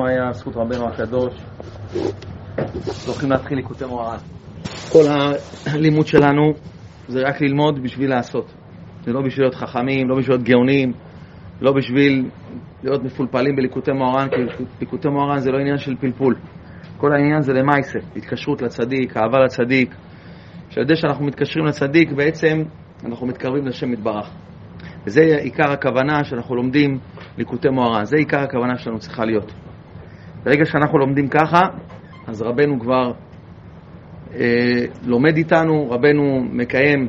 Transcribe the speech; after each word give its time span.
דשמיא, 0.00 0.32
זכות 0.32 0.56
רבנו 0.56 0.88
הקדוש. 0.88 1.34
הולכים 3.06 3.30
להתחיל 3.30 3.56
ליקוטי 3.56 3.84
מוהר"ן. 3.84 4.16
כל 4.92 5.04
הלימוד 5.66 6.06
שלנו 6.06 6.52
זה 7.08 7.20
רק 7.22 7.40
ללמוד 7.40 7.82
בשביל 7.82 8.10
לעשות. 8.10 8.54
זה 9.04 9.12
לא 9.12 9.20
בשביל 9.22 9.44
להיות 9.44 9.54
חכמים, 9.54 10.08
לא 10.08 10.16
בשביל 10.16 10.36
להיות 10.36 10.46
גאונים, 10.48 10.92
לא 11.60 11.72
בשביל 11.72 12.30
להיות 12.82 13.04
מפולפלים 13.04 13.56
בליקוטי 13.56 13.92
מוהר"ן, 13.92 14.28
כי 14.28 14.64
ליקוטי 14.80 15.08
מוהר"ן 15.08 15.38
זה 15.38 15.50
לא 15.50 15.58
עניין 15.58 15.78
של 15.78 15.96
פלפול. 16.00 16.34
כל 16.96 17.12
העניין 17.12 17.42
זה 17.42 17.52
למעשה, 17.52 17.98
התקשרות 18.16 18.62
לצדיק, 18.62 19.16
אהבה 19.16 19.38
לצדיק. 19.44 19.94
שעל 20.70 20.84
ידי 20.84 20.96
שאנחנו 20.96 21.24
מתקשרים 21.24 21.66
לצדיק, 21.66 22.12
בעצם 22.12 22.62
אנחנו 23.04 23.26
מתקרבים 23.26 23.66
לשם 23.66 23.92
יתברך. 23.92 24.30
וזה 25.06 25.20
עיקר 25.20 25.72
הכוונה 25.72 26.24
שאנחנו 26.24 26.54
לומדים 26.54 26.98
ליקוטי 27.38 27.68
מוהר"ן. 27.68 28.04
זה 28.04 28.16
עיקר 28.16 28.40
הכוונה 28.40 28.78
שלנו 28.78 28.98
צריכה 28.98 29.24
להיות. 29.24 29.52
ברגע 30.44 30.64
שאנחנו 30.64 30.98
לומדים 30.98 31.28
ככה, 31.28 31.60
אז 32.26 32.42
רבנו 32.42 32.80
כבר 32.80 33.12
אה, 34.34 34.84
לומד 35.06 35.36
איתנו, 35.36 35.90
רבנו 35.90 36.40
מקיים 36.52 37.08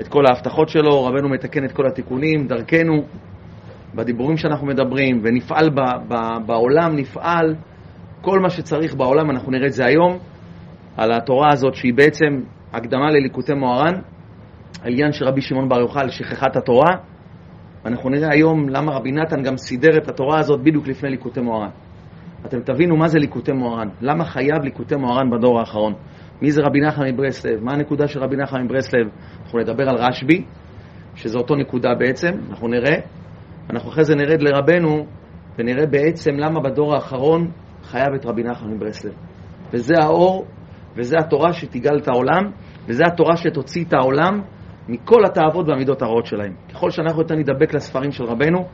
את 0.00 0.08
כל 0.08 0.26
ההבטחות 0.26 0.68
שלו, 0.68 1.04
רבנו 1.04 1.28
מתקן 1.28 1.64
את 1.64 1.72
כל 1.72 1.86
התיקונים, 1.86 2.46
דרכנו, 2.46 3.02
בדיבורים 3.94 4.36
שאנחנו 4.36 4.66
מדברים, 4.66 5.20
ונפעל 5.22 5.70
ב, 5.70 5.80
ב, 6.08 6.14
בעולם, 6.46 6.96
נפעל 6.96 7.54
כל 8.20 8.38
מה 8.40 8.50
שצריך 8.50 8.94
בעולם, 8.94 9.30
אנחנו 9.30 9.52
נראה 9.52 9.66
את 9.66 9.72
זה 9.72 9.84
היום, 9.84 10.18
על 10.96 11.12
התורה 11.12 11.52
הזאת 11.52 11.74
שהיא 11.74 11.94
בעצם 11.94 12.40
הקדמה 12.72 13.10
לליקוטי 13.10 13.54
מוהר"ן, 13.54 13.94
העניין 14.82 15.12
של 15.12 15.24
רבי 15.24 15.40
שמעון 15.40 15.68
בר 15.68 15.80
יוחאי, 15.80 16.10
שכחת 16.10 16.56
התורה, 16.56 16.96
ואנחנו 17.84 18.10
נראה 18.10 18.28
היום 18.32 18.68
למה 18.68 18.92
רבי 18.92 19.12
נתן 19.12 19.42
גם 19.42 19.56
סידר 19.56 19.96
את 20.02 20.08
התורה 20.08 20.38
הזאת 20.38 20.60
בדיוק 20.60 20.88
לפני 20.88 21.10
ליקוטי 21.10 21.40
מוהר"ן. 21.40 21.87
אתם 22.48 22.60
תבינו 22.60 22.96
מה 22.96 23.08
זה 23.08 23.18
ליקוטי 23.18 23.52
מוהר"ן, 23.52 23.88
למה 24.00 24.24
חייב 24.24 24.62
ליקוטי 24.62 24.96
מוהר"ן 24.96 25.30
בדור 25.30 25.60
האחרון. 25.60 25.94
מי 26.42 26.50
זה 26.50 26.62
רבי 26.62 26.80
נחמן 26.80 27.12
מברסלב, 27.12 27.64
מה 27.64 27.72
הנקודה 27.72 28.08
של 28.08 28.20
רבי 28.20 28.36
נחמן 28.36 28.62
מברסלב. 28.64 29.08
אנחנו 29.44 29.58
נדבר 29.58 29.88
על 29.88 29.96
רשב"י, 29.96 30.44
שזה 31.14 31.38
אותו 31.38 31.56
נקודה 31.56 31.94
בעצם, 31.94 32.32
אנחנו 32.50 32.68
נראה. 32.68 33.00
אנחנו 33.70 33.90
אחרי 33.90 34.04
זה 34.04 34.14
נרד 34.14 34.42
לרבנו 34.42 35.06
ונראה 35.58 35.86
בעצם 35.86 36.30
למה 36.34 36.60
בדור 36.60 36.94
האחרון 36.94 37.50
חייב 37.82 38.14
את 38.14 38.26
רבי 38.26 38.42
נחמן 38.42 38.70
מברסלב. 38.70 39.12
וזה 39.72 39.94
האור, 40.02 40.46
וזה 40.96 41.16
התורה 41.18 41.52
שתגאל 41.52 41.98
את 41.98 42.08
העולם, 42.08 42.50
וזה 42.88 43.04
התורה 43.06 43.36
שתוציא 43.36 43.84
את 43.84 43.92
העולם 43.92 44.40
מכל 44.88 45.24
התאוות 45.24 45.68
והמידות 45.68 46.02
הרעות 46.02 46.26
שלהם. 46.26 46.52
ככל 46.72 46.90
שאנחנו 46.90 47.22
יותר 47.22 47.34
נדבק 47.34 47.74
לספרים 47.74 48.10
של 48.10 48.24
רבנו, 48.24 48.68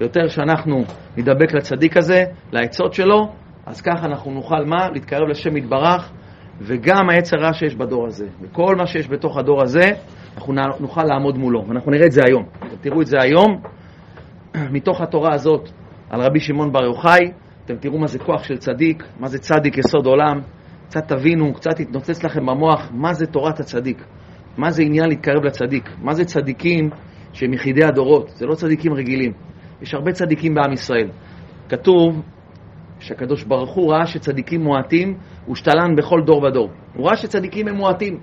ויותר 0.00 0.28
שאנחנו 0.28 0.84
נדבק 1.16 1.54
לצדיק 1.54 1.96
הזה, 1.96 2.24
לעצות 2.52 2.94
שלו, 2.94 3.32
אז 3.66 3.80
ככה 3.80 4.06
אנחנו 4.06 4.30
נוכל 4.30 4.64
מה? 4.64 4.88
להתקרב 4.92 5.28
לשם 5.28 5.56
יתברך, 5.56 6.12
וגם 6.60 7.10
העץ 7.10 7.32
הרע 7.34 7.52
שיש 7.52 7.74
בדור 7.74 8.06
הזה. 8.06 8.26
וכל 8.42 8.76
מה 8.76 8.86
שיש 8.86 9.08
בתוך 9.08 9.38
הדור 9.38 9.62
הזה, 9.62 9.90
אנחנו 10.36 10.54
נוכל 10.80 11.04
לעמוד 11.04 11.38
מולו. 11.38 11.64
ואנחנו 11.68 11.90
נראה 11.90 12.06
את 12.06 12.12
זה 12.12 12.20
היום. 12.26 12.44
אתם 12.58 12.76
תראו 12.80 13.00
את 13.02 13.06
זה 13.06 13.16
היום, 13.20 13.60
מתוך 14.76 15.00
התורה 15.00 15.34
הזאת, 15.34 15.68
על 16.10 16.20
רבי 16.20 16.40
שמעון 16.40 16.72
בר 16.72 16.84
יוחאי. 16.84 17.30
אתם 17.64 17.76
תראו 17.76 17.98
מה 17.98 18.06
זה 18.06 18.18
כוח 18.18 18.44
של 18.44 18.56
צדיק, 18.56 19.02
מה 19.20 19.28
זה 19.28 19.38
צדיק 19.38 19.78
יסוד 19.78 20.06
עולם. 20.06 20.40
קצת 20.86 21.08
תבינו, 21.08 21.54
קצת 21.54 21.80
יתנוצץ 21.80 22.24
לכם 22.24 22.46
במוח, 22.46 22.90
מה 22.92 23.12
זה 23.12 23.26
תורת 23.26 23.60
הצדיק. 23.60 24.04
מה 24.56 24.70
זה 24.70 24.82
עניין 24.82 25.08
להתקרב 25.08 25.44
לצדיק? 25.44 25.90
מה 26.02 26.14
זה 26.14 26.24
צדיקים 26.24 26.90
שהם 27.32 27.52
יחידי 27.52 27.84
הדורות? 27.84 28.28
זה 28.28 28.46
לא 28.46 28.54
צדיקים 28.54 28.92
רגילים. 28.94 29.32
יש 29.82 29.94
הרבה 29.94 30.12
צדיקים 30.12 30.54
בעם 30.54 30.72
ישראל. 30.72 31.08
כתוב 31.68 32.22
שהקדוש 33.00 33.44
ברוך 33.44 33.74
הוא 33.74 33.92
ראה 33.92 34.06
שצדיקים 34.06 34.60
מועטים, 34.60 35.18
הוא 35.46 35.56
שתלן 35.56 35.96
בכל 35.96 36.20
דור 36.26 36.42
ודור. 36.42 36.70
הוא 36.94 37.06
ראה 37.06 37.16
שצדיקים 37.16 37.68
הם 37.68 37.76
מועטים. 37.76 38.18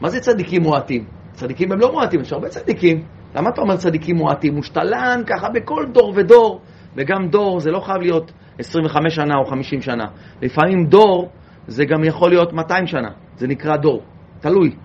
מה 0.00 0.08
זה 0.08 0.20
צדיקים 0.20 0.62
מועטים? 0.62 1.04
צדיקים 1.32 1.72
הם 1.72 1.78
לא 1.78 1.92
מועטים, 1.92 2.20
יש 2.20 2.32
הרבה 2.32 2.48
צדיקים. 2.48 3.04
למה 3.34 3.50
אתה 3.50 3.60
אומר 3.60 3.76
צדיקים 3.76 4.16
מועטים? 4.16 4.54
הוא 4.54 4.62
שתלן 4.62 5.22
ככה 5.26 5.48
בכל 5.48 5.86
דור 5.92 6.12
ודור, 6.16 6.60
וגם 6.96 7.28
דור 7.28 7.60
זה 7.60 7.70
לא 7.70 7.80
חייב 7.80 8.00
להיות 8.00 8.32
25 8.58 9.14
שנה 9.14 9.34
או 9.36 9.44
50 9.44 9.82
שנה. 9.82 10.04
לפעמים 10.42 10.86
דור 10.86 11.28
זה 11.66 11.84
גם 11.84 12.04
יכול 12.04 12.30
להיות 12.30 12.52
200 12.52 12.86
שנה, 12.86 13.08
זה 13.36 13.46
נקרא 13.46 13.76
דור, 13.76 14.02
תלוי. 14.40 14.76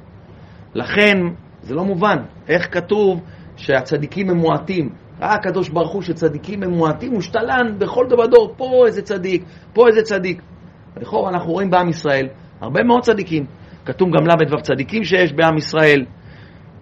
לכן 0.73 1.17
זה 1.61 1.75
לא 1.75 1.83
מובן. 1.83 2.17
איך 2.47 2.73
כתוב 2.73 3.21
שהצדיקים 3.59 4.29
הם 4.29 4.37
מועטים? 4.37 4.89
ראה 5.21 5.33
הקדוש 5.33 5.69
ברוך 5.69 5.91
הוא 5.91 6.01
שצדיקים 6.01 6.63
הם 6.63 6.71
מועטים, 6.71 7.11
הוא 7.11 7.21
שתלן 7.21 7.79
בכל 7.79 8.05
דבר 8.09 8.25
דור, 8.25 8.53
פה 8.57 8.83
איזה 8.87 9.01
צדיק, 9.01 9.43
פה 9.73 9.87
איזה 9.87 10.01
צדיק. 10.01 10.41
לכאורה 10.97 11.29
אנחנו 11.29 11.51
רואים 11.51 11.69
בעם 11.69 11.89
ישראל 11.89 12.27
הרבה 12.61 12.83
מאוד 12.83 13.01
צדיקים. 13.01 13.45
כתוב 13.85 14.09
גם 14.09 14.27
ל"ו 14.27 14.61
צדיקים 14.61 15.03
שיש 15.03 15.33
בעם 15.33 15.57
ישראל, 15.57 16.05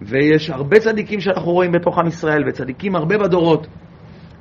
ויש 0.02 0.50
הרבה 0.50 0.78
צדיקים 0.78 1.20
שאנחנו 1.20 1.52
רואים 1.52 1.72
בתוך 1.72 1.98
עם 1.98 2.06
ישראל, 2.06 2.48
וצדיקים 2.48 2.96
הרבה 2.96 3.18
בדורות. 3.18 3.66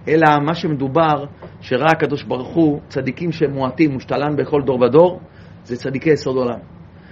אלא 0.07 0.27
מה 0.45 0.53
שמדובר, 0.53 1.25
שראה 1.61 1.91
הקדוש 1.91 2.23
ברוך 2.23 2.55
הוא, 2.55 2.79
צדיקים 2.87 3.31
שהם 3.31 3.51
מועטים, 3.51 3.91
מושתלן 3.91 4.35
בכל 4.35 4.61
דור 4.65 4.81
ודור, 4.81 5.19
זה 5.63 5.75
צדיקי 5.75 6.09
יסוד 6.09 6.35
עולם. 6.35 6.59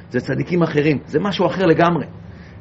זה 0.09 0.19
צדיקים 0.19 0.63
אחרים, 0.63 0.99
זה 1.05 1.19
משהו 1.19 1.45
אחר 1.45 1.65
לגמרי. 1.65 2.05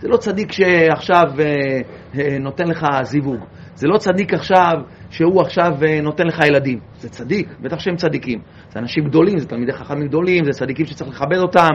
זה 0.05 0.11
לא 0.11 0.17
צדיק 0.17 0.53
שעכשיו 0.53 1.23
אה, 1.41 1.81
אה, 2.19 2.39
נותן 2.39 2.69
לך 2.69 2.87
זיווג. 3.03 3.45
זה 3.75 3.89
לא 3.89 3.99
צדיק 3.99 4.35
עכשיו 4.35 4.73
שהוא 5.11 5.41
עכשיו 5.41 5.73
אה, 5.87 6.01
נותן 6.01 6.27
לך 6.27 6.39
ילדים. 6.47 6.79
זה 6.99 7.09
צדיק, 7.09 7.49
בטח 7.61 7.79
שהם 7.79 7.97
צדיקים. 7.97 8.39
זה 8.69 8.79
אנשים 8.79 9.05
גדולים, 9.05 9.39
זה 9.39 9.49
תלמידי 9.49 9.73
חכמים 9.73 10.09
גדולים, 10.09 10.45
זה 10.45 10.51
צדיקים 10.51 10.87
שצריך 10.87 11.11
לכבד 11.11 11.39
אותם. 11.39 11.71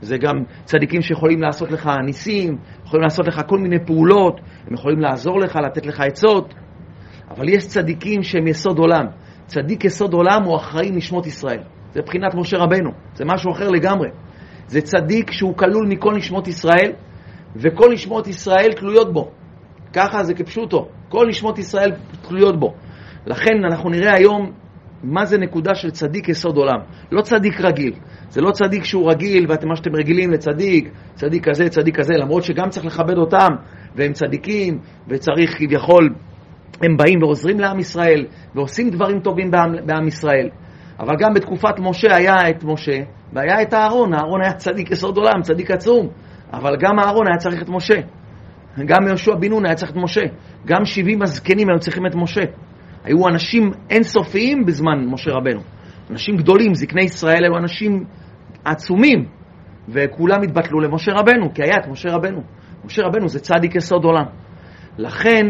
זה 0.00 0.18
גם 0.18 0.34
צדיקים 0.64 1.02
שיכולים 1.02 1.42
לעשות 1.42 1.70
לך 1.70 1.90
ניסים, 2.04 2.58
יכולים 2.84 3.02
לעשות 3.02 3.26
לך 3.26 3.40
כל 3.46 3.58
מיני 3.58 3.86
פעולות, 3.86 4.40
הם 4.66 4.74
יכולים 4.74 5.00
לעזור 5.00 5.40
לך, 5.40 5.56
לתת 5.56 5.86
לך 5.86 6.00
עצות. 6.00 6.54
אבל 7.30 7.48
יש 7.48 7.66
צדיקים 7.66 8.22
שהם 8.22 8.46
יסוד 8.46 8.78
עולם. 8.78 9.06
צדיק 9.46 9.84
יסוד 9.84 10.12
עולם 10.12 10.42
הוא 10.44 10.56
אחראי 10.56 10.90
נשמות 10.90 11.26
ישראל. 11.26 11.60
זה 11.92 12.00
מבחינת 12.00 12.34
משה 12.34 12.56
רבנו, 12.56 12.90
זה 13.14 13.24
משהו 13.24 13.52
אחר 13.52 13.68
לגמרי. 13.68 14.08
זה 14.66 14.80
צדיק 14.80 15.30
שהוא 15.30 15.56
כלול 15.56 15.86
מכל 15.88 16.14
נשמות 16.14 16.48
ישראל, 16.48 16.92
וכל 17.56 17.88
נשמות 17.92 18.26
ישראל 18.26 18.72
תלויות 18.72 19.12
בו. 19.12 19.30
ככה 19.92 20.24
זה 20.24 20.34
כפשוטו, 20.34 20.88
כל 21.08 21.26
נשמות 21.28 21.58
ישראל 21.58 21.92
תלויות 22.28 22.60
בו. 22.60 22.74
לכן 23.26 23.64
אנחנו 23.64 23.90
נראה 23.90 24.14
היום 24.14 24.52
מה 25.02 25.24
זה 25.24 25.38
נקודה 25.38 25.74
של 25.74 25.90
צדיק 25.90 26.28
יסוד 26.28 26.56
עולם. 26.56 26.78
לא 27.12 27.22
צדיק 27.22 27.60
רגיל. 27.60 27.92
זה 28.28 28.40
לא 28.40 28.50
צדיק 28.50 28.84
שהוא 28.84 29.10
רגיל, 29.10 29.46
ואתם 29.48 29.68
מה 29.68 29.76
שאתם 29.76 29.96
רגילים 29.96 30.30
לצדיק, 30.30 30.90
צדיק 31.14 31.48
כזה, 31.48 31.68
צדיק 31.68 31.98
כזה, 31.98 32.14
למרות 32.14 32.42
שגם 32.42 32.68
צריך 32.68 32.86
לכבד 32.86 33.16
אותם, 33.16 33.48
והם 33.96 34.12
צדיקים, 34.12 34.78
וצריך 35.08 35.50
כביכול, 35.58 36.14
הם 36.82 36.96
באים 36.96 37.22
ועוזרים 37.22 37.60
לעם 37.60 37.78
ישראל, 37.78 38.26
ועושים 38.54 38.90
דברים 38.90 39.20
טובים 39.20 39.50
בעם, 39.50 39.72
בעם 39.86 40.06
ישראל. 40.06 40.48
אבל 40.98 41.14
גם 41.18 41.34
בתקופת 41.34 41.78
משה 41.78 42.16
היה 42.16 42.50
את 42.50 42.64
משה, 42.64 42.98
והיה 43.32 43.62
את 43.62 43.74
אהרון, 43.74 44.14
אהרון 44.14 44.40
היה 44.42 44.52
צדיק 44.52 44.90
יסוד 44.90 45.16
עולם, 45.16 45.42
צדיק 45.42 45.70
עצום, 45.70 46.08
אבל 46.52 46.76
גם 46.80 46.98
אהרון 46.98 47.26
היה 47.26 47.36
צריך 47.36 47.62
את 47.62 47.68
משה. 47.68 48.00
גם 48.86 49.06
יהושע 49.06 49.34
בן 49.34 49.48
נון 49.48 49.66
היה 49.66 49.74
צריך 49.74 49.90
את 49.90 49.96
משה. 49.96 50.22
גם 50.66 50.84
70 50.84 51.22
הזקנים 51.22 51.68
היו 51.70 51.78
צריכים 51.78 52.06
את 52.06 52.14
משה. 52.14 52.42
היו 53.04 53.28
אנשים 53.28 53.70
אינסופיים 53.90 54.66
בזמן 54.66 55.06
משה 55.06 55.30
רבנו. 55.30 55.60
אנשים 56.10 56.36
גדולים, 56.36 56.74
זקני 56.74 57.02
ישראל 57.02 57.44
היו 57.44 57.56
אנשים 57.58 58.04
עצומים, 58.64 59.24
וכולם 59.88 60.42
התבטלו 60.42 60.80
למשה 60.80 61.12
רבנו, 61.12 61.54
כי 61.54 61.62
היה 61.62 61.76
את 61.76 61.88
משה 61.88 62.08
רבנו. 62.12 62.42
משה 62.84 63.02
רבנו 63.02 63.28
זה 63.28 63.40
צדיק 63.40 63.74
יסוד 63.74 64.04
עולם. 64.04 64.24
לכן, 64.98 65.46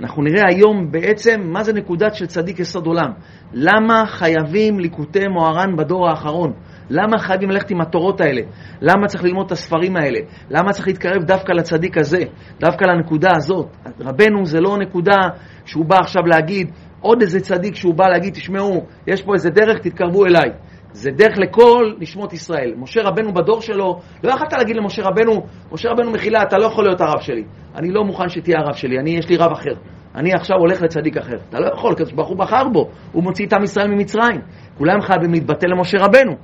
אנחנו 0.00 0.22
נראה 0.22 0.42
היום 0.48 0.90
בעצם 0.90 1.40
מה 1.44 1.62
זה 1.62 1.72
נקודת 1.72 2.14
של 2.14 2.26
צדיק 2.26 2.60
יסוד 2.60 2.86
עולם. 2.86 3.10
למה 3.52 4.06
חייבים 4.06 4.80
ליקוטי 4.80 5.28
מוהר"ן 5.28 5.76
בדור 5.76 6.08
האחרון? 6.08 6.52
למה 6.90 7.18
חייבים 7.18 7.50
ללכת 7.50 7.70
עם 7.70 7.80
התורות 7.80 8.20
האלה? 8.20 8.42
למה 8.80 9.06
צריך 9.06 9.24
ללמוד 9.24 9.46
את 9.46 9.52
הספרים 9.52 9.96
האלה? 9.96 10.18
למה 10.50 10.72
צריך 10.72 10.86
להתקרב 10.86 11.22
דווקא 11.22 11.52
לצדיק 11.52 11.98
הזה? 11.98 12.20
דווקא 12.60 12.84
לנקודה 12.84 13.30
הזאת? 13.36 13.66
רבנו 14.00 14.46
זה 14.46 14.60
לא 14.60 14.78
נקודה 14.78 15.16
שהוא 15.64 15.84
בא 15.84 15.96
עכשיו 15.96 16.22
להגיד, 16.26 16.70
עוד 17.00 17.20
איזה 17.20 17.40
צדיק 17.40 17.74
שהוא 17.74 17.94
בא 17.94 18.08
להגיד, 18.08 18.34
תשמעו, 18.34 18.86
יש 19.06 19.22
פה 19.22 19.34
איזה 19.34 19.50
דרך, 19.50 19.78
תתקרבו 19.78 20.26
אליי. 20.26 20.50
זה 20.92 21.10
דרך 21.10 21.38
לכל 21.38 21.92
נשמות 21.98 22.32
ישראל. 22.32 22.74
משה 22.76 23.02
רבנו 23.02 23.34
בדור 23.34 23.60
שלו, 23.60 24.00
לא 24.24 24.32
יכולת 24.32 24.52
להגיד 24.52 24.76
למשה 24.76 25.02
רבנו, 25.02 25.46
משה 25.72 25.88
רבנו 25.90 26.10
מחילה, 26.10 26.42
אתה 26.42 26.58
לא 26.58 26.66
יכול 26.66 26.84
להיות 26.84 27.00
הרב 27.00 27.20
שלי. 27.20 27.44
אני 27.74 27.90
לא 27.90 28.04
מוכן 28.04 28.28
שתהיה 28.28 28.56
הרב 28.58 28.74
שלי, 28.74 28.98
אני, 28.98 29.10
יש 29.10 29.28
לי 29.28 29.36
רב 29.36 29.52
אחר. 29.52 29.74
אני 30.14 30.32
עכשיו 30.32 30.56
הולך 30.56 30.82
לצדיק 30.82 31.16
אחר. 31.16 31.36
אתה 31.48 31.60
לא 31.60 31.66
יכול, 31.74 31.92
הקדוש 31.92 32.12
ברוך 32.12 32.28
הוא 32.28 32.38
בחר 32.38 32.68
בו, 32.72 32.88
הוא 33.12 33.22
מוציא 33.22 33.46
את 33.46 33.52
עם 33.52 33.62
ישראל 33.62 33.88
ממצרים. 33.88 34.40
כולם 34.78 35.00
חייבים 35.00 35.32
להתבטל 35.32 35.66
למשה 35.68 35.98
רבנו. 36.00 36.36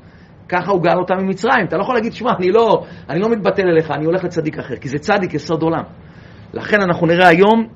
ככה 0.49 0.71
הוא 0.73 0.83
גאל 0.83 0.99
אותם 0.99 1.15
ממצרים. 1.19 1.67
אתה 1.67 1.77
לא 1.77 1.83
יכול 1.83 1.95
להגיד, 1.95 2.13
שמע, 2.13 2.31
אני 2.39 2.51
לא, 2.51 2.85
אני 3.11 3.21
לא 3.21 3.29
מתבטל 3.29 3.63
אליך, 3.63 3.91
אני 3.91 4.05
הולך 4.05 4.25
לצדיק 4.25 4.59
אחר, 4.59 4.77
כי 4.77 4.89
זה 4.89 4.99
צדיק 4.99 5.35
יסוד 5.35 5.63
עולם. 5.63 5.83
לכן 6.55 6.81
אנחנו 6.81 7.07
נראה 7.07 7.29
היום, 7.29 7.67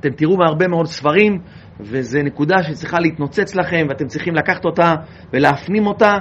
אתם 0.00 0.10
תראו 0.10 0.36
בהרבה 0.36 0.68
מאוד 0.68 0.86
ספרים, 0.86 1.38
וזו 1.80 2.18
נקודה 2.24 2.62
שצריכה 2.62 3.00
להתנוצץ 3.00 3.54
לכם, 3.54 3.86
ואתם 3.88 4.06
צריכים 4.06 4.34
לקחת 4.34 4.64
אותה 4.64 4.94
ולהפנים 5.32 5.86
אותה, 5.86 6.12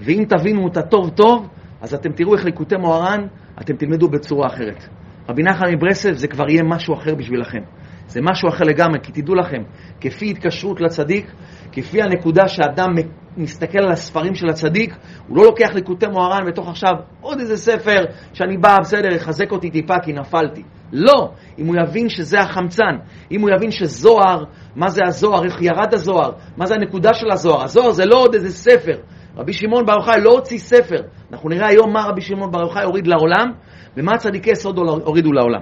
ואם 0.00 0.24
תבינו 0.28 0.64
אותה 0.64 0.82
טוב 0.82 1.10
טוב, 1.10 1.48
אז 1.80 1.94
אתם 1.94 2.12
תראו 2.12 2.34
איך 2.34 2.44
ליקוטי 2.44 2.76
מוהר"ן, 2.76 3.26
אתם 3.60 3.76
תלמדו 3.76 4.08
בצורה 4.08 4.46
אחרת. 4.46 4.88
רבי 5.28 5.42
נחמן 5.42 5.74
מברסלב 5.74 6.14
זה 6.14 6.28
כבר 6.28 6.50
יהיה 6.50 6.62
משהו 6.62 6.94
אחר 6.94 7.14
בשבילכם. 7.14 7.62
זה 8.06 8.20
משהו 8.22 8.48
אחר 8.48 8.64
לגמרי, 8.64 8.98
כי 9.02 9.12
תדעו 9.12 9.34
לכם, 9.34 9.62
כפי 10.00 10.30
התקשרות 10.30 10.80
לצדיק, 10.80 11.32
כפי 11.72 12.02
הנקודה 12.02 12.48
שאדם 12.48 12.94
מסתכל 13.36 13.78
על 13.78 13.92
הספרים 13.92 14.34
של 14.34 14.48
הצדיק, 14.48 14.94
הוא 15.28 15.36
לא 15.36 15.44
לוקח 15.44 15.70
ליקוטי 15.74 16.06
מוהר"ן 16.06 16.46
בתוך 16.46 16.68
עכשיו 16.68 16.92
עוד 17.20 17.40
איזה 17.40 17.56
ספר 17.56 18.04
שאני 18.32 18.56
בא, 18.56 18.76
בסדר, 18.80 19.14
יחזק 19.14 19.52
אותי 19.52 19.70
טיפה 19.70 19.94
כי 19.98 20.12
נפלתי. 20.12 20.62
לא, 20.92 21.30
אם 21.58 21.66
הוא 21.66 21.76
יבין 21.82 22.08
שזה 22.08 22.40
החמצן, 22.40 22.96
אם 23.30 23.40
הוא 23.40 23.50
יבין 23.50 23.70
שזוהר, 23.70 24.44
מה 24.76 24.88
זה 24.88 25.00
הזוהר, 25.06 25.44
איך 25.44 25.62
ירד 25.62 25.94
הזוהר, 25.94 26.30
מה 26.56 26.66
זה 26.66 26.74
הנקודה 26.74 27.14
של 27.14 27.26
הזוהר. 27.32 27.64
הזוהר 27.64 27.90
זה 27.90 28.06
לא 28.06 28.16
עוד 28.16 28.34
איזה 28.34 28.50
ספר. 28.50 28.96
רבי 29.36 29.52
שמעון 29.52 29.86
בר 29.86 29.92
יוחאי 29.92 30.20
לא 30.20 30.30
הוציא 30.30 30.58
ספר. 30.58 31.02
אנחנו 31.32 31.48
נראה 31.48 31.68
היום 31.68 31.92
מה 31.92 32.04
רבי 32.04 32.20
שמעון 32.20 32.50
בר 32.50 32.60
יוחאי 32.60 32.84
הוריד 32.84 33.06
לעולם, 33.06 33.52
ומה 33.96 34.18
צדיקי 34.18 34.50
יסוד 34.50 34.78
הורידו 34.78 35.32
לעולם. 35.32 35.60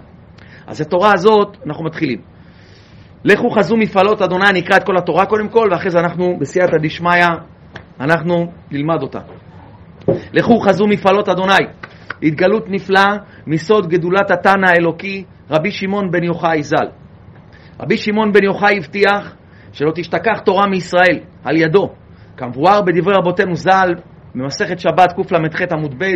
אז 0.67 0.81
התורה 0.81 1.11
הזאת, 1.15 1.57
אנחנו 1.67 1.85
מתחילים. 1.85 2.32
לכו 3.25 3.51
חזו 3.51 3.77
מפעלות 3.77 4.23
אדוני, 4.23 4.45
אני 4.51 4.61
אקרא 4.61 4.77
את 4.77 4.85
כל 4.85 4.97
התורה 4.97 5.27
קודם 5.27 5.49
כל, 5.49 5.69
ואחרי 5.73 5.91
זה 5.91 5.99
אנחנו, 5.99 6.37
בסייעתא 6.41 6.77
דשמיא, 6.83 7.27
אנחנו 8.01 8.53
נלמד 8.71 9.03
אותה. 9.03 9.19
לכו 10.33 10.61
חזו 10.61 10.87
מפעלות 10.87 11.29
אדוני, 11.29 11.65
התגלות 12.23 12.65
נפלאה 12.69 13.17
מסוד 13.47 13.89
גדולת 13.89 14.31
התנא 14.31 14.67
האלוקי, 14.69 15.25
רבי 15.51 15.71
שמעון 15.71 16.11
בן 16.11 16.25
יוחאי 16.25 16.63
ז"ל. 16.63 16.89
רבי 17.81 17.97
שמעון 17.97 18.33
בן 18.33 18.45
יוחאי 18.45 18.79
הבטיח 18.79 19.35
שלא 19.73 19.93
תשתכח 19.95 20.41
תורה 20.45 20.67
מישראל 20.67 21.19
על 21.45 21.57
ידו, 21.57 21.91
כמבואר 22.37 22.81
בדברי 22.83 23.15
רבותינו 23.15 23.55
ז"ל, 23.55 23.95
במסכת 24.35 24.81
שבת 24.81 25.13
קל"ח 25.29 25.73
עמוד 25.73 25.95
ב', 25.99 26.15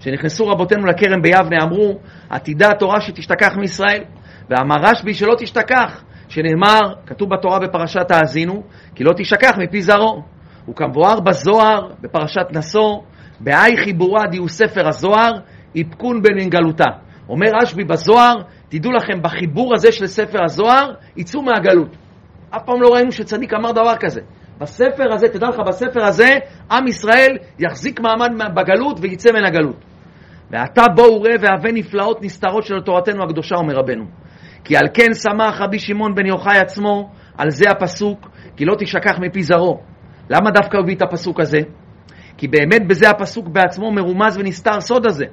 שנכנסו 0.00 0.46
רבותינו 0.46 0.86
לכרם 0.86 1.22
ביבנה, 1.22 1.56
אמרו, 1.62 1.98
עתידה 2.30 2.70
התורה 2.70 3.00
שתשתכח 3.00 3.56
מישראל. 3.56 4.02
ואמר 4.50 4.76
רשב"י 4.82 5.14
שלא 5.14 5.34
תשתכח, 5.38 6.02
שנאמר, 6.28 6.80
כתוב 7.06 7.30
בתורה 7.30 7.58
בפרשת 7.58 8.10
האזינו, 8.10 8.62
כי 8.94 9.04
לא 9.04 9.12
תשכח 9.16 9.52
מפי 9.58 9.82
זרעו. 9.82 10.22
וכמבואר 10.68 11.20
בזוהר, 11.20 11.88
בפרשת 12.00 12.46
נשוא, 12.50 12.98
בהאי 13.40 13.76
חיבורה 13.76 14.26
דיו 14.30 14.48
ספר 14.48 14.88
הזוהר, 14.88 15.32
איפקון 15.74 16.22
בנגלותה. 16.22 16.90
אומר 17.28 17.46
רשב"י 17.62 17.84
בזוהר, 17.84 18.34
תדעו 18.68 18.92
לכם, 18.92 19.22
בחיבור 19.22 19.74
הזה 19.74 19.92
של 19.92 20.06
ספר 20.06 20.38
הזוהר, 20.44 20.94
יצאו 21.16 21.42
מהגלות. 21.42 21.96
אף 22.50 22.62
פעם 22.64 22.82
לא 22.82 22.88
ראינו 22.94 23.12
שצדיק 23.12 23.54
אמר 23.54 23.72
דבר 23.72 23.96
כזה. 24.00 24.20
בספר 24.58 25.12
הזה, 25.12 25.28
תדע 25.28 25.48
לך, 25.48 25.58
בספר 25.66 26.04
הזה, 26.04 26.36
עם 26.70 26.86
ישראל 26.86 27.36
יחזיק 27.58 28.00
מעמד 28.00 28.30
בגלות 28.54 28.98
ויצא 29.00 29.32
מן 29.32 29.44
הגלות. 29.44 29.84
ועתה 30.50 30.82
בואו 30.96 31.22
ראה 31.22 31.34
והווה 31.40 31.72
נפלאות 31.72 32.22
נסתרות 32.22 32.64
של 32.64 32.80
תורתנו 32.80 33.24
הקדושה, 33.24 33.54
אומר 33.56 33.74
רבנו. 33.74 34.04
כי 34.68 34.76
על 34.76 34.88
כן 34.94 35.14
שמח 35.14 35.60
רבי 35.60 35.78
שמעון 35.78 36.14
בן 36.14 36.26
יוחאי 36.26 36.58
עצמו, 36.58 37.10
על 37.38 37.50
זה 37.50 37.70
הפסוק, 37.70 38.30
כי 38.56 38.64
לא 38.64 38.74
תשכח 38.78 39.18
מפי 39.18 39.42
זרעו. 39.42 39.80
למה 40.30 40.50
דווקא 40.50 40.76
הוא 40.76 40.82
הביא 40.82 40.96
את 40.96 41.02
הפסוק 41.02 41.40
הזה? 41.40 41.58
כי 42.36 42.48
באמת 42.48 42.86
בזה 42.86 43.10
הפסוק 43.10 43.48
בעצמו 43.48 43.92
מרומז 43.92 44.36
ונסתר 44.38 44.80
סוד 44.80 45.06
הזה, 45.06 45.24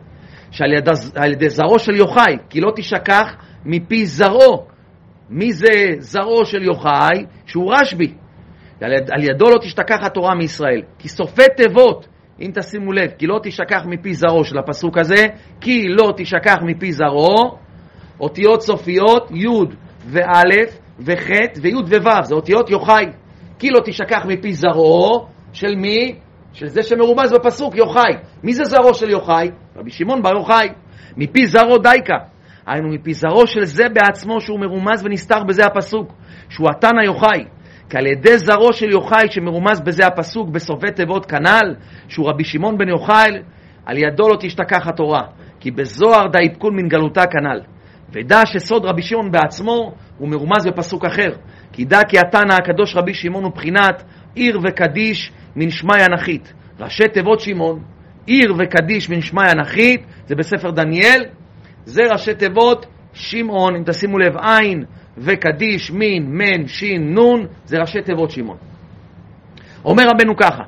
שעל 0.52 0.74
יד, 0.74 0.90
ידי 1.32 1.50
זרעו 1.50 1.80
של 1.80 1.96
יוחאי, 1.96 2.38
כי 2.50 2.62
לא 2.62 2.72
תשכח 2.76 3.36
מפי 3.66 4.06
זרעו. 4.06 4.68
מי 5.30 5.52
זה 5.52 5.70
זרעו 6.00 6.46
של 6.46 6.64
יוחאי? 6.64 7.26
שהוא 7.46 7.74
רשב"י. 7.74 8.14
על, 8.82 8.94
יד, 8.94 9.10
על 9.12 9.24
ידו 9.24 9.46
לא 9.46 9.58
תשתכח 9.62 9.98
התורה 10.02 10.36
מישראל. 10.36 10.82
כי 11.00 11.10
סופי 11.10 11.46
תיבות, 11.58 12.08
אם 12.42 12.52
תשימו 12.54 12.92
לב, 12.92 13.12
כי 13.18 13.28
לא 13.28 13.40
תשכח 13.44 13.82
מפי 13.86 14.14
זרעו 14.14 14.44
של 14.44 14.58
הפסוק 14.58 14.98
הזה, 14.98 15.26
כי 15.62 15.88
לא 15.88 16.14
תשכח 16.18 16.58
מפי 16.62 16.92
זרעו, 16.92 17.65
אותיות 18.20 18.62
סופיות 18.62 19.32
י' 19.32 19.48
וא' 20.08 20.42
וח' 21.00 21.30
וי' 21.62 21.74
וו', 21.76 22.24
זה 22.24 22.36
אותיות 22.36 22.70
יוחאי. 22.70 23.06
כי 23.60 23.70
לא 23.70 23.80
תשכח 23.86 24.26
מפי 24.26 24.54
זרעו 24.54 25.28
של 25.54 25.76
מי? 25.76 26.16
של 26.54 26.68
זה 26.68 26.84
שמרומז 26.84 27.34
בפסוק 27.34 27.76
יוחאי. 27.76 28.14
מי 28.44 28.54
זה 28.54 28.64
זרעו 28.64 28.94
של 28.94 29.10
יוחאי? 29.10 29.52
רבי 29.76 29.92
שמעון 29.92 30.22
בר 30.22 30.36
יוחאי. 30.38 30.70
מפי 31.18 31.48
זרעו 31.48 31.78
דייקה. 31.78 32.18
היינו 32.68 32.90
מפי 32.90 33.14
זרעו 33.14 33.48
של 33.48 33.66
זה 33.66 33.84
בעצמו 33.94 34.42
שהוא 34.42 34.60
מרומז 34.60 35.06
ונסתר 35.06 35.44
בזה 35.44 35.66
הפסוק, 35.66 36.14
שהוא 36.50 36.70
התנא 36.70 37.02
יוחאי. 37.06 37.46
כי 37.90 37.98
על 37.98 38.08
ידי 38.08 38.38
זרעו 38.38 38.74
של 38.74 38.90
יוחאי 38.90 39.28
שמרומז 39.30 39.82
בזה 39.82 40.08
הפסוק 40.08 40.50
בסופי 40.50 40.92
תיבות 40.92 41.26
כנ"ל, 41.26 41.76
שהוא 42.08 42.30
רבי 42.30 42.44
שמעון 42.44 42.78
בן 42.78 42.90
יוחאי, 42.90 43.32
על 43.86 43.98
ידו 43.98 44.30
לא 44.30 44.38
תשתכח 44.40 44.88
התורה, 44.88 45.22
כי 45.60 45.72
בזוהר 45.72 46.26
עדכון 46.44 46.76
מן 46.76 46.88
גלותה 46.88 47.22
כנ"ל. 47.28 47.75
ודע 48.14 48.46
שסוד 48.46 48.86
רבי 48.86 49.02
שמעון 49.02 49.32
בעצמו 49.32 49.94
הוא 50.18 50.30
מרומז 50.30 50.66
בפסוק 50.68 51.06
אחר, 51.06 51.32
כי 51.74 51.86
דע 51.86 52.00
כי 52.08 52.20
התנא 52.20 52.54
הקדוש 52.54 52.96
רבי 52.96 53.14
שמעון 53.14 53.44
הוא 53.44 53.54
בחינת 53.54 54.04
עיר 54.36 54.60
וקדיש 54.64 55.32
מן 55.56 55.70
שמאי 55.70 56.06
אנכית. 56.06 56.54
ראשי 56.80 57.08
תיבות 57.14 57.40
שמעון, 57.40 57.84
עיר 58.26 58.54
וקדיש 58.60 59.10
מן 59.10 59.22
שמאי 59.22 59.52
אנכית, 59.52 60.06
זה 60.28 60.36
בספר 60.36 60.72
דניאל, 60.72 61.26
זה 61.86 62.02
ראשי 62.12 62.34
תיבות 62.34 62.86
שמעון, 63.14 63.76
אם 63.76 63.84
תשימו 63.86 64.20
לב, 64.20 64.38
עין 64.38 64.86
וקדיש 65.18 65.92
מין 65.92 66.26
מן 66.28 66.68
שין 66.68 67.14
נון, 67.14 67.48
זה 67.66 67.78
ראשי 67.78 68.02
תיבות 68.02 68.32
שמעון. 68.32 68.58
אומר 69.86 70.04
רבנו 70.08 70.36
ככה, 70.36 70.64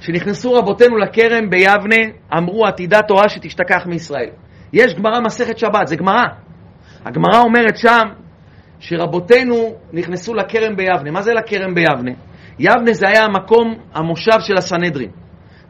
כשנכנסו 0.00 0.52
רבותינו 0.52 0.96
לכרם 0.96 1.50
ביבנה, 1.50 2.12
אמרו 2.38 2.66
עתידה 2.66 3.02
תורה 3.02 3.28
שתשתכח 3.28 3.86
מישראל. 3.86 4.30
יש 4.72 4.94
גמרא 4.94 5.20
מסכת 5.20 5.58
שבת, 5.58 5.86
זה 5.86 5.96
גמרא. 5.96 6.24
הגמרא 7.04 7.40
אומרת 7.40 7.76
שם 7.76 8.02
שרבותינו 8.80 9.74
נכנסו 9.92 10.34
לכרם 10.34 10.76
ביבנה. 10.76 11.10
מה 11.10 11.22
זה 11.22 11.32
לכרם 11.34 11.74
ביבנה? 11.74 12.12
יבנה 12.58 12.92
זה 12.92 13.08
היה 13.08 13.24
המקום, 13.24 13.74
המושב 13.94 14.40
של 14.40 14.54
הסנהדרין. 14.56 15.10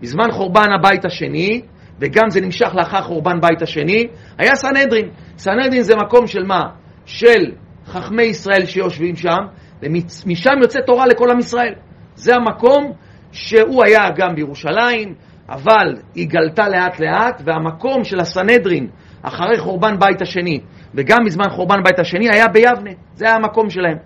בזמן 0.01 0.31
חורבן 0.31 0.73
הבית 0.79 1.05
השני, 1.05 1.63
וגם 2.01 2.31
זה 2.31 2.41
נמשך 2.41 2.75
לאחר 2.75 3.03
חורבן 3.03 3.41
בית 3.41 3.63
השני, 3.63 4.07
היה 4.39 4.55
סנהדרין. 4.55 5.09
סנהדרין 5.39 5.83
זה 5.83 5.97
מקום 5.97 6.27
של 6.27 6.43
מה? 6.45 6.63
של 7.07 7.53
חכמי 7.87 8.23
ישראל 8.23 8.67
שיושבים 8.67 9.17
שם, 9.17 9.39
ומשם 9.83 10.53
יוצא 10.63 10.81
תורה 10.81 11.07
לכל 11.07 11.31
עם 11.31 11.39
ישראל. 11.39 11.75
זה 12.15 12.35
המקום 12.35 12.93
שהוא 13.33 13.85
היה 13.85 14.11
גם 14.17 14.35
בירושלים, 14.35 15.15
אבל 15.49 15.97
היא 16.15 16.29
גלתה 16.29 16.69
לאט 16.69 17.01
לאט, 17.01 17.43
והמקום 17.45 18.05
של 18.05 18.21
הסנהדרין 18.21 18.87
אחרי 19.23 19.59
חורבן 19.59 19.99
בית 19.99 20.23
השני, 20.23 20.61
וגם 20.95 21.19
בזמן 21.27 21.51
חורבן 21.51 21.83
בית 21.85 21.99
השני, 21.99 22.29
היה 22.33 22.49
ביבנה. 22.49 22.91
זה 23.15 23.25
היה 23.25 23.35
המקום 23.35 23.71
שלהם. 23.71 23.97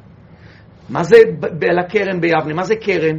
מה 0.89 1.05
זה 1.05 1.17
לכרם 1.63 2.21
ביבנה? 2.21 2.55
מה 2.55 2.65
זה 2.65 2.75
כרם? 2.77 3.19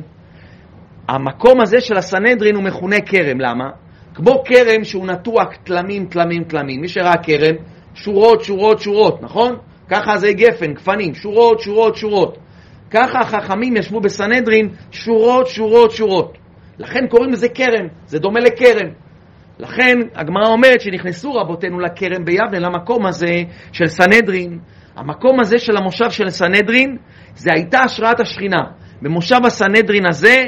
המקום 1.08 1.62
הזה 1.62 1.82
של 1.82 1.98
הסנהדרין 1.98 2.56
הוא 2.56 2.64
מכונה 2.64 3.02
כרם, 3.02 3.40
למה? 3.40 3.70
כמו 4.16 4.44
כרם 4.46 4.84
שהוא 4.84 5.08
נטוע 5.08 5.44
תלמים, 5.64 6.06
תלמים, 6.06 6.44
תלמים. 6.44 6.82
מי 6.82 6.88
שראה 6.88 7.18
כרם, 7.24 7.56
שורות, 7.94 8.44
שורות, 8.44 8.80
שורות, 8.80 9.22
נכון? 9.22 9.56
ככה 9.90 10.18
זה 10.18 10.34
גפן, 10.34 10.74
גפנים, 10.74 11.14
שורות, 11.14 11.60
שורות, 11.60 11.96
שורות. 11.96 12.38
ככה 12.92 13.20
החכמים 13.20 13.78
ישבו 13.78 14.00
בסנהדרין, 14.00 14.70
שורות, 14.92 15.48
שורות, 15.48 15.92
שורות. 15.92 16.38
לכן 16.80 17.08
קוראים 17.08 17.32
לזה 17.32 17.50
כרם, 17.50 17.88
זה 18.06 18.20
דומה 18.20 18.40
לכרם. 18.40 18.90
לכן 19.60 19.98
הגמרא 20.16 20.48
אומרת 20.48 20.82
שנכנסו 20.82 21.34
רבותינו 21.34 21.80
לכרם 21.80 22.26
ביבנה, 22.26 22.60
למקום 22.60 23.06
הזה 23.06 23.34
של 23.72 23.88
סנהדרין. 23.88 24.60
המקום 24.96 25.40
הזה 25.40 25.58
של 25.60 25.78
המושב 25.78 26.12
של 26.12 26.30
סנהדרין, 26.30 26.98
זה 27.36 27.54
הייתה 27.54 27.80
השראת 27.80 28.20
השכינה. 28.20 28.62
במושב 29.02 29.40
הסנהדרין 29.46 30.06
הזה 30.06 30.44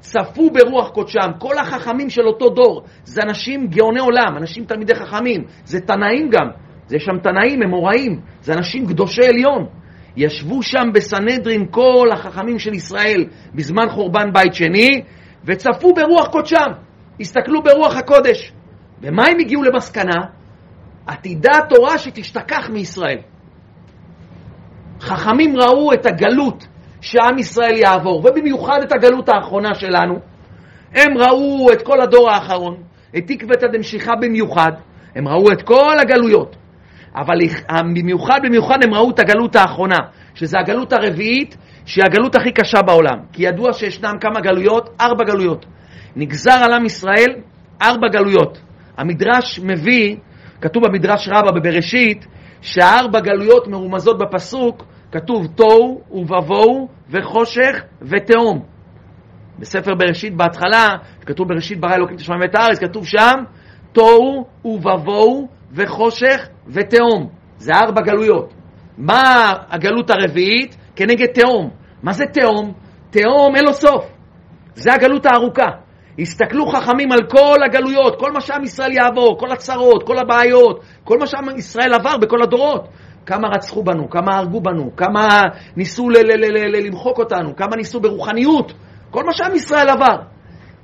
צפו 0.00 0.50
ברוח 0.50 0.88
קודשם. 0.90 1.30
כל 1.38 1.58
החכמים 1.58 2.10
של 2.10 2.22
אותו 2.22 2.48
דור, 2.48 2.82
זה 3.04 3.22
אנשים 3.22 3.66
גאוני 3.66 4.00
עולם, 4.00 4.36
אנשים 4.36 4.64
תלמידי 4.64 4.94
חכמים, 4.94 5.44
זה 5.64 5.80
תנאים 5.80 6.28
גם. 6.30 6.46
זה 6.86 6.98
שם 6.98 7.18
תנאים, 7.22 7.62
אמוראים, 7.62 8.20
זה 8.40 8.54
אנשים 8.54 8.86
קדושי 8.86 9.26
עליון. 9.26 9.66
ישבו 10.16 10.62
שם 10.62 10.88
בסנהדרין 10.94 11.66
כל 11.70 12.08
החכמים 12.12 12.58
של 12.58 12.74
ישראל 12.74 13.24
בזמן 13.54 13.88
חורבן 13.88 14.32
בית 14.32 14.54
שני, 14.54 15.02
וצפו 15.44 15.94
ברוח 15.94 16.28
קודשם, 16.28 16.70
הסתכלו 17.20 17.62
ברוח 17.62 17.96
הקודש. 17.96 18.52
ומה 19.02 19.26
הם 19.26 19.38
הגיעו 19.40 19.62
למסקנה? 19.62 20.20
עתידה 21.06 21.58
התורה 21.58 21.98
שתשתכח 21.98 22.68
מישראל. 22.72 23.18
חכמים 25.00 25.56
ראו 25.56 25.92
את 25.92 26.06
הגלות 26.06 26.66
שעם 27.00 27.38
ישראל 27.38 27.76
יעבור, 27.76 28.18
ובמיוחד 28.18 28.78
את 28.82 28.92
הגלות 28.92 29.28
האחרונה 29.28 29.74
שלנו. 29.74 30.14
הם 30.94 31.18
ראו 31.18 31.72
את 31.72 31.82
כל 31.82 32.00
הדור 32.00 32.30
האחרון, 32.30 32.82
את 33.16 33.22
תקוותא 33.26 33.66
דמשיחא 33.66 34.12
במיוחד, 34.20 34.72
הם 35.14 35.28
ראו 35.28 35.52
את 35.52 35.62
כל 35.62 35.98
הגלויות. 36.00 36.56
אבל 37.16 37.38
במיוחד 37.94 38.40
במיוחד 38.42 38.78
הם 38.84 38.94
ראו 38.94 39.10
את 39.10 39.18
הגלות 39.18 39.56
האחרונה, 39.56 39.98
שזה 40.34 40.58
הגלות 40.58 40.92
הרביעית, 40.92 41.56
שהיא 41.86 42.04
הגלות 42.04 42.34
הכי 42.34 42.52
קשה 42.52 42.82
בעולם. 42.82 43.18
כי 43.32 43.42
ידוע 43.42 43.72
שישנם 43.72 44.12
כמה 44.20 44.40
גלויות, 44.40 44.90
ארבע 45.00 45.24
גלויות. 45.24 45.66
נגזר 46.16 46.64
על 46.64 46.72
עם 46.72 46.84
ישראל 46.84 47.34
ארבע 47.82 48.08
גלויות. 48.08 48.60
המדרש 48.98 49.60
מביא, 49.62 50.16
כתוב 50.60 50.86
במדרש 50.86 51.28
רבה 51.28 51.60
בבראשית, 51.60 52.26
שהארבע 52.60 53.20
גלויות 53.20 53.68
מרומזות 53.68 54.18
בפסוק, 54.18 54.84
כתוב 55.12 55.46
תוהו 55.46 56.00
ובבוהו 56.10 56.88
וחושך 57.10 57.82
ותהום. 58.02 58.62
בספר 59.58 59.94
בראשית 59.94 60.36
בהתחלה, 60.36 60.88
כתוב 61.26 61.48
בראשית 61.48 61.80
ברא 61.80 61.94
אלוקים 61.94 62.16
את 62.16 62.20
השמיים 62.20 62.40
ואת 62.40 62.54
הארץ, 62.54 62.78
כתוב 62.78 63.06
שם 63.06 63.34
תוהו 63.92 64.46
ובבוהו 64.64 65.48
וחושך 65.72 66.48
ותהום. 66.68 67.28
זה 67.58 67.72
ארבע 67.74 68.02
גלויות. 68.02 68.54
מה 68.98 69.52
הגלות 69.68 70.10
הרביעית? 70.10 70.76
כנגד 70.96 71.26
תהום. 71.26 71.70
מה 72.02 72.12
זה 72.12 72.24
תהום? 72.26 72.72
תהום 73.10 73.56
אין 73.56 73.64
לו 73.64 73.72
סוף. 73.72 74.04
זה 74.74 74.92
הגלות 74.92 75.26
הארוכה. 75.26 75.68
הסתכלו 76.18 76.66
חכמים 76.66 77.12
על 77.12 77.18
כל 77.28 77.56
הגלויות, 77.64 78.20
כל 78.20 78.32
מה 78.32 78.40
שעם 78.40 78.64
ישראל 78.64 78.92
יעבור, 78.92 79.38
כל 79.38 79.52
הצרות, 79.52 80.06
כל 80.06 80.18
הבעיות, 80.18 80.80
כל 81.04 81.18
מה 81.18 81.26
שעם 81.26 81.56
ישראל 81.56 81.94
עבר 81.94 82.16
בכל 82.16 82.42
הדורות. 82.42 82.88
כמה 83.26 83.48
רצחו 83.48 83.82
בנו, 83.82 84.10
כמה 84.10 84.36
הרגו 84.36 84.60
בנו, 84.60 84.96
כמה 84.96 85.28
ניסו 85.76 86.10
למחוק 86.72 87.18
אותנו, 87.18 87.56
כמה 87.56 87.76
ניסו 87.76 88.00
ברוחניות, 88.00 88.72
כל 89.10 89.24
מה 89.24 89.32
שעם 89.32 89.54
ישראל 89.54 89.88
עבר. 89.88 90.16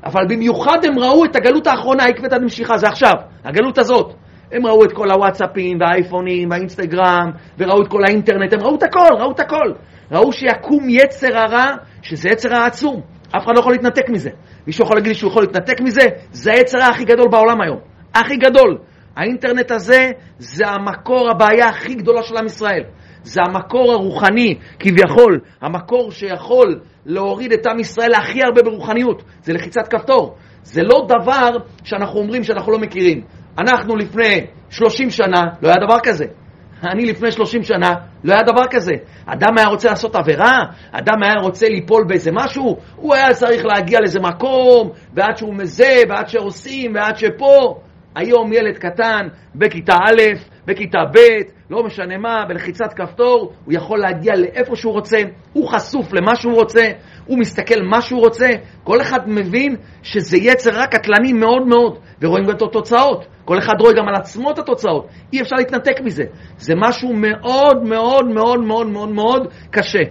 אבל 0.04 0.26
במיוחד 0.28 0.78
הם 0.84 0.98
ראו 0.98 1.24
את 1.24 1.36
הגלות 1.36 1.66
האחרונה, 1.66 2.04
עקבת 2.04 2.32
המשיכה, 2.32 2.78
זה 2.78 2.86
עכשיו, 2.88 3.14
הגלות 3.44 3.78
הזאת. 3.78 4.14
הם 4.52 4.66
ראו 4.66 4.84
את 4.84 4.92
כל 4.92 5.10
הוואטסאפים 5.10 5.80
והאייפונים 5.80 6.50
והאינסטגרם, 6.50 7.30
וראו 7.58 7.82
את 7.82 7.88
כל 7.88 8.04
האינטרנט, 8.06 8.52
הם 8.52 8.60
ראו 8.60 8.74
את 8.74 8.82
הכל, 8.82 9.14
ראו 9.18 9.32
את 9.32 9.40
הכל. 9.40 9.72
ראו 10.12 10.32
שיקום 10.32 10.88
יצר 10.88 11.38
הרע, 11.38 11.66
שזה 12.02 12.28
יצר 12.28 12.54
העצום. 12.54 13.00
אף 13.36 13.44
אחד 13.44 13.52
לא 13.54 13.60
יכול 13.60 13.72
להתנתק 13.72 14.08
מזה. 14.08 14.30
מישהו 14.66 14.84
יכול 14.84 14.96
להגיד 14.96 15.12
שהוא 15.12 15.30
יכול 15.30 15.42
להתנתק 15.42 15.80
מזה? 15.80 16.02
זה 16.30 16.52
היצר 16.52 16.78
הכי 16.82 17.04
גדול 17.04 17.28
בעולם 17.30 17.60
היום. 17.60 17.78
הכי 18.14 18.36
גדול. 18.36 18.78
האינטרנט 19.16 19.70
הזה 19.70 20.10
זה 20.38 20.64
המקור, 20.66 21.30
הבעיה 21.30 21.68
הכי 21.68 21.94
גדולה 21.94 22.22
של 22.22 22.36
עם 22.36 22.46
ישראל. 22.46 22.82
זה 23.22 23.40
המקור 23.46 23.92
הרוחני, 23.92 24.58
כביכול, 24.78 25.40
המקור 25.60 26.10
שיכול 26.10 26.80
להוריד 27.06 27.52
את 27.52 27.66
עם 27.66 27.78
ישראל 27.78 28.14
הכי 28.14 28.42
הרבה 28.42 28.62
ברוחניות. 28.62 29.22
זה 29.42 29.52
לחיצת 29.52 29.88
כפתור. 29.88 30.36
זה 30.62 30.82
לא 30.82 31.06
דבר 31.08 31.50
שאנחנו 31.84 32.18
אומרים 32.20 32.42
שאנחנו 32.42 32.72
לא 32.72 32.78
מכירים. 32.78 33.24
אנחנו 33.58 33.96
לפני 33.96 34.46
30 34.70 35.10
שנה, 35.10 35.42
לא 35.62 35.68
היה 35.68 35.76
דבר 35.86 35.98
כזה. 36.02 36.24
אני 36.84 37.04
לפני 37.04 37.32
30 37.32 37.62
שנה, 37.62 37.94
לא 38.24 38.32
היה 38.32 38.42
דבר 38.42 38.64
כזה. 38.70 38.92
אדם 39.26 39.58
היה 39.58 39.66
רוצה 39.66 39.88
לעשות 39.90 40.16
עבירה, 40.16 40.58
אדם 40.92 41.22
היה 41.22 41.34
רוצה 41.42 41.68
ליפול 41.68 42.04
באיזה 42.08 42.30
משהו, 42.34 42.76
הוא 42.96 43.14
היה 43.14 43.34
צריך 43.34 43.64
להגיע 43.64 43.98
לאיזה 44.00 44.20
מקום, 44.20 44.90
ועד 45.14 45.36
שהוא 45.36 45.54
מזה, 45.54 46.02
ועד 46.08 46.28
שעושים, 46.28 46.92
ועד 46.94 47.16
שפה. 47.16 47.80
היום 48.14 48.52
ילד 48.52 48.78
קטן, 48.78 49.28
בכיתה 49.54 49.92
א', 49.94 50.22
בכיתה 50.66 50.98
ב', 51.14 51.18
לא 51.70 51.84
משנה 51.84 52.18
מה, 52.18 52.44
בלחיצת 52.48 52.92
כפתור, 52.92 53.52
הוא 53.64 53.74
יכול 53.74 53.98
להגיע 53.98 54.32
לאיפה 54.36 54.76
שהוא 54.76 54.92
רוצה, 54.92 55.18
הוא 55.52 55.68
חשוף 55.68 56.12
למה 56.12 56.36
שהוא 56.36 56.54
רוצה, 56.54 56.82
הוא 57.32 57.40
מסתכל 57.40 57.82
מה 57.90 58.00
שהוא 58.00 58.20
רוצה, 58.20 58.48
כל 58.84 59.00
אחד 59.00 59.20
מבין 59.26 59.76
שזה 60.02 60.36
יצר 60.36 60.70
רק 60.74 60.94
קטלני 60.94 61.32
מאוד 61.32 61.66
מאוד, 61.66 61.98
ורואים 62.22 62.44
גם 62.44 62.56
את 62.56 62.62
התוצאות. 62.62 63.24
כל 63.44 63.58
אחד 63.58 63.72
רואה 63.80 63.92
גם 63.92 64.08
על 64.08 64.14
עצמו 64.14 64.50
את 64.50 64.58
התוצאות, 64.58 65.06
אי 65.32 65.40
אפשר 65.40 65.56
להתנתק 65.56 66.00
מזה. 66.04 66.24
זה 66.56 66.74
משהו 66.76 67.12
מאוד 67.12 67.82
מאוד 67.82 68.28
מאוד 68.28 68.60
מאוד 68.60 68.86
מאוד 68.86 69.08
מאוד 69.08 69.48
קשה. 69.70 70.02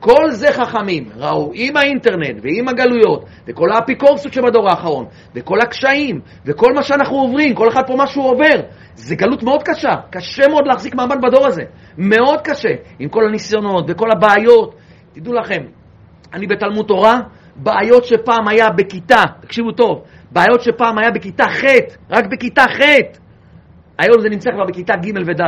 כל 0.00 0.30
זה 0.30 0.52
חכמים 0.52 1.08
ראו 1.16 1.50
עם 1.54 1.76
האינטרנט 1.76 2.42
ועם 2.42 2.68
הגלויות 2.68 3.24
וכל 3.48 3.68
האפיקורסות 3.74 4.32
שבדור 4.32 4.68
האחרון 4.70 5.06
וכל 5.34 5.60
הקשיים 5.60 6.20
וכל 6.46 6.72
מה 6.74 6.82
שאנחנו 6.82 7.16
עוברים, 7.16 7.54
כל 7.54 7.68
אחד 7.68 7.82
פה 7.86 7.96
מה 7.96 8.06
שהוא 8.06 8.24
עובר 8.30 8.60
זה 8.94 9.14
גלות 9.14 9.42
מאוד 9.42 9.62
קשה, 9.62 9.94
קשה 10.10 10.42
מאוד 10.50 10.66
להחזיק 10.66 10.94
מעמד 10.94 11.16
בדור 11.22 11.46
הזה, 11.46 11.62
מאוד 11.98 12.40
קשה 12.40 12.74
עם 12.98 13.08
כל 13.08 13.24
הניסיונות 13.28 13.84
וכל 13.88 14.10
הבעיות 14.16 14.74
תדעו 15.12 15.34
לכם, 15.34 15.62
אני 16.34 16.46
בתלמוד 16.46 16.86
תורה, 16.86 17.20
בעיות 17.56 18.04
שפעם 18.04 18.48
היה 18.48 18.70
בכיתה, 18.70 19.22
תקשיבו 19.40 19.72
טוב, 19.72 20.02
בעיות 20.30 20.60
שפעם 20.62 20.98
היה 20.98 21.10
בכיתה 21.10 21.44
ח', 21.44 21.64
רק 22.10 22.24
בכיתה 22.30 22.62
ח', 22.62 22.80
היום 23.98 24.20
זה 24.20 24.28
נמצא 24.28 24.50
כבר 24.50 24.64
בכיתה 24.64 24.94
ג' 24.96 25.18
וד'. 25.26 25.40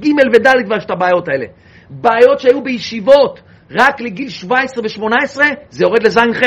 ג' 0.00 0.06
וד' 0.34 0.46
כבר 0.64 0.76
יש 0.76 0.84
את 0.84 0.90
הבעיות 0.90 1.28
האלה. 1.28 1.46
בעיות 1.90 2.40
שהיו 2.40 2.62
בישיבות 2.62 3.40
רק 3.70 4.00
לגיל 4.00 4.28
17 4.28 4.84
ו-18, 4.84 5.40
זה 5.70 5.84
יורד 5.84 6.02
לז'-ח'. 6.02 6.42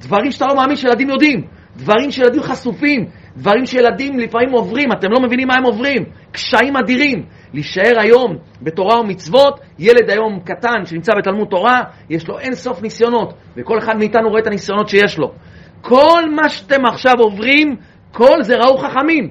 דברים 0.00 0.30
שאתה 0.30 0.46
לא 0.46 0.56
מאמין 0.56 0.76
שילדים 0.76 1.10
יודעים, 1.10 1.46
דברים 1.76 2.10
שילדים 2.10 2.42
חשופים, 2.42 3.06
דברים 3.36 3.66
שילדים 3.66 4.18
לפעמים 4.18 4.50
עוברים, 4.50 4.92
אתם 4.92 5.08
לא 5.10 5.20
מבינים 5.20 5.48
מה 5.48 5.54
הם 5.54 5.64
עוברים, 5.64 6.04
קשיים 6.32 6.76
אדירים. 6.76 7.24
להישאר 7.52 8.00
היום 8.00 8.36
בתורה 8.62 9.00
ומצוות, 9.00 9.60
ילד 9.78 10.10
היום 10.10 10.40
קטן 10.40 10.84
שנמצא 10.84 11.12
בתלמוד 11.18 11.48
תורה, 11.48 11.82
יש 12.10 12.28
לו 12.28 12.38
אין 12.38 12.54
סוף 12.54 12.82
ניסיונות, 12.82 13.34
וכל 13.56 13.78
אחד 13.78 13.96
מאיתנו 13.96 14.28
רואה 14.28 14.40
את 14.40 14.46
הניסיונות 14.46 14.88
שיש 14.88 15.18
לו. 15.18 15.32
כל 15.80 16.22
מה 16.30 16.48
שאתם 16.48 16.86
עכשיו 16.86 17.14
עוברים, 17.18 17.76
כל 18.12 18.42
זה 18.42 18.56
ראו 18.56 18.78
חכמים. 18.78 19.30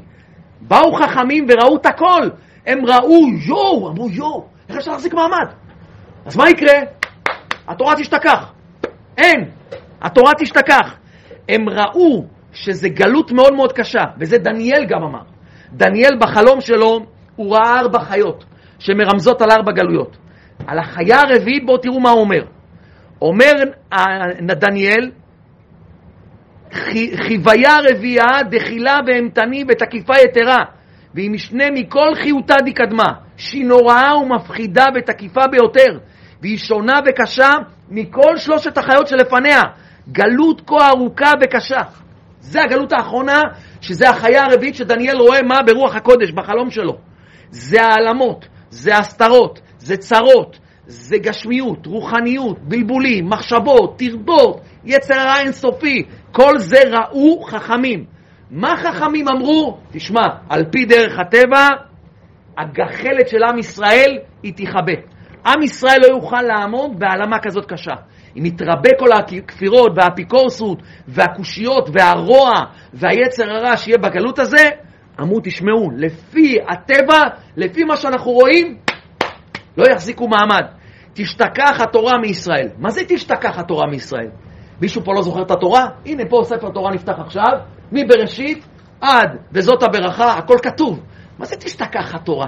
באו 0.62 0.94
חכמים 0.94 1.46
וראו 1.50 1.76
את 1.76 1.86
הכל. 1.86 2.30
הם 2.68 2.86
ראו, 2.86 3.28
יואו, 3.48 3.90
אמרו 3.90 4.10
יואו, 4.10 4.46
איך 4.70 4.78
אפשר 4.78 4.92
להחזיק 4.92 5.14
מעמד? 5.14 5.48
אז 6.26 6.38
מה 6.38 6.50
יקרה? 6.50 6.80
התורה 7.68 7.96
תשתכח. 7.96 8.52
אין, 9.18 9.50
התורה 10.02 10.34
תשתכח. 10.40 10.96
הם 11.50 11.70
ראו 11.70 12.26
שזה 12.64 12.90
גלות 12.90 13.32
מאוד 13.32 13.54
מאוד 13.54 13.74
קשה, 13.74 14.04
וזה 14.20 14.38
דניאל 14.38 14.86
גם 14.86 15.04
אמר. 15.04 15.22
דניאל 15.72 16.18
בחלום 16.20 16.62
שלו, 16.62 17.00
הוא 17.36 17.56
ראה 17.56 17.80
ארבע 17.80 18.00
חיות 18.00 18.46
שמרמזות 18.80 19.42
על 19.42 19.52
ארבע 19.52 19.72
גלויות. 19.72 20.18
על 20.68 20.80
החיה 20.80 21.22
הרביעית, 21.22 21.66
בואו 21.66 21.78
תראו 21.78 22.00
מה 22.00 22.10
הוא 22.10 22.20
אומר. 22.20 22.44
אומר 23.22 23.54
דניאל, 24.42 25.12
חיוויה 27.16 27.78
רביעה, 27.90 28.44
דחילה 28.52 29.00
ואימתני 29.08 29.64
ותקיפה 29.68 30.14
יתרה, 30.26 30.64
והיא 31.14 31.32
משנה 31.32 31.64
מכל 31.72 32.16
חיותה 32.16 32.56
דקדמה, 32.66 33.14
שהיא 33.38 33.66
נוראה 33.66 34.18
ומפחידה 34.18 34.86
ותקיפה 34.96 35.48
ביותר, 35.52 36.00
והיא 36.42 36.58
שונה 36.58 37.00
וקשה 37.06 37.50
מכל 37.90 38.38
שלושת 38.38 38.78
החיות 38.78 39.08
שלפניה, 39.08 39.62
גלות 40.12 40.62
כה 40.68 40.88
ארוכה 40.90 41.32
וקשה. 41.42 41.82
זה 42.40 42.62
הגלות 42.62 42.94
האחרונה, 42.94 43.42
שזה 43.82 44.10
החיה 44.10 44.44
הרביעית 44.44 44.76
שדניאל 44.76 45.18
רואה 45.18 45.42
מה 45.42 45.60
ברוח 45.66 45.96
הקודש, 45.96 46.32
בחלום 46.32 46.70
שלו. 46.70 46.98
זה 47.50 47.82
העלמות, 47.82 48.48
זה 48.70 48.98
הסתרות, 48.98 49.60
זה 49.78 49.98
צרות, 49.98 50.60
זה 50.88 51.18
גשמיות, 51.18 51.86
רוחניות, 51.86 52.60
בלבולים, 52.60 53.30
מחשבות, 53.30 54.00
טרדות, 54.00 54.62
יצר 54.86 55.20
הרע 55.20 55.40
אינסופי, 55.40 56.04
כל 56.32 56.58
זה 56.58 56.80
ראו 56.92 57.42
חכמים. 57.42 58.06
מה 58.52 58.78
חכמים 58.78 59.28
אמרו? 59.28 59.78
תשמע, 59.92 60.28
על 60.50 60.66
פי 60.72 60.86
דרך 60.86 61.20
הטבע, 61.20 61.68
הגחלת 62.58 63.28
של 63.28 63.44
עם 63.44 63.58
ישראל 63.58 64.18
היא 64.44 64.54
תיכבה. 64.54 64.94
עם 65.46 65.62
ישראל 65.64 65.98
לא 66.02 66.08
יוכל 66.08 66.42
לעמוד 66.42 67.00
בהעלמה 67.00 67.40
כזאת 67.40 67.66
קשה. 67.66 67.96
אם 68.38 68.46
יתרבה 68.46 68.90
כל 69.00 69.10
הכפירות 69.12 69.92
והאפיקורסות 69.96 70.82
והקושיות 71.08 71.90
והרוע 71.94 72.52
והיצר 72.94 73.52
הרע 73.52 73.78
שיהיה 73.78 73.98
בגלות 73.98 74.40
הזה, 74.40 74.70
אמרו, 75.22 75.40
תשמעו, 75.44 75.92
לפי 75.98 76.58
הטבע, 76.70 77.20
לפי 77.58 77.84
מה 77.84 77.98
שאנחנו 77.98 78.32
רואים, 78.32 78.78
לא 79.78 79.84
יחזיקו 79.92 80.28
מעמד. 80.28 80.66
תשתכח 81.14 81.82
התורה 81.82 82.18
מישראל. 82.18 82.68
מה 82.78 82.90
זה 82.90 83.02
תשתכח 83.08 83.60
התורה 83.60 83.88
מישראל? 83.88 84.30
מישהו 84.82 85.04
פה 85.04 85.14
לא 85.14 85.22
זוכר 85.22 85.42
את 85.42 85.52
התורה? 85.52 85.88
הנה 86.06 86.24
פה 86.30 86.42
ספר 86.44 86.70
תורה 86.70 86.92
נפתח 86.92 87.14
עכשיו, 87.18 87.54
מבראשית 87.92 88.66
עד 89.02 89.38
וזאת 89.52 89.84
הברכה, 89.84 90.38
הכל 90.38 90.56
כתוב. 90.64 91.00
מה 91.40 91.46
זה 91.46 91.56
תשתכח 91.56 92.16
התורה? 92.16 92.48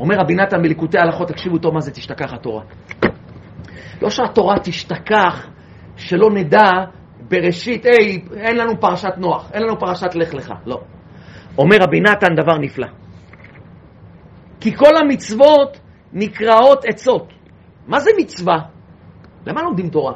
אומר 0.00 0.16
רבי 0.18 0.34
נתן 0.34 0.62
בליקוטי 0.62 0.98
הלכות, 0.98 1.28
תקשיבו 1.28 1.58
טוב 1.58 1.74
מה 1.74 1.80
זה 1.80 1.90
תשתכח 1.90 2.32
התורה. 2.32 2.62
לא 4.02 4.10
שהתורה 4.10 4.58
תשתכח, 4.58 5.46
שלא 5.96 6.30
נדע 6.30 6.70
בראשית, 7.28 7.84
היי, 7.84 8.24
אין 8.36 8.56
לנו 8.56 8.80
פרשת 8.80 9.12
נוח, 9.16 9.50
אין 9.52 9.62
לנו 9.62 9.78
פרשת 9.78 10.14
לך 10.14 10.34
לך, 10.34 10.52
לא. 10.66 10.80
אומר 11.58 11.76
רבי 11.80 12.00
נתן 12.00 12.34
דבר 12.34 12.58
נפלא. 12.58 12.86
כי 14.60 14.76
כל 14.76 14.96
המצוות 14.96 15.78
נקראות 16.12 16.84
עצות. 16.84 17.32
מה 17.86 18.00
זה 18.00 18.10
מצווה? 18.18 18.58
למה 19.46 19.62
לומדים 19.62 19.88
תורה? 19.88 20.12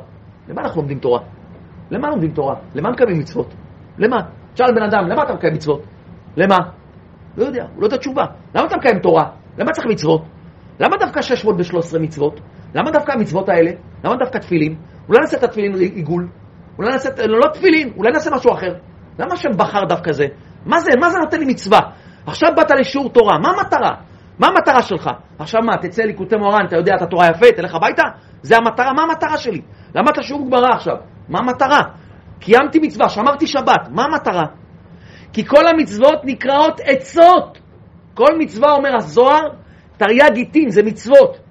למה 0.48 0.62
אנחנו 0.62 0.80
לומדים 0.80 0.98
תורה? 0.98 1.20
למה 1.90 2.08
לומדים 2.08 2.30
תורה? 2.30 2.54
למה 2.74 2.90
מקיימים 2.90 3.18
מצוות? 3.18 3.54
למה? 3.98 4.16
תשאל 4.54 4.74
בן 4.74 4.82
אדם, 4.82 5.08
למה 5.08 5.22
אתה 5.22 5.34
מקיים 5.34 5.54
מצוות? 5.54 5.82
למה? 6.36 6.56
לא 7.36 7.44
יודע, 7.44 7.62
הוא 7.62 7.80
לא 7.80 7.86
יודע 7.86 7.96
תשובה. 7.96 8.24
למה 8.54 8.66
אתה 8.66 8.76
מקיים 8.76 8.98
תורה? 8.98 9.30
למה 9.58 9.72
צריך 9.72 9.86
מצוות? 9.86 10.22
למה 10.80 10.96
דווקא 10.96 11.22
613 11.22 12.00
מצוות? 12.00 12.40
למה 12.76 12.90
דווקא 12.90 13.12
המצוות 13.12 13.48
האלה? 13.48 13.70
למה 14.04 14.16
דווקא 14.16 14.38
תפילין? 14.38 14.74
אולי 15.08 15.20
נעשה 15.20 15.36
את 15.36 15.42
התפילין 15.42 15.74
עיגול? 15.74 16.28
אולי 16.78 16.92
נעשה, 16.92 17.08
לא, 17.26 17.38
לא 17.38 17.52
תפילין, 17.52 17.92
אולי 17.96 18.12
נעשה 18.12 18.30
משהו 18.30 18.52
אחר. 18.52 18.74
למה 19.18 19.34
השם 19.34 19.48
בחר 19.56 19.84
דווקא 19.88 20.12
זה? 20.12 20.26
מה 20.66 20.80
זה, 20.80 20.90
מה 21.00 21.10
זה 21.10 21.18
נותן 21.18 21.38
לי 21.38 21.46
מצווה? 21.46 21.80
עכשיו 22.26 22.48
באת 22.56 22.70
לשיעור 22.70 23.08
תורה, 23.08 23.38
מה 23.38 23.48
המטרה? 23.48 23.94
מה 24.38 24.46
המטרה 24.46 24.82
שלך? 24.82 25.10
עכשיו 25.38 25.62
מה, 25.62 25.76
תצא 25.76 26.02
ליקוטי 26.02 26.36
מורן, 26.36 26.66
אתה 26.66 26.76
יודע 26.76 26.94
את 26.96 27.02
התורה 27.02 27.26
יפה, 27.26 27.46
תלך 27.56 27.74
הביתה? 27.74 28.02
זה 28.42 28.56
המטרה, 28.56 28.92
מה 28.92 29.02
המטרה 29.02 29.36
שלי? 29.36 29.60
למה 29.94 30.10
אתה 30.10 30.22
שיעור 30.22 30.46
גמרא 30.46 30.74
עכשיו? 30.74 30.96
מה 31.28 31.38
המטרה? 31.38 31.80
קיימתי 32.40 32.78
מצווה, 32.82 33.08
שמרתי 33.08 33.46
שבת, 33.46 33.88
מה 33.90 34.04
המטרה? 34.04 34.44
כי 35.32 35.46
כל 35.46 35.66
המצוות 35.66 36.24
נקראות 36.24 36.80
עצות. 36.84 37.58
כל 38.14 38.38
מצווה, 38.38 38.72
אומר 38.72 38.96
הזוהר, 38.96 39.48
תרי"ג 39.96 40.32
גיטין, 40.34 40.70
זה 40.70 40.82
מצוות. 40.82 41.45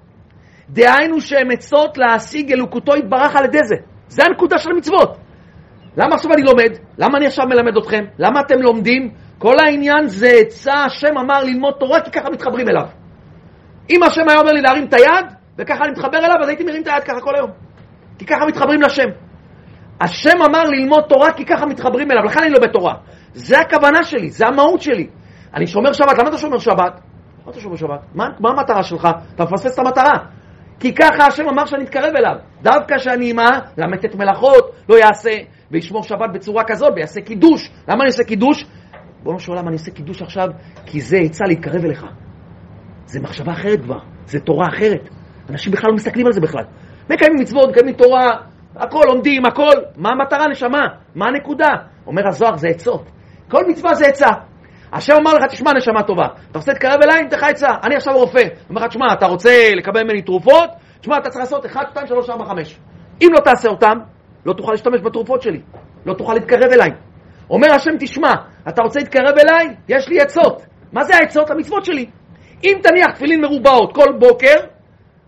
דהיינו 0.70 1.20
שהן 1.20 1.50
עצות 1.50 1.98
להשיג 1.98 2.52
אלוקותו 2.52 2.96
יתברך 2.96 3.36
על 3.36 3.44
ידי 3.44 3.64
זה. 3.64 3.76
זה 4.08 4.22
הנקודה 4.26 4.58
של 4.58 4.70
המצוות. 4.70 5.16
למה 5.96 6.14
עכשיו 6.14 6.32
אני 6.32 6.42
לומד? 6.42 6.78
למה 6.98 7.18
אני 7.18 7.26
עכשיו 7.26 7.46
מלמד 7.46 7.76
אתכם? 7.76 8.04
למה 8.18 8.40
אתם 8.40 8.62
לומדים? 8.62 9.10
כל 9.38 9.54
העניין 9.66 10.06
זה 10.06 10.30
עצה, 10.40 10.72
השם 10.72 11.18
אמר 11.18 11.44
ללמוד 11.44 11.74
תורה 11.80 12.00
כי 12.00 12.10
ככה 12.10 12.30
מתחברים 12.30 12.68
אליו. 12.68 12.86
אם 13.90 14.02
השם 14.02 14.28
היה 14.28 14.38
אומר 14.40 14.52
לי 14.52 14.60
להרים 14.60 14.84
את 14.84 14.94
היד, 14.94 15.26
וככה 15.58 15.84
אני 15.84 15.90
מתחבר 15.90 16.18
אליו, 16.18 16.36
אז 16.42 16.48
הייתי 16.48 16.64
מרים 16.64 16.82
את 16.82 16.86
היד 16.86 17.04
ככה 17.04 17.20
כל 17.20 17.36
היום. 17.36 17.50
כי 18.18 18.26
ככה 18.26 18.46
מתחברים 18.46 18.82
לשם. 18.82 19.08
השם 20.00 20.42
אמר 20.50 20.64
ללמוד 20.64 21.04
תורה 21.08 21.32
כי 21.32 21.44
ככה 21.44 21.66
מתחברים 21.66 22.10
אליו, 22.10 22.24
לכן 22.24 22.40
אני 22.42 22.50
לומד 22.50 22.72
תורה. 22.72 22.94
זה 23.32 23.58
הכוונה 23.58 24.04
שלי, 24.04 24.30
זה 24.30 24.46
המהות 24.46 24.80
שלי. 24.80 25.06
אני 25.54 25.66
שומר 25.66 25.92
שבת, 25.92 26.18
למה 26.18 26.28
אתה 26.28 26.38
שומר 26.38 26.58
שבת? 26.58 27.00
מה 27.44 27.50
אתה 27.50 27.60
שומר 27.60 27.76
שבת? 27.76 28.00
מה, 28.14 28.24
מה 28.40 28.50
המטרה 28.50 28.82
שלך? 28.82 29.08
אתה 29.34 29.44
מפספס 29.44 29.74
את 29.74 29.78
המטרה. 29.78 30.35
כי 30.80 30.94
ככה 30.94 31.26
השם 31.26 31.48
אמר 31.48 31.66
שאני 31.66 31.84
אתקרב 31.84 32.16
אליו. 32.16 32.36
דווקא 32.62 32.98
שאני 32.98 33.32
מה? 33.32 33.58
למתת 33.78 34.14
מלאכות, 34.14 34.72
לא 34.88 34.94
יעשה, 34.98 35.30
וישמור 35.70 36.02
שבת 36.02 36.30
בצורה 36.34 36.64
כזאת, 36.66 36.92
ויעשה 36.96 37.20
קידוש. 37.20 37.70
למה 37.88 38.00
אני 38.00 38.06
עושה 38.06 38.24
קידוש? 38.24 38.64
בואו 39.22 39.36
נשאול 39.36 39.58
למה 39.58 39.68
אני 39.68 39.76
עושה 39.76 39.90
קידוש 39.90 40.22
עכשיו? 40.22 40.48
כי 40.86 41.00
זה 41.00 41.16
עצה 41.16 41.44
להתקרב 41.44 41.84
אליך. 41.84 42.06
זה 43.06 43.20
מחשבה 43.20 43.52
אחרת 43.52 43.80
כבר, 43.80 43.98
זה 44.26 44.40
תורה 44.40 44.66
אחרת. 44.68 45.08
אנשים 45.50 45.72
בכלל 45.72 45.90
לא 45.90 45.96
מסתכלים 45.96 46.26
על 46.26 46.32
זה 46.32 46.40
בכלל. 46.40 46.64
מקיימים 47.10 47.38
מצוות, 47.40 47.70
מקיימים 47.70 47.94
תורה, 47.94 48.30
הכל 48.76 49.02
לומדים, 49.06 49.46
הכל. 49.46 49.72
מה 49.96 50.10
המטרה, 50.10 50.46
נשמה? 50.48 50.86
מה 51.14 51.26
הנקודה? 51.28 51.68
אומר 52.06 52.28
הזוהר, 52.28 52.56
זה 52.56 52.68
עצות. 52.68 53.04
כל 53.50 53.62
מצווה 53.68 53.94
זה 53.94 54.06
עצה. 54.06 54.28
השם 54.92 55.12
אמר 55.20 55.34
לך, 55.34 55.44
תשמע, 55.44 55.72
נשמה 55.72 56.02
טובה, 56.02 56.26
אתה 56.50 56.58
רוצה 56.58 56.72
להתקרב 56.72 57.02
אליי, 57.02 57.18
אני 57.18 57.28
אתן 57.28 57.36
לך 57.36 57.42
עצה. 57.42 57.68
אני 57.84 57.96
עכשיו 57.96 58.14
רופא. 58.14 58.42
אומר 58.70 58.80
לך, 58.80 58.88
תשמע, 58.88 59.12
אתה 59.12 59.26
רוצה 59.26 59.70
לקבל 59.76 60.02
ממני 60.02 60.22
תרופות? 60.22 60.70
תשמע, 61.00 61.16
אתה 61.18 61.30
צריך 61.30 61.40
לעשות 61.40 61.66
1, 61.66 61.90
2, 61.90 62.06
3, 62.06 62.30
4, 62.30 62.44
5. 62.44 62.78
אם 63.22 63.28
לא 63.32 63.40
תעשה 63.40 63.68
אותם, 63.68 63.98
לא 64.46 64.52
תוכל 64.52 64.72
להשתמש 64.72 65.00
בתרופות 65.00 65.42
שלי. 65.42 65.60
לא 66.06 66.14
תוכל 66.14 66.34
להתקרב 66.34 66.72
אליי. 66.72 66.90
אומר 67.50 67.72
השם, 67.72 67.90
תשמע, 68.00 68.32
אתה 68.68 68.82
רוצה 68.82 69.00
להתקרב 69.00 69.34
אליי? 69.38 69.74
יש 69.88 70.08
לי 70.08 70.20
עצות. 70.20 70.62
מה 70.92 71.04
זה 71.04 71.16
העצות? 71.16 71.50
המצוות 71.50 71.84
שלי. 71.84 72.06
אם 72.64 72.78
תניח 72.82 73.10
תפילין 73.14 73.40
מרובעות 73.40 73.94
כל 73.94 74.12
בוקר, 74.18 74.54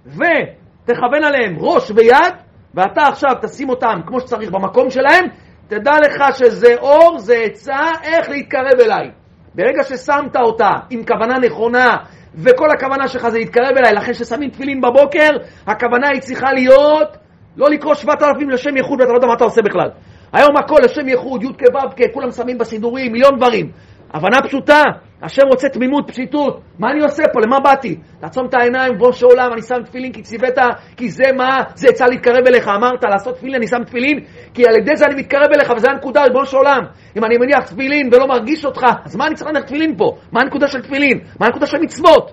ותכוון 0.07 1.25
עליהם 1.25 1.57
ראש 1.59 1.91
ויד, 1.91 2.35
ואתה 2.75 3.03
עכשיו 3.03 3.31
תשים 3.43 3.69
אותם 3.71 4.00
כמו 4.07 4.21
שצריך 4.21 4.50
במקום 4.50 4.91
שלהם, 4.91 5.25
תדע 5.69 5.93
לך 6.05 6.37
שזה 6.38 6.75
אור, 6.77 7.19
זה 7.19 7.35
עצה 7.35 7.91
איך 8.03 8.29
להתקרב 8.29 8.81
אליי. 8.81 9.11
ברגע 9.59 9.83
ששמת 9.85 10.37
אותה 10.37 10.71
עם 10.91 11.05
כוונה 11.07 11.38
נכונה, 11.38 11.97
וכל 12.35 12.71
הכוונה 12.71 13.09
שלך 13.09 13.29
זה 13.29 13.38
להתקרב 13.38 13.77
אליי, 13.77 13.93
לכן 13.93 14.12
כששמים 14.12 14.50
תפילין 14.50 14.81
בבוקר, 14.81 15.29
הכוונה 15.67 16.09
היא 16.09 16.21
צריכה 16.21 16.53
להיות 16.53 17.17
לא 17.57 17.71
לקרוא 17.71 17.95
שבעת 17.95 18.23
אלפים 18.23 18.50
לשם 18.50 18.77
ייחוד 18.77 19.00
ואתה 19.00 19.12
לא 19.12 19.17
יודע 19.17 19.27
מה 19.27 19.35
אתה 19.35 19.45
עושה 19.45 19.62
בכלל. 19.62 19.88
היום 20.33 20.57
הכל 20.57 20.77
לשם 20.85 21.09
ייחוד, 21.09 21.43
י' 21.43 21.47
כו' 21.47 22.12
כולם 22.12 22.31
שמים 22.31 22.59
בסידורים, 22.59 23.12
מיליון 23.12 23.37
דברים. 23.37 23.71
הבנה 24.14 24.42
פשוטה, 24.42 24.83
השם 25.23 25.42
רוצה 25.51 25.68
תמימות, 25.68 26.11
פשיטות. 26.11 26.61
מה 26.79 26.90
אני 26.90 27.03
עושה 27.03 27.23
פה? 27.33 27.40
למה 27.40 27.61
באתי? 27.61 27.97
לעצום 28.23 28.47
את 28.47 28.55
העיניים, 28.55 28.99
בוש 28.99 29.23
עולם, 29.23 29.53
אני 29.53 29.62
שם 29.62 29.83
תפילין 29.85 30.12
כי 30.12 30.23
ציווית, 30.23 30.59
כי 30.97 31.09
זה 31.09 31.25
מה? 31.37 31.59
זה 31.75 31.88
יצא 31.88 32.05
להתקרב 32.07 32.47
אליך. 32.47 32.68
אמרת 32.68 33.05
לעשות 33.05 33.35
תפילין, 33.37 33.55
אני 33.55 33.66
שם 33.66 33.85
תפילין, 33.85 34.21
כי 34.55 34.62
על 34.66 34.77
ידי 34.77 34.97
זה 34.97 35.05
אני 35.05 35.14
מתקרב 35.14 35.49
אליך, 35.55 35.73
וזה 35.77 35.90
הנקודה, 35.90 36.23
בוש 36.33 36.55
עולם. 36.55 36.83
אם 37.16 37.25
אני 37.25 37.37
מניח 37.38 37.64
תפילין 37.66 38.09
ולא 38.12 38.27
מרגיש 38.27 38.64
אותך, 38.64 38.87
אז 39.05 39.16
מה 39.16 39.27
אני 39.27 39.35
צריך 39.35 39.47
להניח 39.47 39.64
תפילין 39.64 39.97
פה? 39.97 40.16
מה 40.33 40.40
הנקודה 40.40 40.68
של 40.68 40.83
תפילין? 40.83 41.18
מה 41.40 41.47
הנקודה 41.47 41.66
של 41.66 41.79
מצוות? 41.79 42.33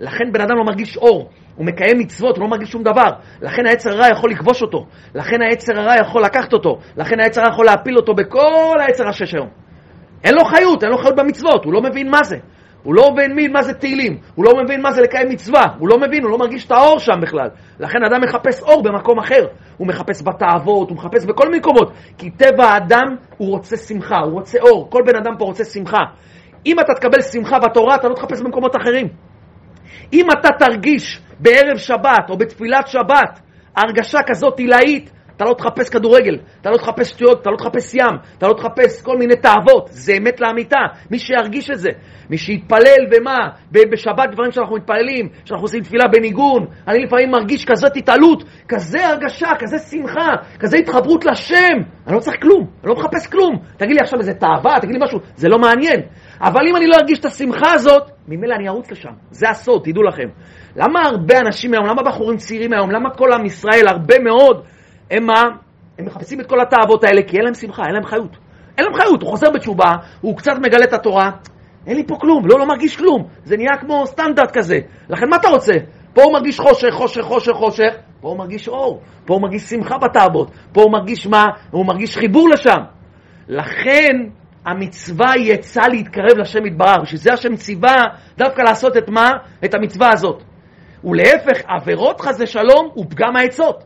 לכן 0.00 0.24
בן 0.32 0.40
אדם 0.40 0.56
לא 0.56 0.64
מרגיש 0.64 0.96
אור. 0.96 1.30
הוא 1.56 1.66
מקיים 1.66 1.98
מצוות, 1.98 2.36
הוא 2.36 2.44
לא 2.44 2.50
מרגיש 2.50 2.70
שום 2.70 2.82
דבר. 2.82 3.10
לכן 3.42 3.66
היצר 3.66 3.90
הרע 3.90 4.06
יכול 4.12 4.30
לכבוש 4.30 4.62
אותו. 4.62 4.86
לכן 5.14 5.42
היצר 5.42 5.80
הרע 5.80 5.94
יכול 6.00 6.22
לקחת 6.24 6.52
אותו. 6.52 6.78
לכן 6.96 7.20
היצר 7.20 7.40
הרע 7.40 7.50
יכול 7.50 7.66
להפיל 7.66 7.96
אותו 7.96 8.14
בכל 8.14 8.76
היצר 8.86 9.08
השש 9.08 9.34
היום. 9.34 9.64
אין 10.24 10.34
לו 10.34 10.44
חיות, 10.44 10.84
אין 10.84 10.90
לו 10.90 10.98
חיות 10.98 11.16
במצוות, 11.16 11.64
הוא 11.64 11.72
לא 11.72 11.82
מבין 11.82 12.10
מה 12.10 12.24
זה. 12.24 12.36
הוא 12.82 12.94
לא 12.94 13.10
מבין 13.12 13.52
מה 13.52 13.62
זה 13.62 13.74
תהילים, 13.74 14.18
הוא 14.34 14.44
לא 14.44 14.52
מבין 14.64 14.82
מה 14.82 14.92
זה 14.92 15.02
לקיים 15.02 15.28
מצווה, 15.28 15.64
הוא 15.78 15.88
לא 15.88 15.98
מבין, 15.98 16.22
הוא 16.22 16.30
לא 16.30 16.38
מרגיש 16.38 16.66
את 16.66 16.72
האור 16.72 16.98
שם 16.98 17.20
בכלל. 17.22 17.48
לכן 17.80 17.98
אדם 18.04 18.20
מחפש 18.22 18.62
אור 18.62 18.82
במקום 18.82 19.18
אחר. 19.18 19.46
הוא 19.76 19.86
מחפש 19.86 20.22
בתאוות, 20.22 20.90
הוא 20.90 20.96
מחפש 20.96 21.24
בכל 21.24 21.46
מיני 21.46 21.58
מקומות. 21.58 21.92
כי 22.18 22.30
טבע 22.30 22.64
האדם, 22.64 23.16
הוא 23.36 23.50
רוצה 23.50 23.76
שמחה, 23.76 24.18
הוא 24.18 24.32
רוצה 24.32 24.58
אור. 24.60 24.90
כל 24.90 25.02
בן 25.06 25.16
אדם 25.16 25.32
פה 25.38 25.44
רוצה 25.44 25.64
שמחה. 25.64 25.98
אם 26.66 26.80
אתה 26.80 26.94
תקבל 26.94 27.22
שמחה 27.22 27.58
בתורה, 27.58 27.94
אתה 27.94 28.08
לא 28.08 28.14
תחפש 28.14 28.40
במקומות 28.40 28.76
אחרים. 28.76 29.08
אם 30.12 30.26
אתה 30.30 30.48
תרגיש 30.58 31.20
בערב 31.40 31.76
שבת 31.76 32.30
או 32.30 32.36
בתפילת 32.36 32.88
שבת 32.88 33.40
הרגשה 33.76 34.18
כזאת 34.26 34.58
עילאית, 34.58 35.10
אתה 35.36 35.44
לא 35.44 35.54
תחפש 35.54 35.88
כדורגל, 35.88 36.38
אתה 36.60 36.70
לא 36.70 36.76
תחפש 36.76 37.10
שטויות, 37.10 37.42
אתה 37.42 37.50
לא 37.50 37.56
תחפש 37.56 37.94
ים, 37.94 38.16
אתה 38.38 38.46
לא 38.48 38.52
תחפש 38.52 39.02
כל 39.02 39.16
מיני 39.18 39.36
תאוות, 39.36 39.88
זה 39.90 40.12
אמת 40.12 40.40
לאמיתה, 40.40 40.78
מי 41.10 41.18
שירגיש 41.18 41.70
את 41.70 41.78
זה, 41.78 41.90
מי 42.30 42.38
שיתפלל 42.38 43.06
במה, 43.10 43.48
בשבת 43.72 44.30
דברים 44.32 44.52
שאנחנו 44.52 44.76
מתפללים, 44.76 45.28
שאנחנו 45.44 45.64
עושים 45.64 45.82
תפילה 45.82 46.08
בניגון, 46.08 46.66
אני 46.88 47.04
לפעמים 47.04 47.30
מרגיש 47.30 47.64
כזאת 47.64 47.96
התעלות, 47.96 48.44
כזה 48.68 49.06
הרגשה, 49.06 49.48
כזה 49.58 49.78
שמחה, 49.78 50.30
כזה 50.58 50.76
התחברות 50.76 51.24
לשם, 51.24 51.76
אני 52.06 52.14
לא 52.14 52.20
צריך 52.20 52.36
כלום, 52.42 52.66
אני 52.82 52.90
לא 52.90 52.94
מחפש 52.94 53.26
כלום, 53.26 53.58
תגיד 53.76 53.96
לי 53.96 54.00
עכשיו 54.02 54.18
איזה 54.18 54.34
תאווה, 54.34 54.80
תגיד 54.80 54.94
לי 54.94 55.00
משהו, 55.04 55.18
זה 55.36 55.48
לא 55.48 55.58
מעניין, 55.58 56.00
אבל 56.40 56.60
אם 56.70 56.76
אני 56.76 56.86
לא 56.86 56.96
ארגיש 56.96 57.18
את 57.18 57.24
השמחה 57.24 57.72
הזאת, 57.72 58.10
ממילא 58.28 58.54
אני 58.54 58.68
ארוץ 58.68 58.90
לשם, 58.90 59.12
זה 59.30 59.48
הסוד, 59.48 59.82
תדעו 59.84 60.02
לכם. 60.02 60.28
למה 60.76 61.02
הרבה 61.04 61.40
אנשים 61.40 61.74
היום, 61.74 61.86
למה 61.86 62.02
בחורים 62.02 62.36
צעירים 62.36 62.72
היום, 62.72 62.90
למה 62.90 63.10
כל 63.10 63.32
עם 63.32 63.44
ישראל, 63.44 63.88
הרבה 63.88 64.14
מאוד, 64.18 64.64
הם 65.16 65.26
מה? 65.26 65.42
הם 65.98 66.06
מחפשים 66.06 66.40
את 66.40 66.46
כל 66.46 66.60
התאוות 66.60 67.04
האלה 67.04 67.22
כי 67.22 67.36
אין 67.36 67.44
להם 67.44 67.54
שמחה, 67.54 67.82
אין 67.86 67.94
להם 67.94 68.04
חיות. 68.04 68.36
אין 68.78 68.86
להם 68.86 68.94
חיות, 68.94 69.22
הוא 69.22 69.30
חוזר 69.30 69.50
בתשובה, 69.50 69.92
הוא 70.20 70.36
קצת 70.36 70.52
מגלה 70.62 70.84
את 70.84 70.92
התורה, 70.92 71.30
אין 71.86 71.96
לי 71.96 72.06
פה 72.06 72.16
כלום, 72.20 72.46
לא, 72.46 72.58
לא 72.58 72.66
מרגיש 72.66 72.96
כלום. 72.96 73.26
זה 73.44 73.56
נהיה 73.56 73.76
כמו 73.80 74.06
סטנדרט 74.06 74.50
כזה. 74.52 74.78
לכן 75.08 75.28
מה 75.30 75.36
אתה 75.36 75.48
רוצה? 75.48 75.72
פה 76.14 76.22
הוא 76.22 76.32
מרגיש 76.32 76.60
חושך, 76.60 76.88
חושך, 76.92 77.22
חושך, 77.22 77.52
חושך, 77.52 77.94
פה 78.20 78.28
הוא 78.28 78.38
מרגיש 78.38 78.68
אור, 78.68 79.00
פה 79.24 79.34
הוא 79.34 79.42
מרגיש 79.42 79.62
שמחה 79.62 79.98
בתאוות, 79.98 80.50
פה 80.72 80.82
הוא 80.82 80.92
מרגיש 80.92 81.26
מה? 81.26 81.44
הוא 81.70 81.86
מרגיש 81.86 82.16
חיבור 82.16 82.48
לשם. 82.48 82.80
לכן 83.48 84.12
המצווה 84.66 85.32
היא 85.32 85.52
עצה 85.52 85.88
להתקרב 85.88 86.38
לשם 86.38 86.66
יתברר, 86.66 87.02
בשביל 87.02 87.20
זה 87.20 87.32
השם 87.32 87.56
ציווה 87.56 88.02
דווקא 88.38 88.62
לעשות 88.62 88.96
את 88.96 89.08
מה? 89.08 89.30
את 89.64 89.74
המצווה 89.74 90.08
הזאת. 90.12 90.42
ולהפך, 91.04 91.62
עבירות 91.68 92.20
חזה 92.20 92.46
שלום 92.46 92.88
הוא 92.94 93.06
פגם 93.10 93.36
העצות. 93.36 93.84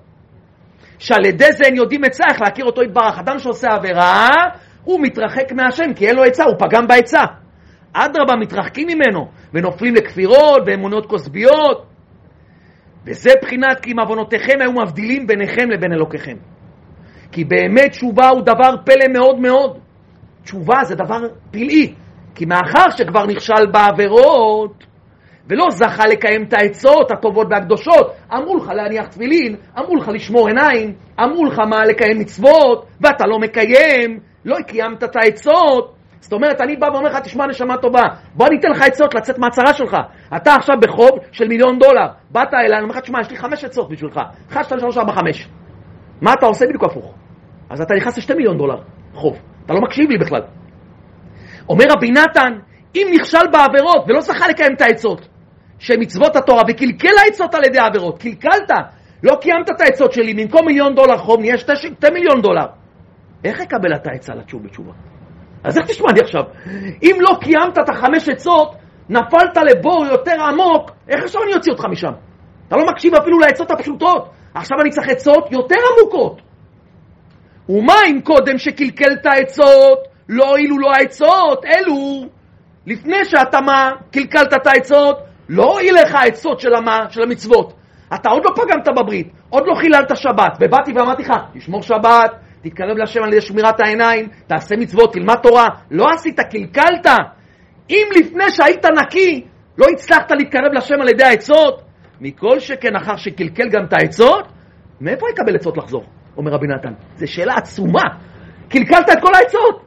שעל 0.98 1.24
ידי 1.24 1.52
זה 1.52 1.64
הם 1.68 1.74
יודעים 1.74 2.04
עצה 2.04 2.24
איך 2.32 2.40
להכיר 2.40 2.64
אותו 2.64 2.82
יתברך. 2.82 3.18
אדם 3.18 3.38
שעושה 3.38 3.68
עבירה, 3.68 4.28
הוא 4.84 5.00
מתרחק 5.02 5.52
מהשם, 5.52 5.94
כי 5.96 6.06
אין 6.06 6.16
לו 6.16 6.24
עצה, 6.24 6.44
הוא 6.44 6.54
פגם 6.58 6.86
בעצה. 6.86 7.20
אדרבה, 7.92 8.36
מתרחקים 8.40 8.88
ממנו, 8.88 9.28
ונופלים 9.54 9.94
לכפירות 9.94 10.62
ואמונות 10.66 11.06
כוסביות. 11.06 11.86
וזה 13.06 13.30
בחינת 13.42 13.80
כי 13.80 13.92
אם 13.92 13.98
עוונותיכם 13.98 14.58
היו 14.60 14.72
מבדילים 14.72 15.26
ביניכם 15.26 15.70
לבין 15.70 15.92
אלוקיכם. 15.92 16.36
כי 17.32 17.44
באמת 17.44 17.90
תשובה 17.90 18.28
הוא 18.28 18.40
דבר 18.40 18.74
פלא 18.84 19.12
מאוד 19.12 19.40
מאוד. 19.40 19.78
תשובה 20.42 20.84
זה 20.84 20.94
דבר 20.94 21.20
פלאי, 21.50 21.94
כי 22.34 22.44
מאחר 22.44 22.90
שכבר 22.96 23.26
נכשל 23.26 23.66
בעבירות, 23.72 24.84
ולא 25.48 25.64
זכה 25.70 26.06
לקיים 26.06 26.42
את 26.42 26.52
העצות 26.52 27.10
הטובות 27.10 27.46
והקדושות. 27.50 28.12
אמרו 28.34 28.56
לך 28.56 28.68
להניח 28.68 29.06
תפילין, 29.06 29.56
אמרו 29.78 29.96
לך 29.96 30.08
לשמור 30.08 30.48
עיניים, 30.48 30.94
אמרו 31.20 31.44
לך 31.44 31.58
מה 31.58 31.84
לקיים 31.84 32.18
מצוות, 32.18 32.86
ואתה 33.00 33.26
לא 33.26 33.38
מקיים, 33.38 34.20
לא 34.44 34.56
קיימת 34.66 35.04
את 35.04 35.16
העצות. 35.16 35.94
זאת 36.20 36.32
אומרת, 36.32 36.60
אני 36.60 36.76
בא 36.76 36.86
ואומר 36.86 37.08
לך, 37.08 37.16
תשמע 37.16 37.46
נשמה 37.46 37.76
טובה, 37.76 38.02
בוא 38.34 38.46
אני 38.46 38.56
אתן 38.60 38.70
לך 38.70 38.82
עצות 38.82 39.14
לצאת 39.14 39.38
מהצרה 39.38 39.74
שלך. 39.74 39.96
אתה 40.36 40.54
עכשיו 40.54 40.76
בחוב 40.82 41.10
של 41.32 41.48
מיליון 41.48 41.78
דולר, 41.78 42.06
באת 42.30 42.54
אליי, 42.54 42.74
אני 42.74 42.82
אומר 42.82 42.94
לך, 42.94 43.00
תשמע, 43.00 43.20
יש 43.20 43.30
לי 43.30 43.36
חמש 43.36 43.64
עצות 43.64 43.88
בשבילך, 43.88 44.20
1, 44.52 44.64
2, 44.64 44.80
3, 44.80 44.98
4, 44.98 45.12
5. 45.12 45.48
מה 46.20 46.32
אתה 46.32 46.46
עושה 46.46 46.66
בדיוק 46.66 46.84
הפוך? 46.84 47.14
אז 47.70 47.80
אתה 47.80 47.94
נכנס 47.94 48.18
לשתי 48.18 48.34
מיליון 48.34 48.58
דולר 48.58 48.80
חוב, 49.14 49.38
אתה 49.64 49.74
לא 49.74 49.80
מקשיב 49.80 50.10
לי 50.10 50.18
בכלל. 50.18 50.42
אומר 51.68 51.84
רבי 51.96 52.10
נתן, 52.10 52.58
אם 52.96 53.06
נכשל 53.14 53.46
בעבירות 53.52 54.04
ולא 54.08 54.20
זכה 54.20 54.48
לקיים 54.48 54.72
את 54.76 54.80
העצות, 54.80 55.28
שמצוות 55.78 56.36
התורה 56.36 56.62
וקלקל 56.68 57.14
העצות 57.24 57.54
על 57.54 57.64
ידי 57.64 57.78
העבירות, 57.78 58.22
קלקלת, 58.22 58.70
לא 59.22 59.36
קיימת 59.40 59.70
את 59.70 59.80
העצות 59.80 60.12
שלי, 60.12 60.34
במקום 60.34 60.66
מיליון 60.66 60.94
דולר 60.94 61.18
חוב 61.18 61.40
נהיה 61.40 61.58
שתי, 61.58 61.76
שתי 61.76 62.10
מיליון 62.12 62.40
דולר. 62.42 62.66
איך 63.44 63.60
יקבל 63.60 63.94
אתה 63.94 64.10
עצה 64.10 64.34
לתשוב 64.34 64.62
בתשובה? 64.64 64.92
אז 65.64 65.78
איך 65.78 65.86
תשמע 65.86 66.12
לי 66.14 66.20
עכשיו? 66.20 66.42
אם 67.02 67.16
לא 67.20 67.38
קיימת 67.40 67.78
את 67.78 67.88
החמש 67.88 68.28
עצות, 68.28 68.74
נפלת 69.08 69.56
לבור 69.70 70.06
יותר 70.06 70.42
עמוק, 70.42 70.90
איך 71.08 71.24
עכשיו 71.24 71.42
אני 71.42 71.54
אוציא 71.54 71.72
אותך 71.72 71.84
משם? 71.90 72.12
אתה 72.68 72.76
לא 72.76 72.82
מקשיב 72.92 73.14
אפילו 73.14 73.38
לעצות 73.38 73.70
הפשוטות. 73.70 74.28
עכשיו 74.54 74.80
אני 74.80 74.90
צריך 74.90 75.08
עצות 75.08 75.52
יותר 75.52 75.76
עמוקות. 75.92 76.42
ומה 77.68 77.94
אם 78.06 78.20
קודם 78.20 78.58
שקלקל 78.58 79.12
את 79.20 79.26
העצות, 79.26 79.98
לא 80.28 80.48
הועילו 80.48 80.78
לו 80.78 80.90
העצות, 80.90 81.64
אלו, 81.64 82.28
לפני 82.86 83.24
שאתה 83.24 83.60
מה, 83.60 83.90
קלקלת 84.12 84.52
את 84.52 84.66
העצות, 84.66 85.18
לא 85.48 85.72
הועיל 85.72 85.94
לך 85.94 86.14
העצות 86.14 86.60
של, 86.60 86.74
המה, 86.74 86.98
של 87.10 87.22
המצוות. 87.22 87.72
אתה 88.14 88.28
עוד 88.28 88.42
לא 88.44 88.50
פגמת 88.56 88.88
בברית, 88.96 89.32
עוד 89.50 89.62
לא 89.66 89.74
חיללת 89.74 90.16
שבת, 90.16 90.56
ובאתי 90.60 90.92
ואמרתי 90.92 91.22
לך, 91.22 91.32
תשמור 91.54 91.82
שבת, 91.82 92.30
תתקרב 92.62 92.96
להשם 92.96 93.22
על 93.22 93.32
ידי 93.32 93.40
שמירת 93.40 93.80
העיניים, 93.80 94.28
תעשה 94.46 94.76
מצוות, 94.76 95.12
תלמד 95.12 95.36
תורה. 95.42 95.68
לא 95.90 96.06
עשית, 96.14 96.40
קלקלת. 96.40 97.06
אם 97.90 98.06
לפני 98.20 98.50
שהיית 98.50 98.84
נקי, 98.84 99.44
לא 99.78 99.86
הצלחת 99.92 100.30
להתקרב 100.30 100.72
להשם 100.72 101.00
על 101.00 101.08
ידי 101.08 101.24
העצות, 101.24 101.82
מכל 102.20 102.60
שכן 102.60 102.96
אחר 102.96 103.16
שקלקל 103.16 103.68
גם 103.68 103.84
את 103.84 103.92
העצות, 103.92 104.44
מאיפה 105.00 105.26
יקבל 105.30 105.56
עצות 105.56 105.76
לחזור? 105.76 106.04
אומר 106.36 106.52
רבי 106.52 106.66
נתן. 106.66 106.92
זו 107.16 107.32
שאלה 107.32 107.54
עצומה. 107.54 108.02
קלקלת 108.68 109.10
את 109.12 109.18
כל 109.22 109.34
העצות. 109.34 109.84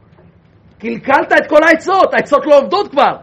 קלקלת 0.78 1.32
את 1.32 1.46
כל 1.48 1.62
העצות, 1.68 2.14
העצות 2.14 2.46
לא 2.46 2.58
עובדות 2.58 2.90
כבר. 2.90 3.16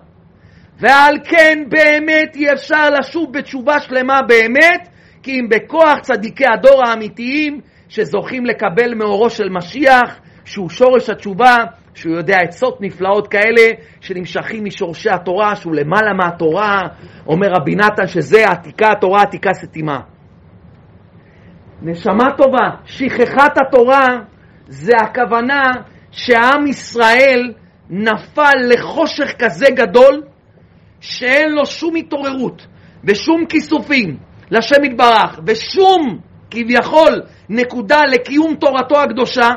ועל 0.79 1.15
כן 1.23 1.63
באמת 1.69 2.35
אי 2.35 2.53
אפשר 2.53 2.89
לשוב 2.89 3.33
בתשובה 3.33 3.79
שלמה 3.79 4.21
באמת, 4.21 4.89
כי 5.23 5.31
אם 5.31 5.49
בכוח 5.49 5.99
צדיקי 6.01 6.45
הדור 6.53 6.81
האמיתיים 6.87 7.61
שזוכים 7.89 8.45
לקבל 8.45 8.93
מאורו 8.95 9.29
של 9.29 9.49
משיח, 9.49 10.19
שהוא 10.45 10.69
שורש 10.69 11.09
התשובה, 11.09 11.55
שהוא 11.93 12.15
יודע 12.15 12.37
עצות 12.37 12.81
נפלאות 12.81 13.27
כאלה 13.27 13.67
שנמשכים 14.01 14.65
משורשי 14.65 15.09
התורה, 15.09 15.55
שהוא 15.55 15.75
למעלה 15.75 16.13
מהתורה, 16.13 16.81
אומר 17.27 17.47
רבי 17.51 17.75
נתן 17.75 18.07
שזה 18.07 18.45
עתיקה 18.45 18.87
התורה, 18.91 19.21
עתיקה 19.21 19.53
סתימה. 19.53 19.99
נשמה 21.81 22.25
טובה, 22.37 22.69
שכחת 22.85 23.57
התורה 23.57 24.07
זה 24.67 24.93
הכוונה 24.97 25.63
שעם 26.11 26.67
ישראל 26.67 27.53
נפל 27.89 28.55
לחושך 28.69 29.33
כזה 29.39 29.65
גדול 29.71 30.23
שאין 31.01 31.51
לו 31.51 31.65
שום 31.65 31.95
התעוררות 31.95 32.67
ושום 33.03 33.45
כיסופים 33.45 34.17
לשם 34.51 34.83
יתברך 34.83 35.39
ושום 35.47 36.19
כביכול 36.51 37.21
נקודה 37.49 37.99
לקיום 38.11 38.55
תורתו 38.55 39.01
הקדושה, 39.01 39.49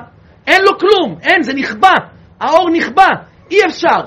אין 0.46 0.62
לו 0.62 0.78
כלום, 0.78 1.18
אין, 1.22 1.42
זה 1.42 1.54
נכבה, 1.54 1.94
האור 2.40 2.70
נכבה, 2.70 3.08
אי 3.50 3.56
אפשר. 3.66 4.00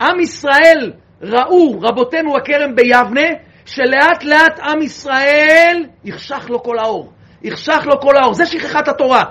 עם 0.00 0.20
ישראל 0.20 0.92
ראו, 1.22 1.80
רבותינו 1.80 2.36
הכרם 2.36 2.74
ביבנה, 2.74 3.28
שלאט 3.66 4.24
לאט 4.24 4.60
עם 4.60 4.82
ישראל 4.82 5.86
יחשך 6.04 6.50
לו 6.50 6.62
כל 6.62 6.78
האור. 6.78 7.12
יחשך 7.42 7.82
לו 7.86 8.00
כל 8.00 8.16
האור. 8.16 8.34
זה 8.34 8.46
שכחת 8.46 8.88
התורה. 8.88 9.24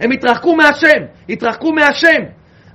הם 0.00 0.10
התרחקו 0.12 0.56
מהשם, 0.56 1.04
התרחקו 1.28 1.72
מהשם. 1.72 2.22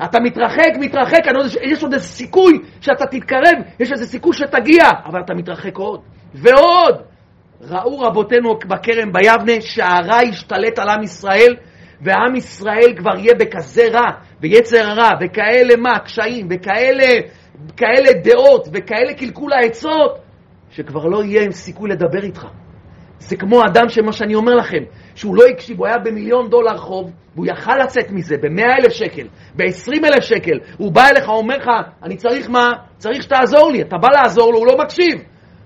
אתה 0.05 0.19
מתרחק, 0.19 0.71
מתרחק, 0.79 1.19
אני 1.27 1.33
לא 1.33 1.39
יודע, 1.39 1.59
יש 1.63 1.83
עוד 1.83 1.93
איזה 1.93 2.05
סיכוי 2.05 2.59
שאתה 2.81 3.05
תתקרב, 3.05 3.55
יש 3.79 3.91
איזה 3.91 4.05
סיכוי 4.05 4.33
שתגיע, 4.33 4.83
אבל 5.05 5.21
אתה 5.25 5.33
מתרחק 5.33 5.77
עוד 5.77 6.01
ועוד. 6.33 7.01
ראו 7.61 7.99
רבותינו 7.99 8.55
בכרם 8.67 9.11
ביבנה 9.13 9.61
שהרע 9.61 10.23
ישתלט 10.23 10.79
על 10.79 10.89
עם 10.89 11.03
ישראל, 11.03 11.55
ועם 12.01 12.35
ישראל 12.35 12.93
כבר 12.97 13.17
יהיה 13.17 13.33
בכזה 13.39 13.87
רע, 13.93 14.11
ויצר 14.41 14.89
הרע, 14.89 15.09
וכאלה 15.21 15.75
מה, 15.75 15.99
קשיים, 15.99 16.47
וכאלה 16.49 17.21
כאלה 17.77 18.13
דעות, 18.23 18.67
וכאלה 18.73 19.13
קלקול 19.13 19.53
העצות, 19.53 20.19
שכבר 20.71 21.05
לא 21.05 21.23
יהיה 21.23 21.51
סיכוי 21.51 21.89
לדבר 21.89 22.23
איתך. 22.23 22.47
זה 23.19 23.35
כמו 23.37 23.61
אדם 23.65 23.89
שמה 23.89 24.11
שאני 24.11 24.35
אומר 24.35 24.55
לכם, 24.55 24.83
שהוא 25.15 25.35
לא 25.35 25.43
הקשיב, 25.53 25.79
הוא 25.79 25.87
היה 25.87 25.97
במיליון 25.97 26.49
דולר 26.49 26.77
חוב, 26.77 27.11
והוא 27.35 27.45
יכל 27.45 27.77
לצאת 27.77 28.11
מזה 28.11 28.35
במאה 28.41 28.77
אלף 28.77 28.93
שקל, 28.93 29.27
בעשרים 29.55 30.05
אלף 30.05 30.23
שקל, 30.23 30.59
הוא 30.77 30.91
בא 30.91 31.07
אליך, 31.07 31.29
אומר 31.29 31.57
לך, 31.57 31.69
אני 32.03 32.17
צריך 32.17 32.49
מה? 32.49 32.71
צריך 32.97 33.23
שתעזור 33.23 33.71
לי, 33.71 33.81
אתה 33.81 33.97
בא 33.97 34.07
לעזור 34.11 34.51
לו, 34.51 34.59
הוא 34.59 34.67
לא 34.67 34.77
מקשיב. 34.77 35.23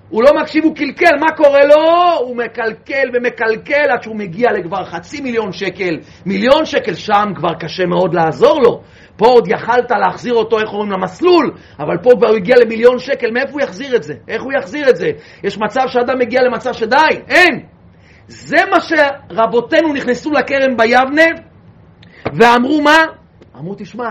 הוא 0.10 0.23
לא 0.23 0.31
מקשיב, 0.41 0.63
הוא 0.63 0.75
קלקל, 0.75 1.15
מה 1.19 1.36
קורה 1.38 1.65
לו? 1.65 2.17
הוא 2.19 2.36
מקלקל 2.36 3.10
ומקלקל 3.13 3.91
עד 3.93 4.03
שהוא 4.03 4.15
מגיע 4.15 4.51
לכבר 4.51 4.86
חצי 4.86 5.21
מיליון 5.21 5.51
שקל, 5.51 5.97
מיליון 6.25 6.65
שקל, 6.65 6.93
שם 6.93 7.25
כבר 7.36 7.53
קשה 7.60 7.86
מאוד 7.86 8.13
לעזור 8.13 8.62
לו. 8.62 8.81
פה 9.17 9.25
עוד 9.25 9.47
יכלת 9.47 9.91
להחזיר 9.91 10.34
אותו, 10.34 10.60
איך 10.60 10.69
אומרים, 10.73 10.91
למסלול, 10.91 11.51
אבל 11.80 11.97
פה 11.97 12.10
כבר 12.17 12.27
הוא 12.27 12.36
הגיע 12.36 12.56
למיליון 12.62 12.99
שקל, 12.99 13.32
מאיפה 13.32 13.51
הוא 13.51 13.62
יחזיר 13.62 13.95
את 13.95 14.03
זה? 14.03 14.13
איך 14.27 14.43
הוא 14.43 14.53
יחזיר 14.53 14.89
את 14.89 14.95
זה? 14.95 15.12
יש 15.43 15.58
מצב 15.58 15.82
שאדם 15.88 16.19
מגיע 16.19 16.41
למצב 16.41 16.73
שדי, 16.73 17.21
אין. 17.27 17.65
זה 18.27 18.58
מה 18.71 18.77
שרבותינו 18.80 19.93
נכנסו 19.93 20.32
לכרם 20.32 20.77
ביבנה 20.77 21.41
ואמרו 22.34 22.82
מה? 22.82 22.97
אמרו, 23.56 23.75
תשמע, 23.77 24.10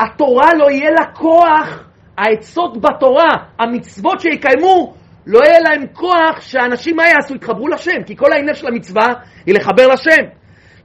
התורה 0.00 0.54
לא 0.54 0.70
יהיה 0.70 0.90
לה 0.90 1.06
כוח, 1.12 1.84
העצות 2.18 2.80
בתורה, 2.80 3.30
המצוות 3.58 4.20
שיקיימו, 4.20 4.94
לא 5.26 5.40
יהיה 5.44 5.60
להם 5.60 5.86
כוח 5.92 6.40
שהאנשים 6.40 6.96
מה 6.96 7.02
יעשו? 7.06 7.34
יתחברו 7.34 7.68
לשם, 7.68 8.02
כי 8.06 8.16
כל 8.16 8.32
העניין 8.32 8.54
של 8.54 8.66
המצווה 8.66 9.06
היא 9.46 9.54
לחבר 9.54 9.86
לשם. 9.88 10.22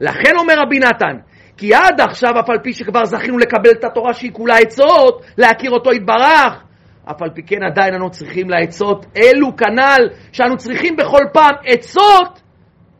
לכן 0.02 0.38
אומר 0.38 0.54
רבי 0.58 0.80
נתן, 0.80 1.18
כי 1.58 1.74
עד 1.74 2.02
עכשיו, 2.02 2.40
אף 2.40 2.50
על 2.50 2.60
פי 2.64 2.74
שכבר 2.74 3.06
זכינו 3.06 3.38
לקבל 3.38 3.72
את 3.80 3.84
התורה 3.84 4.14
שהיא 4.14 4.32
כולה 4.34 4.58
עצות, 4.58 5.22
להכיר 5.38 5.72
אותו 5.72 5.94
יתברך, 5.94 6.64
אף 7.12 7.22
על 7.22 7.30
פי 7.30 7.44
כן 7.44 7.64
עדיין 7.64 7.94
אנו 7.94 8.10
צריכים 8.10 8.50
לעצות 8.50 9.06
אלו 9.18 9.56
כנ"ל, 9.56 10.10
שאנו 10.32 10.58
צריכים 10.58 10.96
בכל 10.96 11.24
פעם 11.34 11.56
עצות, 11.66 12.42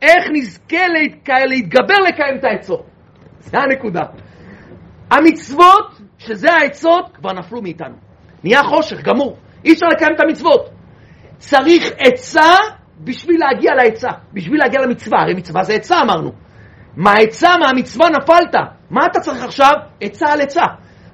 איך 0.02 0.24
נזכה 0.32 0.86
להתגבר 1.46 1.98
לקיים 2.08 2.36
את 2.38 2.44
העצות. 2.44 2.86
זה 3.40 3.58
הנקודה. 3.58 4.02
המצוות, 5.10 6.00
שזה 6.18 6.52
העצות, 6.52 7.10
כבר 7.14 7.32
נפלו 7.32 7.62
מאיתנו. 7.62 7.94
נהיה 8.44 8.62
חושך, 8.62 9.02
גמור. 9.02 9.36
אי 9.64 9.72
אפשר 9.72 9.86
לקיים 9.86 10.12
את 10.14 10.20
המצוות. 10.20 10.70
צריך 11.38 11.92
עצה 11.98 12.52
בשביל 13.00 13.40
להגיע 13.40 13.74
לעצה, 13.74 14.08
בשביל 14.32 14.60
להגיע 14.60 14.80
למצווה, 14.80 15.20
הרי 15.22 15.34
מצווה 15.34 15.62
זה 15.62 15.72
עצה 15.72 16.00
אמרנו. 16.00 16.47
מהעצה, 16.98 17.48
מהמצווה 17.60 18.08
נפלת. 18.10 18.54
מה 18.90 19.06
אתה 19.06 19.20
צריך 19.20 19.44
עכשיו? 19.44 19.72
עצה 20.00 20.32
על 20.32 20.40
עצה. 20.40 20.64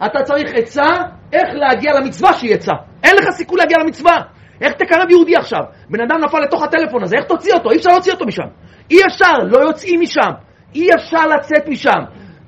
אתה 0.07 0.23
צריך 0.23 0.51
עצה 0.55 0.87
איך 1.33 1.49
להגיע 1.53 1.93
למצווה 2.01 2.33
שהיא 2.33 2.55
עצה. 2.55 2.73
אין 3.05 3.17
לך 3.17 3.31
סיכוי 3.31 3.59
להגיע 3.59 3.79
למצווה. 3.79 4.17
איך 4.61 4.73
תקרב 4.73 5.11
יהודי 5.11 5.37
עכשיו? 5.37 5.61
בן 5.91 6.01
אדם 6.01 6.25
נפל 6.25 6.41
לתוך 6.41 6.63
הטלפון 6.63 7.03
הזה, 7.03 7.17
איך 7.17 7.25
תוציא 7.25 7.55
אותו? 7.55 7.71
אי 7.71 7.77
אפשר 7.77 7.91
להוציא 7.91 8.13
אותו 8.13 8.27
משם. 8.27 8.47
אי 8.91 8.99
אפשר, 9.07 9.39
לא 9.45 9.59
יוצאים 9.59 10.01
משם. 10.01 10.31
אי 10.75 10.95
אפשר 10.95 11.27
לצאת 11.27 11.69
משם. 11.69 12.01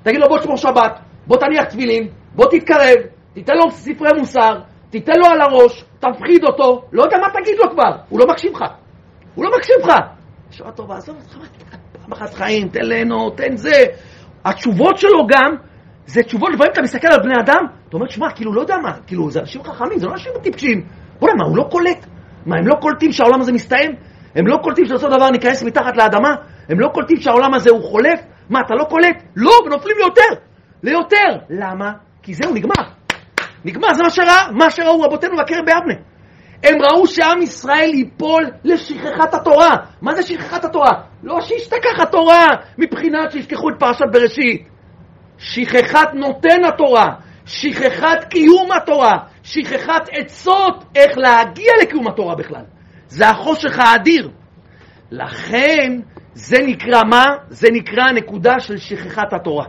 תגיד 0.03 0.20
לו 0.20 0.29
בוא 0.29 0.38
תשמור 0.38 0.57
שבת, 0.57 0.99
בוא 1.27 1.37
תניח 1.37 1.64
תפילין, 1.64 2.09
בוא 2.35 2.46
תתקרב, 2.51 2.96
תיתן 3.35 3.55
לו 3.55 3.70
ספרי 3.70 4.11
מוסר, 4.18 4.61
תיתן 4.90 5.12
לו 5.18 5.27
על 5.27 5.40
הראש, 5.40 5.85
תפחיד 5.99 6.44
אותו, 6.44 6.83
לא 6.92 7.03
יודע 7.03 7.16
מה 7.18 7.27
תגיד 7.40 7.55
לו 7.64 7.70
כבר, 7.70 7.96
הוא 8.09 8.20
לא 8.20 8.27
מקשיב 8.27 8.53
לך. 8.53 8.64
הוא 9.35 9.44
לא 9.44 9.51
מקשיב 9.57 9.77
לך. 9.83 9.92
שעה 10.51 10.72
טובה, 10.72 10.96
עזוב 10.96 11.16
אותך, 11.16 11.37
פעם 11.37 11.86
אחת 12.12 12.35
חיים, 12.35 12.69
תן 12.69 12.85
ליהנות, 12.85 13.37
תן 13.37 13.57
זה. 13.57 13.85
התשובות 14.45 14.99
שלו 14.99 15.27
גם, 15.27 15.57
זה 16.07 16.23
תשובות, 16.23 16.49
לפעמים 16.55 16.73
אתה 16.73 16.83
מסתכל 16.83 17.09
על 17.09 17.21
בני 17.23 17.35
אדם, 17.40 17.66
אתה 17.88 17.97
אומר, 17.97 18.09
שמע, 18.09 18.31
כאילו, 18.31 18.53
לא 18.55 18.61
יודע 18.61 18.77
מה, 18.83 18.92
כאילו, 19.07 19.31
זה 19.31 19.40
אנשים 19.40 19.62
חכמים, 19.64 19.99
זה 19.99 20.07
לא 20.07 20.12
אנשים 20.12 20.33
טיפשים. 20.42 20.87
בוא'נה, 21.21 21.35
מה, 21.38 21.45
הוא 21.45 21.57
לא 21.57 21.69
קולט? 21.71 22.07
מה, 22.47 22.57
הם 22.59 22.66
לא 22.66 22.75
קולטים 22.81 23.12
שהעולם 23.12 23.40
הזה 23.40 23.53
מסתיים? 23.53 23.95
הם 24.35 24.47
לא 24.47 24.57
קולטים 24.62 24.87
שאותו 24.87 25.09
דבר 25.09 25.31
ניכנס 25.31 25.62
מתחת 25.62 25.97
לאדמה? 25.97 26.35
הם 26.69 26.81
לא 26.81 26.88
קולטים 26.88 27.16
שהעולם 27.16 27.55
הזה 27.55 27.71
הוא 27.71 27.83
חולף? 27.83 28.21
מה, 28.51 28.61
אתה 28.66 28.75
לא 28.75 28.85
קולט? 28.85 29.23
לא, 29.37 29.53
ונופלים 29.66 29.97
ליותר. 29.99 30.42
ליותר. 30.83 31.38
למה? 31.51 31.92
כי 32.23 32.35
זהו, 32.35 32.55
נגמר. 32.55 32.83
נגמר, 33.64 33.95
זה 33.95 34.03
מה 34.53 34.71
שראו 34.71 35.01
רבותינו 35.01 35.37
בכרם 35.37 35.64
באבנה. 35.64 35.95
הם 36.62 36.75
ראו 36.83 37.07
שעם 37.07 37.42
ישראל 37.42 37.90
ייפול 37.95 38.51
לשכחת 38.64 39.35
התורה. 39.35 39.77
מה 40.03 40.14
זה 40.14 40.23
שכחת 40.23 40.64
התורה? 40.64 40.92
לא 41.23 41.40
שישתכח 41.40 42.01
התורה 42.03 42.47
מבחינת 42.79 43.33
שישכחו 43.33 43.69
את 43.69 43.75
פרשת 43.79 44.05
בראשית. 44.12 44.69
שכחת 45.38 46.14
נותן 46.14 46.64
התורה, 46.69 47.07
שכחת 47.47 48.25
קיום 48.31 48.73
התורה, 48.73 49.19
שכחת 49.42 50.09
עצות 50.12 50.85
איך 50.95 51.19
להגיע 51.19 51.73
לקיום 51.83 52.09
התורה 52.09 52.35
בכלל. 52.35 52.64
זה 53.09 53.29
החושך 53.29 53.79
האדיר. 53.79 54.31
לכן 55.11 56.01
זה 56.35 56.57
נקרא 56.66 57.01
מה? 57.11 57.25
זה 57.49 57.69
נקרא 57.73 58.03
הנקודה 58.09 58.61
של 58.61 58.77
שכחת 58.77 59.33
התורה. 59.33 59.66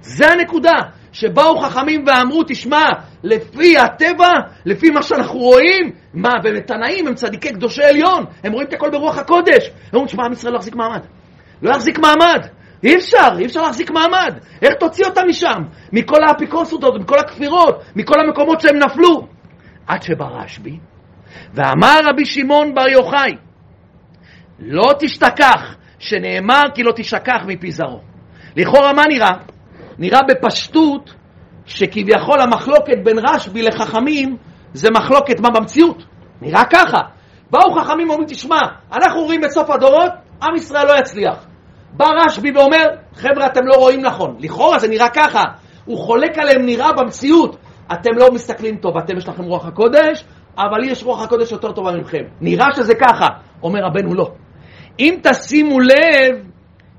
זה 0.00 0.28
הנקודה. 0.28 0.74
שבאו 1.16 1.58
חכמים 1.58 2.04
ואמרו, 2.06 2.42
תשמע, 2.48 2.86
לפי 3.22 3.78
הטבע, 3.78 4.32
לפי 4.64 4.90
מה 4.90 5.02
שאנחנו 5.02 5.38
רואים, 5.38 5.92
מה, 6.14 6.30
באמת 6.42 6.66
תנאים 6.66 7.06
הם 7.06 7.14
צדיקי 7.14 7.52
קדושי 7.52 7.82
עליון, 7.82 8.24
הם 8.44 8.52
רואים 8.52 8.68
את 8.68 8.72
הכל 8.72 8.90
ברוח 8.90 9.18
הקודש. 9.18 9.66
הם 9.66 9.72
אומרים, 9.92 10.08
שמע, 10.08 10.24
עם 10.24 10.32
ישראל 10.32 10.52
לא 10.52 10.58
יחזיק 10.58 10.76
מעמד. 10.76 11.00
לא 11.62 11.70
יחזיק 11.70 11.98
מעמד. 11.98 12.46
אי 12.84 12.96
אפשר, 12.96 13.28
אי 13.38 13.46
אפשר 13.46 13.62
להחזיק 13.62 13.90
מעמד. 13.90 14.38
איך 14.62 14.74
תוציא 14.80 15.04
אותם 15.04 15.22
משם? 15.28 15.62
מכל 15.92 16.18
האפיקורסות, 16.28 16.80
מכל 17.00 17.18
הכפירות, 17.18 17.82
מכל 17.96 18.20
המקומות 18.20 18.60
שהם 18.60 18.76
נפלו. 18.76 19.26
עד 19.86 20.02
שבא 20.02 20.24
רשב"י, 20.24 20.78
ואמר 21.54 22.00
רבי 22.04 22.24
שמעון 22.24 22.74
בר 22.74 22.88
יוחאי, 22.88 23.32
לא 24.58 24.92
תשתכח, 24.98 25.76
שנאמר 25.98 26.62
כי 26.74 26.82
לא 26.82 26.92
תשכח 26.96 27.42
מפי 27.46 27.70
זרעו. 27.70 28.00
לכאורה 28.56 28.92
מה 28.92 29.02
נראה? 29.08 29.55
נראה 29.98 30.20
בפשטות 30.28 31.14
שכביכול 31.66 32.40
המחלוקת 32.40 32.98
בין 33.04 33.18
רשב"י 33.18 33.62
לחכמים 33.62 34.36
זה 34.72 34.90
מחלוקת 34.90 35.40
מה 35.40 35.50
במציאות. 35.50 36.04
נראה 36.40 36.64
ככה. 36.64 36.98
באו 37.50 37.74
חכמים 37.74 38.08
ואומרים, 38.08 38.28
תשמע, 38.28 38.58
אנחנו 38.92 39.20
רואים 39.20 39.44
את 39.44 39.50
סוף 39.50 39.70
הדורות, 39.70 40.12
עם 40.42 40.54
ישראל 40.56 40.86
לא 40.86 40.98
יצליח. 40.98 41.46
בא 41.92 42.06
רשב"י 42.24 42.50
ואומר, 42.50 42.84
חבר'ה, 43.14 43.46
אתם 43.46 43.60
לא 43.66 43.74
רואים 43.74 44.00
נכון. 44.00 44.36
לכאורה 44.38 44.78
זה 44.78 44.88
נראה 44.88 45.08
ככה. 45.08 45.42
הוא 45.84 45.98
חולק 45.98 46.38
עליהם, 46.38 46.66
נראה 46.66 46.92
במציאות. 46.92 47.56
אתם 47.92 48.10
לא 48.16 48.32
מסתכלים 48.32 48.76
טוב, 48.76 48.96
אתם 48.98 49.16
יש 49.16 49.28
לכם 49.28 49.44
רוח 49.44 49.66
הקודש, 49.66 50.24
אבל 50.58 50.80
לי 50.80 50.90
יש 50.90 51.02
רוח 51.02 51.22
הקודש 51.22 51.52
יותר 51.52 51.72
טובה 51.72 51.92
ממכם. 51.92 52.22
נראה 52.40 52.66
שזה 52.76 52.94
ככה. 52.94 53.26
אומר 53.62 53.80
רבנו 53.84 54.14
לא. 54.14 54.30
אם 54.98 55.18
תשימו 55.22 55.80
לב, 55.80 56.48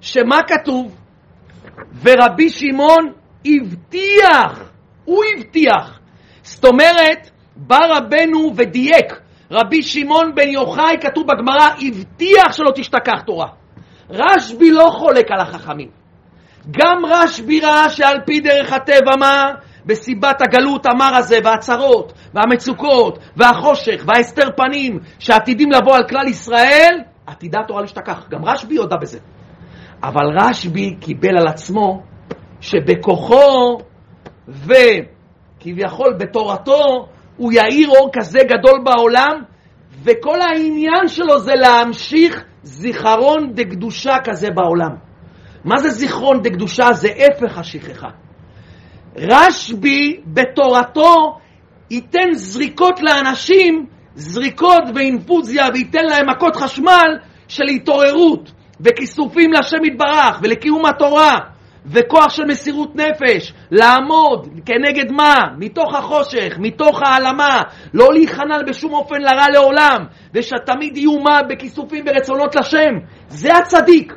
שמה 0.01 0.39
כתוב? 0.47 0.95
ורבי 2.01 2.49
שמעון 2.49 3.11
הבטיח, 3.45 4.69
הוא 5.05 5.23
הבטיח. 5.37 5.99
זאת 6.43 6.65
אומרת, 6.65 7.29
בא 7.55 7.79
רבנו 7.89 8.53
ודייק. 8.55 9.13
רבי 9.51 9.83
שמעון 9.83 10.35
בן 10.35 10.47
יוחאי, 10.47 10.95
כתוב 11.01 11.23
בגמרא, 11.27 11.69
הבטיח 11.87 12.51
שלא 12.51 12.71
תשתכח 12.75 13.21
תורה. 13.25 13.47
רשב"י 14.09 14.71
לא 14.71 14.89
חולק 14.91 15.31
על 15.31 15.39
החכמים. 15.39 15.89
גם 16.71 17.05
רשב"י 17.05 17.59
ראה 17.59 17.89
שעל 17.89 18.17
פי 18.25 18.39
דרך 18.39 18.73
הטבע 18.73 19.15
מה? 19.19 19.43
בסיבת 19.85 20.41
הגלות 20.41 20.85
המר 20.85 21.15
הזה, 21.15 21.39
והצרות, 21.43 22.13
והמצוקות, 22.33 23.19
והחושך, 23.37 24.03
וההסתר 24.07 24.49
פנים 24.55 24.99
שעתידים 25.19 25.71
לבוא 25.71 25.95
על 25.95 26.07
כלל 26.09 26.27
ישראל, 26.27 26.99
עתידה 27.27 27.59
התורה 27.59 27.81
להשתכח. 27.81 28.27
גם 28.29 28.45
רשב"י 28.45 28.77
הודה 28.77 28.97
בזה. 28.97 29.19
אבל 30.03 30.25
רשב"י 30.39 30.95
קיבל 30.99 31.37
על 31.37 31.47
עצמו 31.47 32.03
שבכוחו 32.61 33.77
וכביכול 34.47 36.13
בתורתו 36.19 37.07
הוא 37.37 37.51
יאיר 37.53 37.89
אור 37.89 38.09
כזה 38.13 38.39
גדול 38.39 38.83
בעולם, 38.83 39.43
וכל 40.03 40.41
העניין 40.41 41.07
שלו 41.07 41.39
זה 41.39 41.53
להמשיך 41.55 42.43
זיכרון 42.63 43.53
דקדושה 43.53 44.15
כזה 44.23 44.47
בעולם. 44.55 44.95
מה 45.63 45.77
זה 45.77 45.89
זיכרון 45.89 46.41
דקדושה? 46.41 46.93
זה 46.93 47.07
הפך 47.07 47.57
השכחה. 47.57 48.07
רשב"י 49.15 50.21
בתורתו 50.27 51.37
ייתן 51.91 52.33
זריקות 52.33 53.01
לאנשים, 53.01 53.85
זריקות 54.15 54.83
ואינפוזיה, 54.95 55.67
וייתן 55.73 56.05
להם 56.09 56.29
מכות 56.29 56.55
חשמל 56.55 57.17
של 57.47 57.63
התעוררות 57.63 58.51
וכיסופים 58.81 59.51
להשם 59.51 59.85
יתברך 59.85 60.39
ולקיום 60.43 60.85
התורה 60.85 61.39
וכוח 61.91 62.29
של 62.29 62.43
מסירות 62.45 62.95
נפש, 62.95 63.53
לעמוד 63.71 64.47
כנגד 64.65 65.11
מה? 65.11 65.35
מתוך 65.57 65.95
החושך, 65.95 66.55
מתוך 66.59 67.01
העלמה, 67.01 67.61
לא 67.93 68.13
להיכנע 68.13 68.57
בשום 68.67 68.93
אופן 68.93 69.21
לרע 69.21 69.49
לעולם, 69.53 70.05
ושתמיד 70.33 70.97
יהיו 70.97 71.19
מה? 71.19 71.43
בכיסופים 71.49 72.05
ורצונות 72.07 72.55
לשם. 72.55 72.93
זה 73.27 73.57
הצדיק. 73.57 74.13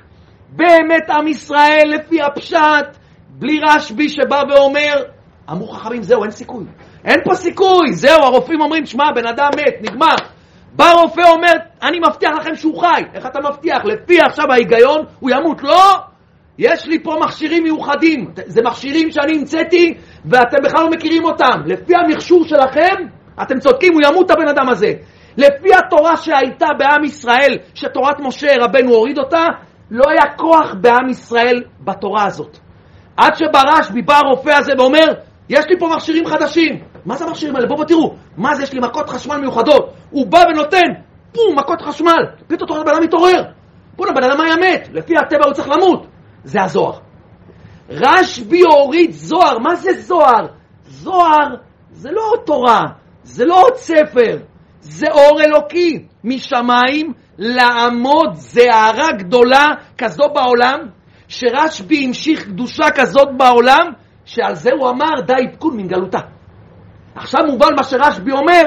באמת 0.49 1.11
עם 1.11 1.29
ישראל 1.29 1.95
לפי 1.95 2.23
הפשט, 2.23 2.97
בלי 3.29 3.61
רשב"י 3.63 4.09
שבא 4.09 4.43
ואומר, 4.51 4.95
אמרו 5.51 5.69
חכמים, 5.69 6.03
זהו, 6.03 6.23
אין 6.23 6.31
סיכוי. 6.31 6.65
אין 7.05 7.21
פה 7.25 7.35
סיכוי, 7.35 7.93
זהו, 7.93 8.23
הרופאים 8.23 8.61
אומרים, 8.61 8.87
שמע, 8.87 9.05
בן 9.15 9.27
אדם 9.27 9.51
מת, 9.57 9.91
נגמר. 9.91 10.15
בא 10.73 10.93
רופא 10.93 11.21
אומר, 11.21 11.53
אני 11.83 11.99
מבטיח 12.09 12.31
לכם 12.41 12.55
שהוא 12.55 12.81
חי. 12.81 13.03
איך 13.15 13.27
אתה 13.27 13.39
מבטיח? 13.41 13.85
לפי 13.85 14.21
עכשיו 14.21 14.45
ההיגיון, 14.53 15.05
הוא 15.21 15.31
ימות. 15.31 15.63
לא! 15.63 15.95
יש 16.59 16.87
לי 16.87 17.03
פה 17.03 17.17
מכשירים 17.25 17.63
מיוחדים. 17.63 18.31
זה 18.47 18.63
מכשירים 18.63 19.11
שאני 19.11 19.39
המצאתי 19.39 19.95
ואתם 20.25 20.57
בכלל 20.65 20.83
לא 20.83 20.91
מכירים 20.91 21.25
אותם. 21.25 21.61
לפי 21.67 21.93
המכשור 21.95 22.45
שלכם, 22.45 23.05
אתם 23.43 23.59
צודקים, 23.59 23.93
הוא 23.93 24.03
ימות 24.11 24.31
הבן 24.31 24.49
אדם 24.49 24.69
הזה. 24.69 24.93
לפי 25.37 25.69
התורה 25.79 26.17
שהייתה 26.17 26.67
בעם 26.79 27.05
ישראל, 27.05 27.59
שתורת 27.75 28.21
משה 28.21 28.49
רבנו 28.61 28.95
הוריד 28.95 29.19
אותה, 29.19 29.47
לא 29.91 30.05
היה 30.11 30.37
כוח 30.37 30.75
בעם 30.81 31.09
ישראל 31.09 31.63
בתורה 31.81 32.25
הזאת. 32.25 32.59
עד 33.17 33.35
שברשב"י 33.37 34.03
בא 34.03 34.17
הרופא 34.17 34.51
הזה 34.51 34.73
ואומר, 34.79 35.07
יש 35.49 35.65
לי 35.69 35.79
פה 35.79 35.89
מכשירים 35.97 36.27
חדשים. 36.27 36.81
מה 37.05 37.17
זה 37.17 37.25
המכשירים 37.25 37.57
האלה? 37.57 37.67
בואו 37.67 37.79
בוא 37.79 37.85
תראו. 37.85 38.15
מה 38.37 38.55
זה, 38.55 38.63
יש 38.63 38.73
לי 38.73 38.81
מכות 38.81 39.11
חשמל 39.11 39.37
מיוחדות. 39.37 39.95
הוא 40.11 40.27
בא 40.27 40.45
ונותן, 40.51 40.87
פום, 41.33 41.59
מכות 41.59 41.83
חשמל. 41.83 42.25
פתאום 42.47 42.81
הבן 42.81 42.91
אדם 42.91 43.03
מתעורר. 43.03 43.43
בוא'נה, 43.97 44.13
בן 44.13 44.25
אדם 44.25 44.41
היה 44.41 44.57
מת. 44.57 44.89
לפי 44.93 45.17
הטבע 45.17 45.45
הוא 45.45 45.53
צריך 45.53 45.69
למות. 45.69 46.07
זה 46.45 46.63
הזוהר. 46.63 46.99
רשב"י 47.91 48.61
הוריד 48.63 49.13
זוהר. 49.13 49.59
מה 49.59 49.75
זה 49.75 49.91
זוהר? 49.93 50.47
זוהר 50.87 51.57
זה 51.93 52.11
לא 52.11 52.33
תורה, 52.47 52.87
זה 53.23 53.45
לא 53.45 53.63
עוד 53.63 53.75
ספר, 53.75 54.37
זה 54.81 55.07
אור 55.11 55.41
אלוקי 55.43 56.07
משמיים 56.25 57.13
לעמוד, 57.39 58.31
זה 58.35 58.63
הערה 58.73 59.13
גדולה 59.13 59.67
כזו 59.99 60.25
בעולם, 60.35 60.79
שרשב"י 61.29 62.07
המשיך 62.07 62.45
קדושה 62.45 62.91
כזאת 62.95 63.29
בעולם, 63.37 63.93
שעל 64.25 64.55
זה 64.55 64.71
הוא 64.79 64.91
אמר 64.91 65.21
די 65.27 65.33
עדכון 65.49 65.77
מן 65.77 65.87
גלותה. 65.87 66.19
עכשיו 67.15 67.41
מובן 67.47 67.75
מה 67.77 67.83
שרשב"י 67.83 68.33
אומר, 68.33 68.63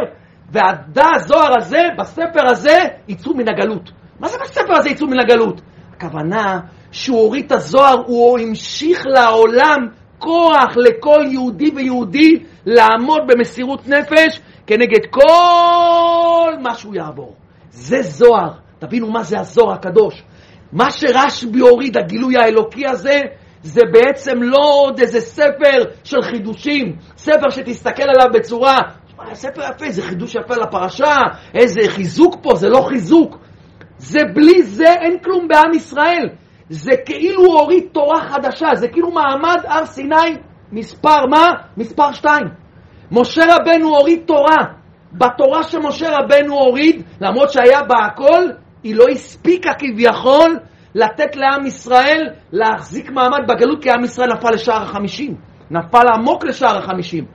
והדע 0.51 1.05
הזוהר 1.15 1.57
הזה, 1.57 1.83
בספר 1.97 2.47
הזה, 2.47 2.79
יצאו 3.07 3.33
מן 3.33 3.47
הגלות. 3.47 3.91
מה 4.19 4.27
זה 4.27 4.37
בספר 4.41 4.73
הזה 4.77 4.89
יצאו 4.89 5.07
מן 5.07 5.19
הגלות? 5.19 5.61
הכוונה 5.93 6.59
שהוא 6.91 7.19
הוריד 7.19 7.45
את 7.45 7.51
הזוהר, 7.51 8.03
הוא 8.05 8.39
המשיך 8.39 9.03
לעולם 9.05 9.87
כוח 10.19 10.77
לכל 10.77 11.23
יהודי 11.31 11.71
ויהודי 11.75 12.43
לעמוד 12.65 13.21
במסירות 13.27 13.87
נפש 13.87 14.39
כנגד 14.67 15.05
כל 15.09 16.53
מה 16.61 16.75
שהוא 16.75 16.95
יעבור. 16.95 17.35
זה 17.71 18.01
זוהר. 18.01 18.49
תבינו 18.79 19.11
מה 19.11 19.23
זה 19.23 19.39
הזוהר 19.39 19.73
הקדוש. 19.73 20.23
מה 20.71 20.91
שרשב"י 20.91 21.59
הוריד, 21.59 21.97
הגילוי 21.97 22.37
האלוקי 22.37 22.87
הזה, 22.87 23.21
זה 23.63 23.81
בעצם 23.91 24.43
לא 24.43 24.81
עוד 24.85 24.99
איזה 24.99 25.21
ספר 25.21 25.83
של 26.03 26.21
חידושים, 26.21 26.95
ספר 27.17 27.49
שתסתכל 27.49 28.03
עליו 28.03 28.27
בצורה, 28.33 28.77
ספר 29.33 29.61
יפה, 29.61 29.89
זה 29.89 30.01
חידוש 30.01 30.35
יפה 30.35 30.55
לפרשה, 30.55 31.17
איזה 31.53 31.79
חיזוק 31.87 32.35
פה, 32.41 32.55
זה 32.55 32.69
לא 32.69 32.81
חיזוק. 32.89 33.37
זה 33.97 34.19
בלי 34.33 34.63
זה 34.63 34.93
אין 34.93 35.19
כלום 35.23 35.47
בעם 35.47 35.73
ישראל. 35.75 36.29
זה 36.69 36.91
כאילו 37.05 37.45
הוריד 37.45 37.83
תורה 37.91 38.21
חדשה, 38.21 38.67
זה 38.75 38.87
כאילו 38.87 39.11
מעמד 39.11 39.59
הר 39.65 39.85
סיני 39.85 40.37
מספר 40.71 41.25
מה? 41.29 41.51
מספר 41.77 42.11
שתיים. 42.11 42.47
משה 43.11 43.41
רבנו 43.55 43.87
הוריד 43.87 44.21
תורה. 44.25 44.57
בתורה 45.13 45.63
שמשה 45.63 46.09
רבנו 46.17 46.53
הוריד, 46.53 47.03
למרות 47.21 47.51
שהיה 47.51 47.83
בה 47.83 47.95
הכל, 48.05 48.49
היא 48.83 48.95
לא 48.95 49.05
הספיקה 49.11 49.73
כביכול 49.73 50.59
לתת 50.95 51.35
לעם 51.35 51.65
ישראל 51.65 52.29
להחזיק 52.51 53.11
מעמד 53.11 53.47
בגלות, 53.47 53.83
כי 53.83 53.89
עם 53.91 54.03
ישראל 54.03 54.33
נפל 54.33 54.49
לשער 54.53 54.83
החמישים. 54.83 55.35
נפל 55.71 56.05
עמוק 56.15 56.45
לשער 56.45 56.77
החמישים. 56.77 57.25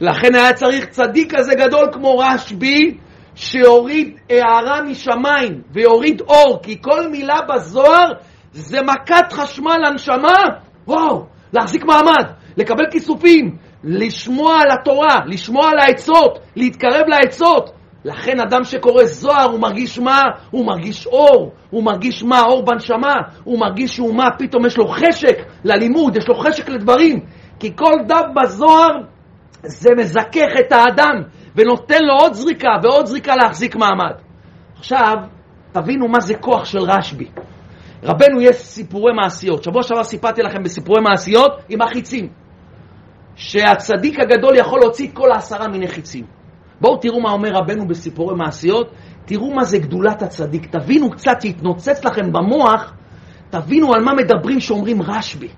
לכן 0.00 0.34
היה 0.34 0.52
צריך 0.52 0.86
צדיק 0.86 1.34
כזה 1.34 1.54
גדול 1.54 1.88
כמו 1.92 2.18
רשב"י, 2.18 2.98
שיוריד 3.34 4.18
הערה 4.30 4.82
משמיים 4.82 5.62
ויוריד 5.72 6.20
אור, 6.20 6.60
כי 6.62 6.82
כל 6.82 7.08
מילה 7.08 7.40
בזוהר 7.48 8.12
זה 8.52 8.82
מכת 8.82 9.32
חשמל 9.32 9.76
לנשמה, 9.86 10.38
וואו, 10.86 11.26
להחזיק 11.52 11.84
מעמד, 11.84 12.24
לקבל 12.56 12.84
כיסופים, 12.90 13.56
לשמוע 13.84 14.60
על 14.60 14.70
התורה, 14.70 15.16
לשמוע 15.26 15.70
על 15.70 15.78
העצות, 15.78 16.38
להתקרב 16.56 17.08
לעצות. 17.08 17.70
לכן 18.04 18.40
אדם 18.40 18.64
שקורא 18.64 19.04
זוהר 19.04 19.50
הוא 19.50 19.60
מרגיש 19.60 19.98
מה? 19.98 20.22
הוא 20.50 20.66
מרגיש 20.66 21.06
אור, 21.06 21.52
הוא 21.70 21.84
מרגיש 21.84 22.22
מה? 22.22 22.40
אור 22.40 22.64
בנשמה, 22.64 23.14
הוא 23.44 23.60
מרגיש 23.60 23.94
שהוא 23.94 24.14
מה? 24.14 24.24
פתאום 24.38 24.66
יש 24.66 24.76
לו 24.76 24.88
חשק 24.88 25.38
ללימוד, 25.64 26.16
יש 26.16 26.28
לו 26.28 26.34
חשק 26.34 26.68
לדברים. 26.68 27.20
כי 27.58 27.76
כל 27.76 27.94
דף 28.06 28.24
בזוהר 28.42 29.00
זה 29.62 29.90
מזכך 29.96 30.50
את 30.60 30.72
האדם 30.72 31.22
ונותן 31.56 32.02
לו 32.02 32.14
עוד 32.14 32.32
זריקה 32.34 32.70
ועוד 32.82 33.06
זריקה 33.06 33.36
להחזיק 33.36 33.76
מעמד. 33.76 34.14
עכשיו, 34.78 35.14
תבינו 35.72 36.08
מה 36.08 36.20
זה 36.20 36.34
כוח 36.34 36.64
של 36.64 36.78
רשב"י. 36.78 37.28
רבנו 38.02 38.40
יש 38.40 38.56
סיפורי 38.56 39.12
מעשיות. 39.12 39.64
שבוע 39.64 39.82
שעבר 39.82 40.04
סיפרתי 40.04 40.42
לכם 40.42 40.62
בסיפורי 40.62 41.00
מעשיות 41.00 41.52
עם 41.68 41.82
החיצים. 41.82 42.28
שהצדיק 43.36 44.20
הגדול 44.20 44.56
יכול 44.56 44.80
להוציא 44.80 45.08
את 45.08 45.14
כל 45.14 45.32
העשרה 45.32 45.68
מיני 45.68 45.88
חיצים. 45.88 46.24
בואו 46.80 46.96
תראו 46.96 47.20
מה 47.20 47.30
אומר 47.30 47.50
רבנו 47.52 47.88
בסיפורי 47.88 48.34
מעשיות, 48.34 48.90
תראו 49.24 49.54
מה 49.54 49.64
זה 49.64 49.78
גדולת 49.78 50.22
הצדיק, 50.22 50.66
תבינו 50.66 51.10
קצת, 51.10 51.40
שיתנוצץ 51.40 52.04
לכם 52.04 52.32
במוח, 52.32 52.94
תבינו 53.50 53.94
על 53.94 54.02
מה 54.02 54.14
מדברים 54.14 54.60
שאומרים 54.60 55.02
רשב"י, 55.02 55.48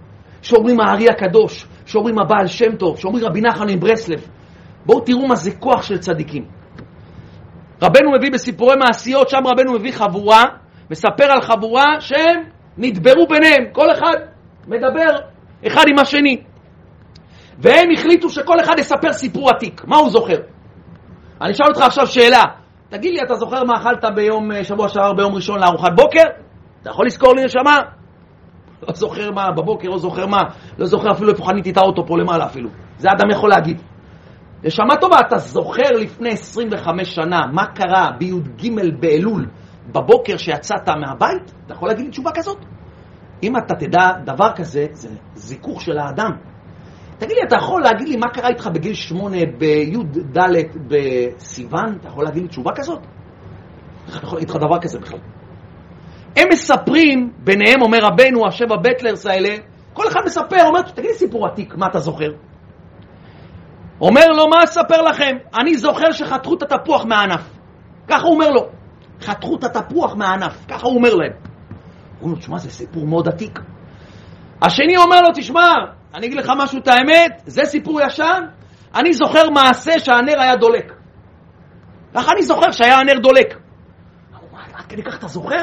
שאומרים 0.43 0.81
הארי 0.81 1.09
הקדוש, 1.09 1.67
שאומרים 1.87 2.19
הבעל 2.19 2.47
שם 2.47 2.77
טוב, 2.77 2.99
שאומרים 2.99 3.25
רבי 3.25 3.41
נחמן 3.41 3.67
מברסלב. 3.71 4.27
בואו 4.87 5.01
תראו 5.01 5.27
מה 5.27 5.35
זה 5.35 5.51
כוח 5.51 5.83
של 5.83 5.99
צדיקים. 5.99 6.45
רבנו 7.83 8.13
מביא 8.19 8.31
בסיפורי 8.33 8.77
מעשיות, 8.77 9.29
שם 9.29 9.47
רבנו 9.47 9.73
מביא 9.73 9.93
חבורה, 9.93 10.45
מספר 10.91 11.25
על 11.25 11.41
חבורה 11.41 12.01
שהם 12.01 12.43
נדברו 12.79 13.27
ביניהם, 13.29 13.65
כל 13.73 13.93
אחד 13.93 14.15
מדבר 14.67 15.17
אחד 15.67 15.85
עם 15.89 15.99
השני. 15.99 16.43
והם 17.59 17.89
החליטו 17.95 18.31
שכל 18.31 18.61
אחד 18.61 18.75
יספר 18.79 19.13
סיפור 19.13 19.51
עתיק, 19.51 19.85
מה 19.85 19.97
הוא 19.97 20.11
זוכר? 20.11 20.37
אני 21.41 21.53
אשאל 21.53 21.67
אותך 21.69 21.81
עכשיו 21.81 22.07
שאלה, 22.07 22.43
תגיד 22.89 23.13
לי, 23.15 23.23
אתה 23.23 23.35
זוכר 23.35 23.65
מה 23.65 23.73
אכלת 23.81 24.05
ביום, 24.15 24.53
אה, 24.53 24.65
שבוע 24.65 24.89
שעבר 24.89 25.13
ביום 25.13 25.35
ראשון 25.35 25.61
לארוחת 25.61 25.93
בוקר? 25.97 26.23
אתה 26.83 26.91
יכול 26.91 27.07
לזכור 27.07 27.35
לי 27.35 27.45
נשמה? 27.45 27.77
לא 28.89 28.95
זוכר 28.95 29.31
מה 29.31 29.51
בבוקר, 29.51 29.89
לא 29.89 29.99
זוכר 29.99 30.27
מה, 30.27 30.39
לא 30.79 30.87
זוכר 30.87 31.11
אפילו 31.13 31.31
איפה 31.31 31.45
חניתי 31.45 31.71
את 31.71 31.77
האוטו 31.77 32.07
פה 32.07 32.19
למעלה 32.19 32.47
אפילו. 32.47 32.71
זה 32.99 33.09
אדם 33.17 33.31
יכול 33.31 33.51
להגיד. 33.51 33.83
נשמה 34.65 34.97
טובה, 35.01 35.17
אתה 35.27 35.39
זוכר 35.39 35.91
לפני 36.01 36.31
25 36.31 37.15
שנה 37.15 37.41
מה 37.53 37.67
קרה 37.67 38.11
בי"ג 38.19 38.71
באלול 39.01 39.47
בבוקר 39.93 40.37
שיצאת 40.37 40.89
מהבית? 40.89 41.53
אתה 41.67 41.75
יכול 41.75 41.89
להגיד 41.89 42.05
לי 42.05 42.11
תשובה 42.11 42.31
כזאת? 42.35 42.59
אם 43.43 43.57
אתה 43.57 43.75
תדע 43.75 44.11
דבר 44.25 44.53
כזה, 44.53 44.87
זה 44.93 45.09
זיכוך 45.35 45.81
של 45.81 45.99
האדם. 45.99 46.31
תגיד 47.19 47.37
לי, 47.37 47.43
אתה 47.49 47.57
יכול 47.57 47.83
להגיד 47.83 48.09
לי 48.09 48.17
מה 48.17 48.29
קרה 48.29 48.49
איתך 48.49 48.67
בגיל 48.67 48.95
שמונה 48.95 49.39
בי"ד 49.59 50.39
בסיוון? 50.89 51.97
אתה 52.01 52.09
יכול 52.09 52.25
להגיד 52.25 52.43
לי 52.43 52.49
תשובה 52.49 52.71
כזאת? 52.75 53.01
איך 54.07 54.17
אני 54.17 54.25
יכול 54.25 54.39
להגיד 54.39 54.51
לך 54.51 54.57
דבר 54.57 54.79
כזה 54.79 54.99
בכלל? 54.99 55.19
הם 56.37 56.49
מספרים, 56.53 57.33
ביניהם 57.39 57.83
אומר 57.83 57.99
רבנו, 58.03 58.47
השבע 58.47 58.77
בטלרס 58.77 59.27
האלה, 59.27 59.57
כל 59.93 60.09
אחד 60.09 60.21
מספר, 60.27 60.67
אומר, 60.67 60.83
תגיד 60.83 61.11
לי 61.11 61.15
סיפור 61.15 61.47
עתיק, 61.47 61.75
מה 61.75 61.87
אתה 61.87 61.99
זוכר? 61.99 62.33
אומר 64.01 64.27
לו, 64.27 64.49
מה 64.49 64.65
אספר 64.65 65.03
לכם? 65.03 65.37
אני 65.61 65.75
זוכר 65.75 66.13
שחתכו 66.13 66.55
את 66.55 66.73
התפוח 66.73 67.05
מהענף. 67.05 67.51
ככה 68.09 68.27
הוא 68.27 68.35
אומר 68.35 68.51
לו. 68.51 68.69
חתכו 69.21 69.57
את 69.57 69.77
התפוח 69.77 70.15
מהענף, 70.15 70.67
ככה 70.69 70.87
הוא 70.87 70.97
אומר 70.97 71.15
להם. 71.15 71.33
הוא 72.21 72.29
אומר, 72.29 72.39
תשמע, 72.39 72.59
זה 72.59 72.71
סיפור 72.71 73.07
מאוד 73.07 73.29
עתיק. 73.29 73.61
השני 74.63 74.97
אומר 74.97 75.21
לו, 75.23 75.29
תשמע, 75.35 75.73
אני 76.17 76.27
אגיד 76.27 76.39
לך 76.39 76.53
משהו 76.57 76.79
את 76.79 76.89
האמת, 76.89 77.43
זה 77.47 77.65
סיפור 77.65 78.01
ישן, 78.01 78.45
אני 78.95 79.13
זוכר 79.13 79.51
מעשה 79.51 79.99
שהנר 79.99 80.41
היה 80.41 80.57
דולק. 80.57 80.93
ככה 82.15 82.33
אני 82.33 82.43
זוכר 82.43 82.71
שהיה 82.73 82.99
הנר 82.99 83.19
דולק. 83.19 83.55
עד 84.75 84.87
כדי 84.89 85.03
כך 85.03 85.19
אתה 85.19 85.27
זוכר? 85.27 85.63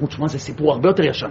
הוא 0.00 0.08
תשמע, 0.08 0.28
זה 0.28 0.38
סיפור 0.38 0.72
הרבה 0.72 0.88
יותר 0.88 1.02
ישן. 1.04 1.30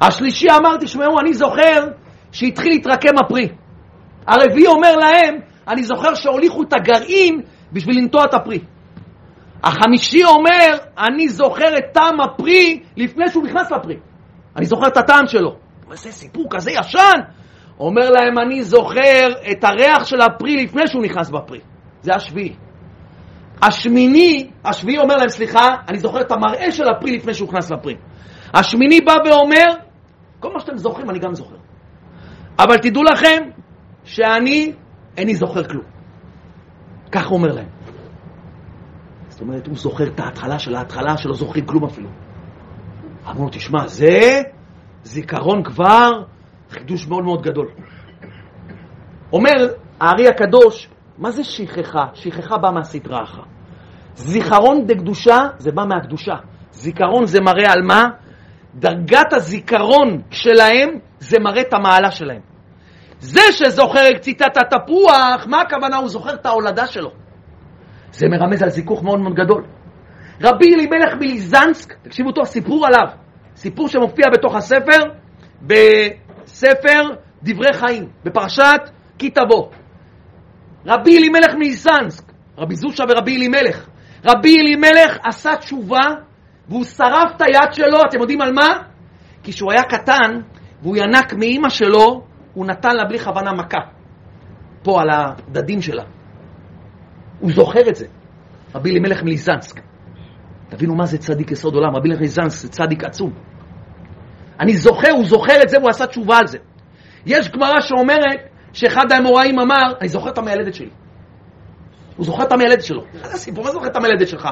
השלישי 0.00 0.46
אמר, 0.50 0.76
תשמעו, 0.80 1.20
אני 1.20 1.34
זוכר 1.34 1.88
שהתחיל 2.32 2.72
להתרקם 2.72 3.18
הפרי. 3.24 3.48
הרביעי 4.26 4.66
אומר 4.66 4.96
להם, 4.96 5.34
אני 5.68 5.82
זוכר 5.82 6.14
שהוליכו 6.14 6.62
את 6.62 6.72
הגרעין 6.72 7.40
בשביל 7.72 7.98
לנטוע 7.98 8.24
את 8.24 8.34
הפרי. 8.34 8.60
החמישי 9.64 10.24
אומר, 10.24 10.76
אני 10.98 11.28
זוכר 11.28 11.78
את 11.78 11.84
טעם 11.92 12.20
הפרי 12.20 12.82
לפני 12.96 13.28
שהוא 13.30 13.44
נכנס 13.44 13.72
לפרי. 13.72 13.96
אני 14.56 14.66
זוכר 14.66 14.86
את 14.86 14.96
הטעם 14.96 15.26
שלו. 15.26 15.56
וזה 15.90 16.12
סיפור 16.12 16.46
כזה 16.50 16.70
ישן. 16.70 17.20
אומר 17.80 18.10
להם, 18.10 18.38
אני 18.38 18.62
זוכר 18.62 19.28
את 19.50 19.64
הריח 19.64 20.04
של 20.04 20.20
הפרי 20.20 20.64
לפני 20.64 20.86
שהוא 20.86 21.02
נכנס 21.02 21.30
בפרי. 21.30 21.60
זה 22.02 22.14
השביעי. 22.14 22.54
השמיני, 23.62 24.50
השביעי 24.64 24.98
אומר 24.98 25.16
להם, 25.16 25.28
סליחה, 25.28 25.76
אני 25.88 25.98
זוכר 25.98 26.20
את 26.20 26.32
המראה 26.32 26.72
של 26.72 26.88
הפרי 26.88 27.16
לפני 27.16 27.34
שהוא 27.34 27.48
נכנס 27.48 27.70
לפרי. 27.70 27.94
השמיני 28.54 29.00
בא 29.00 29.14
ואומר, 29.24 29.64
כל 30.40 30.52
מה 30.52 30.60
שאתם 30.60 30.76
זוכרים 30.76 31.10
אני 31.10 31.18
גם 31.18 31.34
זוכר. 31.34 31.56
אבל 32.58 32.76
תדעו 32.76 33.02
לכם 33.02 33.42
שאני 34.04 34.72
איני 35.16 35.34
זוכר 35.34 35.64
כלום. 35.64 35.84
ככה 37.12 37.28
אומר 37.28 37.48
להם. 37.48 37.68
זאת 39.28 39.40
אומרת, 39.40 39.66
הוא 39.66 39.76
זוכר 39.76 40.06
את 40.06 40.20
ההתחלה 40.20 40.58
של 40.58 40.74
ההתחלה 40.74 41.16
שלא 41.16 41.34
זוכרים 41.34 41.66
כלום 41.66 41.84
אפילו. 41.84 42.08
אמרו 43.28 43.44
לו, 43.44 43.50
תשמע, 43.50 43.86
זה 43.86 44.42
זיכרון 45.02 45.62
כבר 45.62 46.10
חידוש 46.70 47.08
מאוד 47.08 47.24
מאוד 47.24 47.42
גדול. 47.42 47.68
אומר 49.32 49.74
הארי 50.00 50.28
הקדוש, 50.28 50.88
מה 51.18 51.30
זה 51.30 51.44
שכחה? 51.44 52.04
שכחה 52.14 52.58
בא 52.58 52.70
מהסדרה 52.70 53.22
אחת. 53.22 53.42
זיכרון 54.14 54.86
דקדושה 54.86 55.38
זה 55.58 55.72
בא 55.72 55.84
מהקדושה. 55.84 56.34
זיכרון 56.70 57.26
זה 57.26 57.40
מראה 57.40 57.72
על 57.72 57.82
מה? 57.82 58.04
דרגת 58.74 59.32
הזיכרון 59.32 60.22
שלהם 60.30 60.88
זה 61.18 61.38
מראה 61.40 61.60
את 61.60 61.74
המעלה 61.74 62.10
שלהם. 62.10 62.40
זה 63.18 63.40
שזוכר 63.52 64.12
קציצת 64.16 64.56
התפוח, 64.56 65.46
מה 65.46 65.60
הכוונה? 65.60 65.96
הוא 65.96 66.08
זוכר 66.08 66.34
את 66.34 66.46
ההולדה 66.46 66.86
שלו. 66.86 67.10
זה 68.12 68.26
מרמז 68.28 68.62
על 68.62 68.68
זיכוך 68.68 69.02
מאוד 69.02 69.20
מאוד 69.20 69.34
גדול. 69.34 69.64
רבי 70.42 70.74
אלימלך 70.74 71.14
מליזנסק, 71.20 71.94
תקשיבו 72.02 72.32
טוב, 72.32 72.44
סיפור 72.44 72.86
עליו. 72.86 73.08
סיפור 73.56 73.88
שמופיע 73.88 74.26
בתוך 74.32 74.54
הספר, 74.54 74.98
בספר 76.48 77.02
דברי 77.42 77.72
חיים, 77.72 78.08
בפרשת 78.24 78.80
כי 79.18 79.30
תבוא. 79.30 79.68
רבי 80.86 81.18
אלימלך 81.18 81.54
מליזנסק, 81.54 82.32
רבי 82.58 82.76
זושה 82.76 83.04
ורבי 83.08 83.36
אלימלך. 83.36 83.88
רבי 84.24 84.56
אלימלך 84.60 85.18
עשה 85.24 85.56
תשובה 85.56 86.06
והוא 86.68 86.84
שרף 86.84 87.32
את 87.36 87.42
היד 87.42 87.72
שלו, 87.72 87.98
אתם 88.08 88.20
יודעים 88.20 88.40
על 88.40 88.52
מה? 88.52 88.68
כי 89.42 89.52
כשהוא 89.52 89.72
היה 89.72 89.82
קטן 89.82 90.40
והוא 90.82 90.96
ינק 90.96 91.34
מאימא 91.34 91.68
שלו, 91.68 92.24
הוא 92.54 92.66
נתן 92.66 92.96
לה 92.96 93.04
בלי 93.04 93.18
כוונה 93.18 93.52
מכה. 93.52 93.80
פה 94.82 95.00
על 95.00 95.08
הדדים 95.10 95.82
שלה. 95.82 96.04
הוא 97.40 97.52
זוכר 97.52 97.88
את 97.88 97.94
זה. 97.94 98.06
רבי 98.74 98.90
אלימלך 98.90 99.22
מליזנסק. 99.22 99.80
תבינו 100.68 100.94
מה 100.94 101.06
זה 101.06 101.18
צדיק 101.18 101.50
יסוד 101.50 101.74
עולם, 101.74 101.96
רבי 101.96 102.08
אלימלך 102.08 102.20
מליזנסק 102.20 102.62
זה 102.62 102.68
צדיק 102.68 103.04
עצום. 103.04 103.32
אני 104.60 104.76
זוכר, 104.76 105.10
הוא 105.10 105.24
זוכר 105.24 105.62
את 105.62 105.68
זה 105.68 105.78
והוא 105.78 105.90
עשה 105.90 106.06
תשובה 106.06 106.38
על 106.38 106.46
זה. 106.46 106.58
יש 107.26 107.50
גמרא 107.50 107.80
שאומרת 107.80 108.40
שאחד 108.72 109.12
האמוראים 109.12 109.58
אמר, 109.58 109.92
אני 110.00 110.08
זוכר 110.08 110.30
את 110.30 110.38
המיילדת 110.38 110.74
שלי. 110.74 110.90
הוא 112.16 112.26
זוכר 112.26 112.42
את 112.42 112.52
המיילדת 112.52 112.84
שלו. 112.84 113.02
מה 113.22 113.28
זה 113.28 113.34
הסיפור? 113.34 113.64
מה 113.64 113.70
זוכר 113.70 113.86
את 113.86 113.96
המיילדת 113.96 114.28
שלך? 114.28 114.48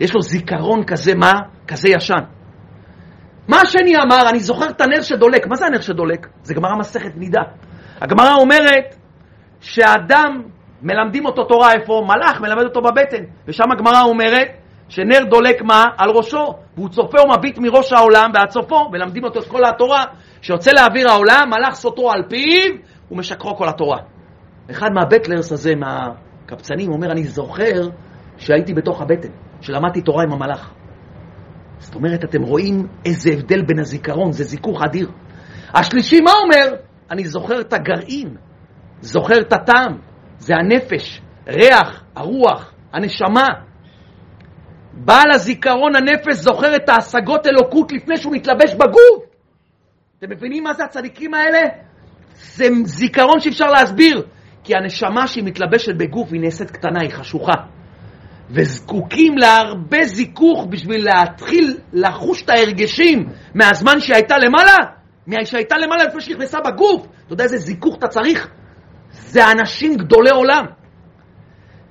יש 0.00 0.14
לו 0.14 0.22
זיכרון 0.22 0.84
כזה, 0.84 1.14
מה? 1.14 1.32
כזה 1.68 1.88
ישן. 1.88 2.22
מה 3.48 3.60
השני 3.60 3.96
אמר? 3.96 4.28
אני 4.30 4.40
זוכר 4.40 4.70
את 4.70 4.80
הנר 4.80 5.00
שדולק. 5.02 5.46
מה 5.46 5.56
זה 5.56 5.66
הנר 5.66 5.80
שדולק? 5.80 6.26
זה 6.42 6.54
גמרא 6.54 6.76
מסכת 6.78 7.16
נידה. 7.16 7.42
הגמרא 8.00 8.34
אומרת 8.34 8.96
שהאדם, 9.60 10.42
מלמדים 10.82 11.26
אותו 11.26 11.44
תורה 11.44 11.72
איפה? 11.72 12.02
מלאך 12.06 12.40
מלמד 12.40 12.62
אותו 12.62 12.80
בבטן. 12.80 13.24
ושם 13.48 13.72
הגמרא 13.72 14.02
אומרת 14.02 14.48
שנר 14.90 15.24
דולק 15.30 15.62
מה? 15.62 15.84
על 15.98 16.10
ראשו. 16.10 16.54
והוא 16.76 16.88
צופה 16.88 17.18
ומביט 17.22 17.58
מראש 17.58 17.92
העולם 17.92 18.30
ועד 18.34 18.50
סופו, 18.50 18.90
מלמדים 18.90 19.24
אותו 19.24 19.40
את 19.40 19.48
כל 19.48 19.64
התורה. 19.64 20.04
שיוצא 20.42 20.70
לאוויר 20.70 21.10
העולם, 21.10 21.50
מלאך 21.50 21.74
סוטרו 21.74 22.12
על 22.12 22.22
פיו 22.28 22.74
ומשקרו 23.10 23.56
כל 23.56 23.68
התורה. 23.68 23.98
אחד 24.70 24.88
מהבטלרס 24.94 25.52
הזה, 25.52 25.72
מהקבצנים, 25.74 26.92
אומר, 26.92 27.12
אני 27.12 27.24
זוכר 27.24 27.88
שהייתי 28.36 28.74
בתוך 28.74 29.00
הבטן, 29.00 29.28
שלמדתי 29.60 30.00
תורה 30.00 30.24
עם 30.24 30.32
המלאך. 30.32 30.70
זאת 31.78 31.94
אומרת, 31.94 32.24
אתם 32.24 32.42
רואים 32.42 32.86
איזה 33.04 33.30
הבדל 33.32 33.62
בין 33.62 33.78
הזיכרון, 33.78 34.32
זה 34.32 34.44
זיכוך 34.44 34.82
אדיר. 34.82 35.10
השלישי, 35.74 36.20
מה 36.20 36.32
אומר? 36.44 36.76
אני 37.10 37.24
זוכר 37.24 37.60
את 37.60 37.72
הגרעין, 37.72 38.36
זוכר 39.00 39.40
את 39.40 39.52
הטעם, 39.52 39.98
זה 40.38 40.54
הנפש, 40.56 41.22
ריח, 41.48 42.04
הרוח, 42.16 42.72
הנשמה. 42.92 43.69
בעל 45.04 45.30
הזיכרון 45.34 45.96
הנפש 45.96 46.34
זוכר 46.34 46.76
את 46.76 46.88
ההשגות 46.88 47.46
אלוקות 47.46 47.92
לפני 47.92 48.16
שהוא 48.16 48.34
מתלבש 48.34 48.74
בגוף. 48.74 49.24
אתם 50.18 50.30
מבינים 50.30 50.64
מה 50.64 50.74
זה 50.74 50.84
הצדיקים 50.84 51.34
האלה? 51.34 51.60
זה 52.34 52.68
זיכרון 52.84 53.40
שאפשר 53.40 53.66
להסביר. 53.66 54.22
כי 54.64 54.76
הנשמה 54.76 55.26
שהיא 55.26 55.44
מתלבשת 55.44 55.94
בגוף 55.96 56.32
היא 56.32 56.40
נעשית 56.40 56.70
קטנה, 56.70 57.00
היא 57.02 57.10
חשוכה. 57.10 57.54
וזקוקים 58.50 59.38
להרבה 59.38 60.04
זיכוך 60.04 60.66
בשביל 60.70 61.04
להתחיל 61.04 61.78
לחוש 61.92 62.42
את 62.42 62.50
ההרגשים 62.50 63.28
מהזמן 63.54 64.00
שהיא 64.00 64.14
הייתה 64.14 64.34
למעלה, 64.38 64.76
שהייתה 65.44 65.76
למעלה 65.78 66.04
לפני 66.04 66.20
שהיא 66.20 66.36
נכנסה 66.36 66.58
בגוף. 66.60 67.06
אתה 67.26 67.32
יודע 67.32 67.44
איזה 67.44 67.58
זיכוך 67.58 67.96
אתה 67.98 68.08
צריך? 68.08 68.48
זה 69.12 69.50
אנשים 69.50 69.96
גדולי 69.96 70.30
עולם. 70.30 70.64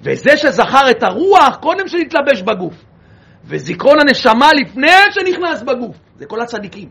וזה 0.02 0.38
שזכר 0.38 0.92
את 0.92 1.04
הרוח 1.04 1.56
קודם 1.62 1.88
שנתלבש 1.88 2.42
בגוף. 2.42 2.89
וזיכרון 3.50 3.98
הנשמה 4.00 4.50
לפני 4.54 4.92
שנכנס 5.12 5.62
בגוף. 5.64 5.98
זה 6.16 6.26
כל 6.26 6.42
הצדיקים. 6.42 6.90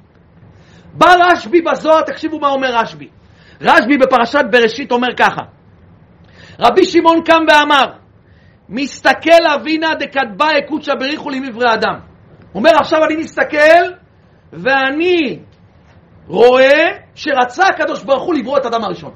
בא 0.93 1.15
רשב"י 1.21 1.61
בזוהר, 1.61 2.03
תקשיבו 2.03 2.41
מה 2.41 2.49
אומר 2.49 2.77
רשב"י. 2.77 3.09
רשב"י 3.61 3.97
בפרשת 3.99 4.45
בראשית 4.51 4.93
אומר 4.93 5.09
ככה, 5.17 5.43
רבי 6.61 6.85
שמעון 6.85 7.23
קם 7.25 7.43
ואמר, 7.49 7.93
מסתכל 8.69 9.47
אבינה 9.55 9.95
דקדבא 9.95 10.49
אקוצ'ה 10.59 10.95
בריחו 10.95 11.31
למברי 11.31 11.75
אדם. 11.75 11.95
הוא 12.53 12.61
אומר, 12.61 12.71
עכשיו 12.77 13.05
אני 13.05 13.17
מסתכל 13.17 13.93
ואני 14.53 15.39
רואה 16.27 16.89
שרצה 17.15 17.67
הקדוש 17.67 18.03
ברוך 18.03 18.23
הוא 18.23 18.35
לברוא 18.35 18.59
את 18.59 18.67
אדם 18.67 18.85
הראשון. 18.85 19.13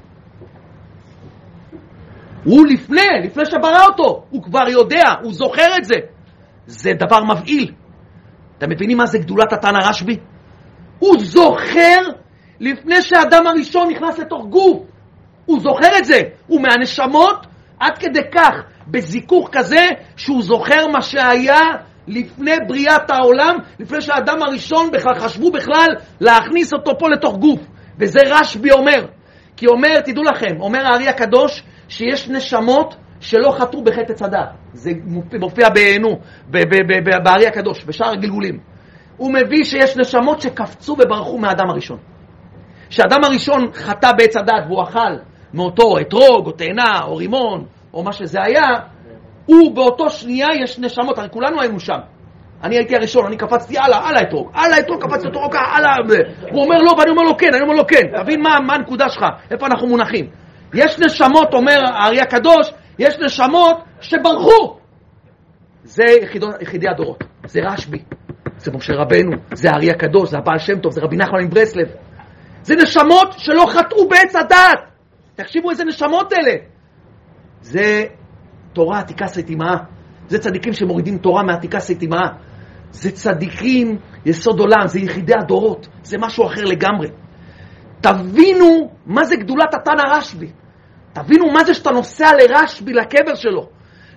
הוא 2.43 2.65
לפני, 2.67 3.09
לפני 3.23 3.45
שברא 3.45 3.85
אותו, 3.85 4.25
הוא 4.29 4.43
כבר 4.43 4.69
יודע, 4.69 5.03
הוא 5.23 5.33
זוכר 5.33 5.77
את 5.77 5.85
זה. 5.85 5.95
זה 6.67 6.93
דבר 6.93 7.23
מבהיל. 7.23 7.71
אתם 8.57 8.69
מבינים 8.69 8.97
מה 8.97 9.05
זה 9.05 9.17
גדולת 9.17 9.53
התנא 9.53 9.79
רשב"י? 9.89 10.17
הוא 10.99 11.15
זוכר 11.19 11.97
לפני 12.59 13.01
שהאדם 13.01 13.47
הראשון 13.47 13.87
נכנס 13.91 14.19
לתוך 14.19 14.45
גוף. 14.45 14.83
הוא 15.45 15.59
זוכר 15.59 15.97
את 15.97 16.05
זה. 16.05 16.21
הוא 16.47 16.61
מהנשמות 16.61 17.45
עד 17.79 17.97
כדי 17.97 18.21
כך, 18.31 18.63
בזיכוך 18.87 19.49
כזה, 19.51 19.85
שהוא 20.15 20.41
זוכר 20.41 20.87
מה 20.87 21.01
שהיה 21.01 21.61
לפני 22.07 22.55
בריאת 22.67 23.09
העולם, 23.09 23.55
לפני 23.79 24.01
שהאדם 24.01 24.41
הראשון 24.41 24.91
בכלל 24.91 25.15
חשבו 25.15 25.51
בכלל 25.51 25.87
להכניס 26.21 26.73
אותו 26.73 26.91
פה 26.99 27.09
לתוך 27.09 27.37
גוף. 27.37 27.59
וזה 27.99 28.19
רשב"י 28.25 28.71
אומר. 28.71 29.05
כי 29.57 29.67
אומר, 29.67 30.01
תדעו 30.01 30.23
לכם, 30.23 30.61
אומר 30.61 30.87
הארי 30.87 31.07
הקדוש, 31.07 31.63
שיש 31.87 32.29
נשמות 32.29 32.95
שלא 33.23 33.51
חטאו 33.51 33.83
בחטא 33.83 34.25
הדת. 34.25 34.49
זה 34.73 34.91
מופיע 35.39 35.69
בעינו, 35.69 36.19
בארי 37.23 37.47
הקדוש, 37.47 37.85
בשאר 37.85 38.09
הגלגולים. 38.09 38.59
הוא 39.17 39.33
מביא 39.33 39.63
שיש 39.63 39.97
נשמות 39.97 40.41
שקפצו 40.41 40.95
וברחו 40.99 41.37
מהאדם 41.37 41.69
הראשון. 41.69 41.97
כשאדם 42.89 43.23
הראשון 43.23 43.73
חטא 43.73 44.11
בעץ 44.17 44.37
הדת 44.37 44.63
והוא 44.67 44.83
אכל 44.83 45.13
מאותו 45.53 45.93
אתרוג 46.01 46.45
או 46.45 46.51
תאנה 46.51 47.03
או 47.03 47.15
רימון 47.15 47.65
או 47.93 48.03
מה 48.03 48.13
שזה 48.13 48.43
היה, 48.43 48.63
הוא 49.45 49.75
באותו 49.75 50.09
שנייה 50.09 50.47
יש 50.63 50.79
נשמות, 50.79 51.17
הרי 51.17 51.27
כולנו 51.31 51.61
היינו 51.61 51.79
שם. 51.79 51.99
אני 52.63 52.75
הייתי 52.75 52.95
הראשון, 52.95 53.25
אני 53.25 53.37
קפצתי 53.37 53.77
הלאה, 53.77 54.09
על 54.09 54.15
האתרוג, 54.15 54.51
על 54.53 54.73
האתרוג 54.73 55.03
קפצתי 55.03 55.27
אותו, 55.27 55.39
הלאה, 55.53 55.95
הוא 56.51 56.63
אומר 56.63 56.77
לא 56.77 56.95
ואני 56.99 57.11
אומר 57.11 57.23
לו 57.23 57.37
כן, 57.37 57.53
אני 57.53 57.61
אומר 57.61 57.73
לו 57.73 57.87
כן, 57.87 58.23
תבין 58.23 58.41
מה, 58.41 58.59
מה 58.67 58.73
הנקודה 58.73 59.09
שלך, 59.09 59.25
איפה 59.51 59.65
אנחנו 59.65 59.87
מונחים. 59.87 60.25
יש 60.73 60.99
נשמות, 60.99 61.53
אומר 61.53 61.79
הארי 61.93 62.21
הקדוש, 62.21 62.71
יש 62.99 63.15
נשמות 63.25 63.77
שברחו. 64.01 64.77
זה 65.83 66.03
יחידו, 66.21 66.47
יחידי 66.61 66.87
הדורות, 66.87 67.23
זה 67.45 67.59
רשב"י, 67.63 68.03
זה 68.57 68.71
משה 68.71 68.93
רבנו, 68.93 69.31
זה 69.53 69.69
הארי 69.71 69.91
הקדוש, 69.91 70.29
זה 70.29 70.37
הבעל 70.37 70.59
שם 70.59 70.79
טוב, 70.79 70.91
זה 70.91 71.01
רבי 71.01 71.17
נחמן 71.17 71.43
מברסלב. 71.43 71.87
זה 72.63 72.75
נשמות 72.75 73.33
שלא 73.37 73.65
חטאו 73.69 74.09
בעץ 74.09 74.35
הדת. 74.35 74.79
תקשיבו 75.35 75.69
איזה 75.69 75.83
נשמות 75.83 76.33
אלה. 76.33 76.53
זה 77.61 78.05
תורה 78.73 78.99
עתיקה 78.99 79.27
סתימה. 79.27 79.77
זה 80.27 80.39
צדיקים 80.39 80.73
שמורידים 80.73 81.17
תורה 81.17 81.43
מעתיקה 81.43 81.79
סתימה. 81.79 82.21
זה 82.91 83.11
צדיקים, 83.11 83.97
יסוד 84.25 84.59
עולם, 84.59 84.87
זה 84.87 84.99
יחידי 84.99 85.33
הדורות, 85.33 85.87
זה 86.03 86.17
משהו 86.17 86.45
אחר 86.45 86.61
לגמרי. 86.61 87.07
תבינו 88.01 88.91
מה 89.05 89.23
זה 89.23 89.35
גדולת 89.35 89.73
התנא 89.73 90.01
רשב"י. 90.11 90.51
תבינו 91.13 91.51
מה 91.51 91.63
זה 91.63 91.73
שאתה 91.73 91.91
נוסע 91.91 92.31
לרשב"י, 92.33 92.93
לקבר 92.93 93.35
שלו. 93.35 93.69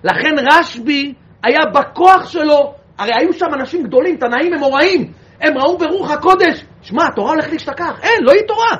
לכן 0.03 0.35
רשב"י 0.51 1.13
היה 1.43 1.59
בכוח 1.73 2.29
שלו, 2.29 2.73
הרי 2.97 3.11
היו 3.15 3.33
שם 3.33 3.53
אנשים 3.53 3.83
גדולים, 3.83 4.17
תנאים 4.17 4.53
אמוראים, 4.53 5.11
הם 5.41 5.57
ראו 5.57 5.77
ברוח 5.77 6.11
הקודש, 6.11 6.65
שמע, 6.81 7.07
התורה 7.07 7.29
הולכת 7.29 7.51
להשתכח, 7.51 7.99
אין, 8.03 8.23
לא 8.23 8.31
היא 8.31 8.41
תורה. 8.47 8.75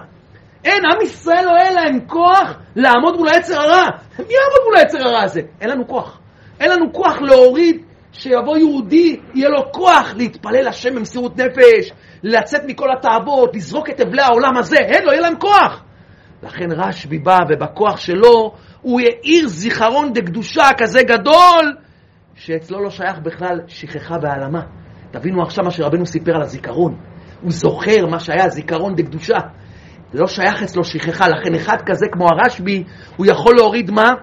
אין, 0.66 0.82
עם 0.86 1.02
ישראל 1.02 1.46
לא 1.46 1.52
היה 1.56 1.72
להם 1.72 2.00
כוח 2.08 2.54
לעמוד 2.76 3.18
מול 3.18 3.30
היצר 3.30 3.62
הרע. 3.62 3.86
מי 4.20 4.34
יעמוד 4.34 4.62
מול 4.66 4.78
היצר 4.78 5.08
הרע 5.08 5.24
הזה? 5.24 5.42
אין 5.62 5.70
לנו 5.70 5.88
כוח. 5.88 6.20
אין 6.60 6.72
לנו 6.72 6.94
כוח 6.94 7.22
להוריד, 7.22 7.82
שיבוא 8.12 8.58
יהודי, 8.58 9.20
יהיה 9.34 9.50
לו 9.50 9.72
כוח 9.72 10.14
להתפלל 10.16 10.68
השם 10.68 10.96
במסירות 10.96 11.38
נפש, 11.38 11.92
לצאת 12.24 12.62
מכל 12.66 12.90
התאוות, 12.92 13.56
לזרוק 13.56 13.90
את 13.90 14.02
אבלי 14.02 14.22
העולם 14.22 14.58
הזה, 14.58 14.78
אין, 14.78 15.06
לא 15.06 15.12
יהיה 15.12 15.22
להם 15.22 15.40
כוח. 15.40 15.84
לכן 16.44 16.72
רשב"י 16.72 17.20
בא, 17.20 17.38
ובכוח 17.50 17.98
שלו 17.98 18.54
הוא 18.82 19.02
העיר 19.02 19.48
זיכרון 19.48 20.14
דקדושה 20.14 20.70
כזה 20.78 21.04
גדול, 21.04 21.76
שאצלו 22.36 22.84
לא 22.84 22.90
שייך 22.90 23.20
בכלל 23.24 23.60
שכחה 23.68 24.16
והעלמה. 24.22 24.62
תבינו 25.12 25.42
עכשיו 25.42 25.64
מה 25.64 25.72
שרבנו 25.72 26.06
סיפר 26.06 26.36
על 26.36 26.42
הזיכרון. 26.42 26.98
הוא 27.42 27.52
זוכר 27.52 28.06
מה 28.12 28.20
שהיה 28.20 28.50
זיכרון 28.50 28.96
דקדושה. 28.96 29.38
זה 30.14 30.20
לא 30.20 30.28
שייך 30.28 30.64
אצלו 30.64 30.84
שכחה, 30.84 31.28
לכן 31.28 31.56
אחד 31.56 31.78
כזה 31.86 32.06
כמו 32.12 32.28
הרשב"י, 32.30 32.84
הוא 33.18 33.26
יכול 33.26 33.56
להוריד 33.56 33.92
מה? 33.92 34.14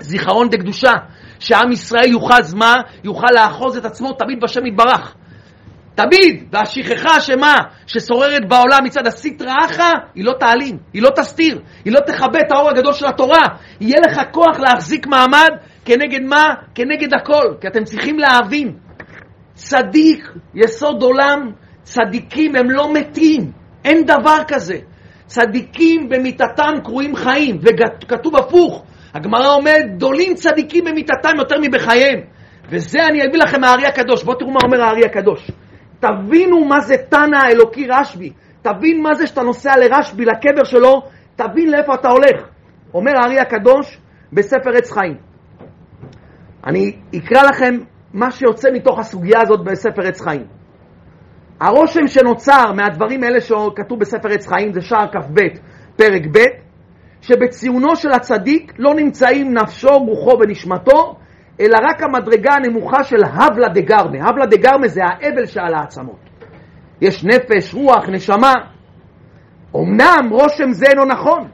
זיכרון 0.00 0.48
דקדושה. 0.48 0.92
שעם 1.38 1.72
ישראל 1.72 2.12
יאחז 2.12 2.54
מה? 2.54 2.74
יוכל 3.04 3.26
לאחוז 3.34 3.76
את 3.76 3.84
עצמו 3.84 4.12
תמיד 4.12 4.38
בשם 4.42 4.66
יתברך. 4.66 5.14
תמיד, 5.94 6.44
והשכחה 6.52 7.20
שמה? 7.20 7.56
ששוררת 7.86 8.48
בעולם 8.48 8.78
מצד 8.84 9.06
הסטרא 9.06 9.54
אחא, 9.66 9.92
היא 10.14 10.24
לא 10.24 10.32
תעלים, 10.40 10.78
היא 10.92 11.02
לא 11.02 11.10
תסתיר, 11.16 11.60
היא 11.84 11.92
לא 11.92 12.00
תכבה 12.00 12.38
את 12.46 12.52
האור 12.52 12.70
הגדול 12.70 12.92
של 12.92 13.06
התורה. 13.06 13.42
יהיה 13.80 14.00
לך 14.06 14.20
כוח 14.30 14.60
להחזיק 14.60 15.06
מעמד 15.06 15.50
כנגד 15.84 16.22
מה? 16.22 16.54
כנגד 16.74 17.14
הכל. 17.14 17.54
כי 17.60 17.66
אתם 17.66 17.84
צריכים 17.84 18.18
להבין, 18.18 18.72
צדיק, 19.54 20.28
יסוד 20.54 21.02
עולם, 21.02 21.50
צדיקים 21.82 22.56
הם 22.56 22.70
לא 22.70 22.92
מתים, 22.92 23.52
אין 23.84 24.04
דבר 24.04 24.38
כזה. 24.48 24.78
צדיקים 25.26 26.08
במיתתם 26.08 26.72
קרויים 26.84 27.16
חיים, 27.16 27.58
וכתוב 27.62 28.36
הפוך, 28.36 28.84
הגמרא 29.14 29.54
אומרת, 29.54 29.96
גדולים 29.96 30.34
צדיקים 30.34 30.84
במיתתם 30.84 31.36
יותר 31.38 31.56
מבחייהם. 31.62 32.20
וזה 32.70 32.98
אני 33.06 33.18
אביא 33.22 33.38
לכם 33.38 33.60
מהארי 33.60 33.86
הקדוש. 33.86 34.24
בואו 34.24 34.38
תראו 34.38 34.50
מה 34.50 34.58
אומר 34.64 34.82
הארי 34.82 35.04
הקדוש. 35.04 35.50
תבינו 36.04 36.64
מה 36.64 36.80
זה 36.80 36.94
תנא 36.96 37.36
האלוקי 37.36 37.86
רשב"י. 37.86 38.32
תבין 38.62 39.02
מה 39.02 39.14
זה 39.14 39.26
שאתה 39.26 39.42
נוסע 39.42 39.76
לרשב"י, 39.76 40.24
לקבר 40.24 40.64
שלו, 40.64 41.02
תבין 41.36 41.70
לאיפה 41.70 41.94
אתה 41.94 42.08
הולך. 42.08 42.48
אומר 42.94 43.12
הארי 43.16 43.38
הקדוש 43.38 43.98
בספר 44.32 44.70
עץ 44.76 44.90
חיים. 44.90 45.16
אני 46.66 46.96
אקרא 47.16 47.42
לכם 47.42 47.74
מה 48.14 48.30
שיוצא 48.30 48.68
מתוך 48.72 48.98
הסוגיה 48.98 49.40
הזאת 49.42 49.64
בספר 49.64 50.02
עץ 50.06 50.20
חיים. 50.20 50.46
הרושם 51.60 52.06
שנוצר 52.06 52.72
מהדברים 52.72 53.24
האלה 53.24 53.40
שכתוב 53.40 54.00
בספר 54.00 54.28
עץ 54.28 54.46
חיים 54.46 54.72
זה 54.72 54.80
שער 54.80 55.06
כ"ב, 55.12 55.40
פרק 55.96 56.22
ב', 56.32 56.38
שבציונו 57.20 57.96
של 57.96 58.12
הצדיק 58.12 58.72
לא 58.78 58.94
נמצאים 58.94 59.54
נפשו, 59.54 59.98
רוחו 59.98 60.38
ונשמתו, 60.40 61.16
אלא 61.60 61.78
רק 61.82 62.02
המדרגה 62.02 62.52
הנמוכה 62.54 63.04
של 63.04 63.24
הבלה 63.24 63.68
דגרמה. 63.68 64.28
הבלה 64.28 64.46
דגרמה 64.46 64.88
זה 64.88 65.00
האבל 65.04 65.46
שעל 65.46 65.74
העצמות. 65.74 66.18
יש 67.00 67.24
נפש, 67.24 67.74
רוח, 67.74 68.08
נשמה. 68.08 68.52
אמנם 69.76 70.28
רושם 70.30 70.72
זה 70.72 70.86
אינו 70.86 71.04
נכון, 71.04 71.48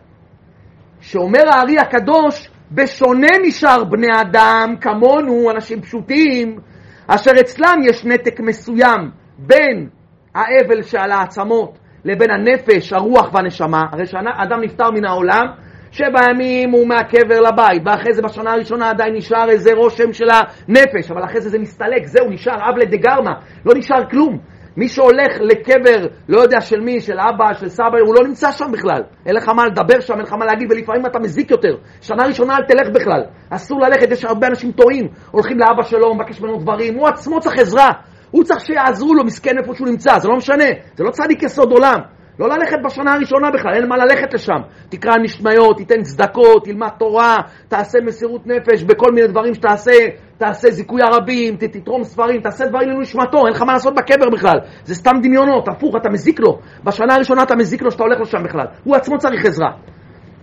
שאומר 1.00 1.42
הארי 1.54 1.78
הקדוש, 1.78 2.50
בשונה 2.72 3.28
משאר 3.46 3.84
בני 3.84 4.20
אדם, 4.20 4.74
כמונו, 4.80 5.50
אנשים 5.50 5.82
פשוטים, 5.82 6.58
אשר 7.06 7.30
אצלם 7.40 7.78
יש 7.88 8.04
נתק 8.04 8.40
מסוים 8.40 9.10
בין 9.38 9.88
האבל 10.34 10.82
שעל 10.82 11.12
העצמות 11.12 11.78
לבין 12.04 12.30
הנפש, 12.30 12.92
הרוח 12.92 13.34
והנשמה. 13.34 13.82
הרי 13.92 14.06
כשאדם 14.06 14.60
נפטר 14.60 14.90
מן 14.90 15.04
העולם, 15.04 15.46
שבע 15.92 16.20
ימים 16.30 16.70
הוא 16.70 16.88
מהקבר 16.88 17.40
לבית, 17.40 17.82
ואחרי 17.84 18.12
זה 18.12 18.22
בשנה 18.22 18.52
הראשונה 18.52 18.90
עדיין 18.90 19.14
נשאר 19.14 19.50
איזה 19.50 19.70
רושם 19.74 20.12
של 20.12 20.28
הנפש, 20.30 21.10
אבל 21.10 21.24
אחרי 21.24 21.40
זה 21.40 21.50
זה 21.50 21.58
מסתלק, 21.58 22.06
זהו, 22.06 22.30
נשאר 22.30 22.70
אבלה 22.70 22.84
דגרמה, 22.84 23.32
לא 23.66 23.74
נשאר 23.76 24.10
כלום. 24.10 24.38
מי 24.76 24.88
שהולך 24.88 25.32
לקבר, 25.40 26.06
לא 26.28 26.40
יודע 26.40 26.60
של 26.60 26.80
מי, 26.80 27.00
של 27.00 27.18
אבא, 27.20 27.54
של 27.54 27.68
סבא, 27.68 27.98
הוא 28.06 28.14
לא 28.14 28.28
נמצא 28.28 28.52
שם 28.52 28.72
בכלל. 28.72 29.02
אין 29.26 29.34
לך 29.34 29.48
מה 29.48 29.66
לדבר 29.66 30.00
שם, 30.00 30.12
אין 30.12 30.22
לך 30.22 30.32
מה 30.32 30.44
להגיד, 30.44 30.72
ולפעמים 30.72 31.06
אתה 31.06 31.18
מזיק 31.18 31.50
יותר. 31.50 31.76
שנה 32.00 32.24
ראשונה 32.26 32.56
אל 32.56 32.62
תלך 32.62 32.88
בכלל. 32.94 33.22
אסור 33.50 33.80
ללכת, 33.80 34.10
יש 34.10 34.24
הרבה 34.24 34.46
אנשים 34.46 34.72
טועים. 34.72 35.08
הולכים 35.30 35.58
לאבא 35.58 35.82
שלו, 35.82 36.14
מבקש 36.14 36.40
ממנו 36.40 36.58
דברים, 36.58 36.94
הוא 36.94 37.08
עצמו 37.08 37.40
צריך 37.40 37.58
עזרה. 37.58 37.88
הוא 38.30 38.44
צריך 38.44 38.60
שיעזרו 38.60 39.14
לו, 39.14 39.24
מסכן 39.24 39.58
איפה 39.58 39.74
שהוא 39.74 39.88
נמצא, 39.88 40.18
זה 40.18 40.28
לא 40.28 40.36
משנה. 40.36 40.68
זה 40.94 41.04
לא 41.04 41.10
צדיק 41.10 41.42
יסוד 41.42 41.72
עולם. 41.72 42.19
לא 42.40 42.48
ללכת 42.48 42.76
בשנה 42.84 43.12
הראשונה 43.12 43.50
בכלל, 43.50 43.74
אין 43.74 43.88
מה 43.88 43.96
ללכת 43.96 44.34
לשם. 44.34 44.60
תקרא 44.88 45.12
משניות, 45.22 45.76
תיתן 45.76 46.02
צדקות, 46.02 46.64
תלמד 46.64 46.88
תורה, 46.98 47.36
תעשה 47.68 47.98
מסירות 48.04 48.46
נפש 48.46 48.82
בכל 48.82 49.12
מיני 49.12 49.26
דברים 49.26 49.54
שתעשה, 49.54 49.92
תעשה 50.38 50.70
זיכוי 50.70 51.02
הרבים, 51.02 51.56
תתרום 51.56 52.04
ספרים, 52.04 52.40
תעשה 52.40 52.66
דברים 52.66 52.88
לנשמתו, 52.90 53.46
אין 53.46 53.54
לך 53.54 53.62
מה 53.62 53.72
לעשות 53.72 53.94
בקבר 53.94 54.30
בכלל. 54.32 54.58
זה 54.84 54.94
סתם 54.94 55.12
דמיונות, 55.22 55.68
הפוך, 55.68 55.96
אתה 55.96 56.10
מזיק 56.10 56.40
לו. 56.40 56.58
בשנה 56.84 57.14
הראשונה 57.14 57.42
אתה 57.42 57.56
מזיק 57.56 57.82
לו 57.82 57.90
שאתה 57.90 58.02
הולך 58.02 58.20
לשם 58.20 58.42
בכלל. 58.44 58.66
הוא 58.84 58.96
עצמו 58.96 59.18
צריך 59.18 59.44
עזרה. 59.44 59.70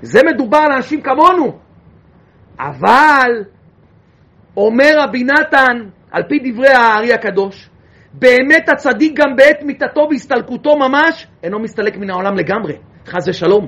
זה 0.02 0.20
מדובר 0.34 0.58
על 0.58 0.72
אנשים 0.76 1.02
כמונו. 1.02 1.58
אבל, 2.60 3.32
אומר 4.58 4.92
רבי 4.98 5.24
נתן, 5.24 5.78
על 6.12 6.24
פי 6.30 6.52
דברי 6.52 6.70
הארי 6.70 7.14
הקדוש, 7.14 7.70
באמת 8.20 8.70
הצדיק 8.70 9.20
גם 9.20 9.36
בעת 9.36 9.64
מיתתו 9.64 10.08
והסתלקותו 10.12 10.78
ממש, 10.78 11.28
אינו 11.44 11.60
מסתלק 11.60 11.98
מן 11.98 12.10
העולם 12.10 12.36
לגמרי, 12.36 12.74
חס 13.08 13.28
ושלום. 13.28 13.68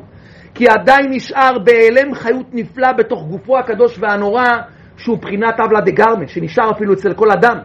כי 0.55 0.65
עדיין 0.67 1.05
נשאר 1.09 1.59
בהיעלם 1.63 2.15
חיות 2.15 2.45
נפלא 2.53 2.91
בתוך 2.97 3.23
גופו 3.23 3.57
הקדוש 3.57 3.99
והנורא, 3.99 4.43
שהוא 4.97 5.17
בחינת 5.17 5.59
אבלה 5.65 5.81
דה 5.81 5.91
גרמה, 5.91 6.27
שנשאר 6.27 6.71
אפילו 6.71 6.93
אצל 6.93 7.13
כל 7.13 7.31
אדם. 7.31 7.57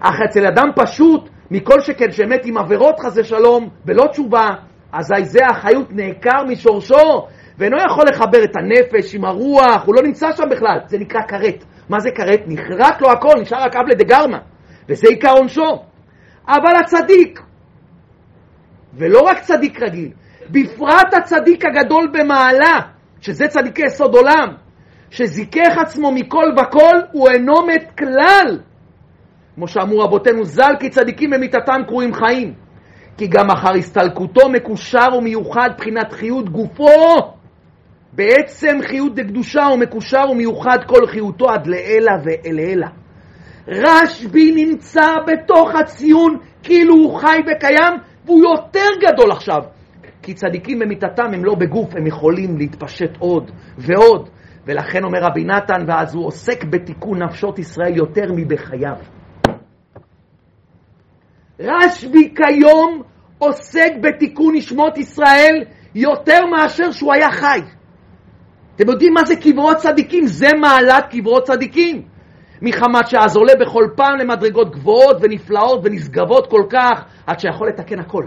אך 0.00 0.20
אצל 0.28 0.46
אדם 0.46 0.68
פשוט, 0.76 1.28
מכל 1.50 1.80
שכן 1.80 2.10
שמת 2.10 2.40
עם 2.44 2.58
עבירות 2.58 3.00
חזה 3.00 3.24
שלום, 3.24 3.68
בלא 3.84 4.06
תשובה, 4.10 4.48
אזי 4.92 5.24
זה 5.24 5.40
החיות 5.50 5.88
נעקר 5.90 6.44
משורשו, 6.48 7.26
ואינו 7.58 7.76
יכול 7.76 8.04
לחבר 8.08 8.44
את 8.44 8.56
הנפש 8.56 9.14
עם 9.14 9.24
הרוח, 9.24 9.86
הוא 9.86 9.94
לא 9.94 10.02
נמצא 10.02 10.32
שם 10.32 10.44
בכלל, 10.50 10.78
זה 10.86 10.98
נקרא 10.98 11.20
כרת. 11.28 11.64
מה 11.88 12.00
זה 12.00 12.10
כרת? 12.10 12.40
נחרק 12.46 13.00
לו 13.00 13.10
הכל, 13.10 13.40
נשאר 13.40 13.62
רק 13.62 13.76
אבלה 13.76 13.94
דה 13.94 14.04
גרמה, 14.04 14.38
וזה 14.88 15.08
עיקר 15.08 15.30
עונשו. 15.30 15.91
אבל 16.48 16.72
הצדיק, 16.80 17.40
ולא 18.94 19.20
רק 19.20 19.40
צדיק 19.40 19.82
רגיל, 19.82 20.10
בפרט 20.50 21.14
הצדיק 21.14 21.64
הגדול 21.64 22.10
במעלה, 22.12 22.80
שזה 23.20 23.48
צדיקי 23.48 23.82
יסוד 23.86 24.14
עולם, 24.14 24.48
שזיכך 25.10 25.78
עצמו 25.80 26.12
מכל 26.12 26.44
וכל, 26.58 26.98
הוא 27.12 27.28
אינו 27.28 27.66
מת 27.66 27.90
כלל. 27.98 28.58
כמו 29.54 29.68
שאמרו 29.68 29.98
רבותינו 29.98 30.44
ז"ל, 30.44 30.74
כי 30.80 30.90
צדיקים 30.90 31.30
במיתתם 31.30 31.82
קרויים 31.86 32.14
חיים. 32.14 32.54
כי 33.18 33.26
גם 33.26 33.50
אחר 33.50 33.74
הסתלקותו 33.74 34.48
מקושר 34.48 35.16
ומיוחד 35.18 35.70
בחינת 35.78 36.12
חיות 36.12 36.48
גופו. 36.48 36.88
בעצם 38.12 38.78
חיות 38.82 39.14
דקדושה 39.14 39.62
ומקושר 39.74 40.30
ומיוחד 40.30 40.78
כל 40.86 41.06
חיותו 41.06 41.50
עד 41.50 41.66
לעילא 41.66 42.12
ואלעילא. 42.24 42.86
רשב"י 43.68 44.52
נמצא 44.64 45.06
בתוך 45.26 45.74
הציון 45.74 46.38
כאילו 46.62 46.94
הוא 46.94 47.18
חי 47.18 47.38
וקיים, 47.52 47.94
והוא 48.24 48.42
יותר 48.44 48.88
גדול 49.00 49.32
עכשיו. 49.32 49.62
כי 50.22 50.34
צדיקים 50.34 50.78
במיתתם 50.78 51.34
הם 51.34 51.44
לא 51.44 51.54
בגוף, 51.54 51.96
הם 51.96 52.06
יכולים 52.06 52.58
להתפשט 52.58 53.16
עוד 53.18 53.50
ועוד. 53.78 54.28
ולכן 54.66 55.04
אומר 55.04 55.18
רבי 55.22 55.44
נתן, 55.44 55.84
ואז 55.86 56.14
הוא 56.14 56.26
עוסק 56.26 56.64
בתיקון 56.64 57.22
נפשות 57.22 57.58
ישראל 57.58 57.96
יותר 57.96 58.32
מבחייו. 58.36 58.96
רשב"י 61.60 62.34
כיום 62.34 63.02
עוסק 63.38 63.92
בתיקון 64.00 64.56
נשמות 64.56 64.98
ישראל 64.98 65.64
יותר 65.94 66.46
מאשר 66.46 66.90
שהוא 66.90 67.14
היה 67.14 67.30
חי. 67.30 67.60
אתם 68.76 68.88
יודעים 68.88 69.12
מה 69.14 69.24
זה 69.24 69.36
קברות 69.36 69.76
צדיקים? 69.76 70.26
זה 70.26 70.48
מעלת 70.60 71.04
קברות 71.10 71.44
צדיקים. 71.44 72.11
מחמת 72.62 73.06
שאז 73.08 73.36
עולה 73.36 73.52
בכל 73.60 73.84
פעם 73.96 74.18
למדרגות 74.18 74.70
גבוהות 74.70 75.16
ונפלאות 75.20 75.80
ונשגבות 75.82 76.50
כל 76.50 76.62
כך, 76.70 77.04
עד 77.26 77.40
שיכול 77.40 77.68
לתקן 77.68 77.98
הכל. 77.98 78.24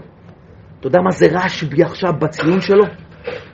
אתה 0.80 0.86
יודע 0.86 1.00
מה 1.00 1.10
זה 1.10 1.26
רשב"י 1.30 1.82
עכשיו 1.82 2.10
בציון 2.20 2.60
שלו? 2.60 2.84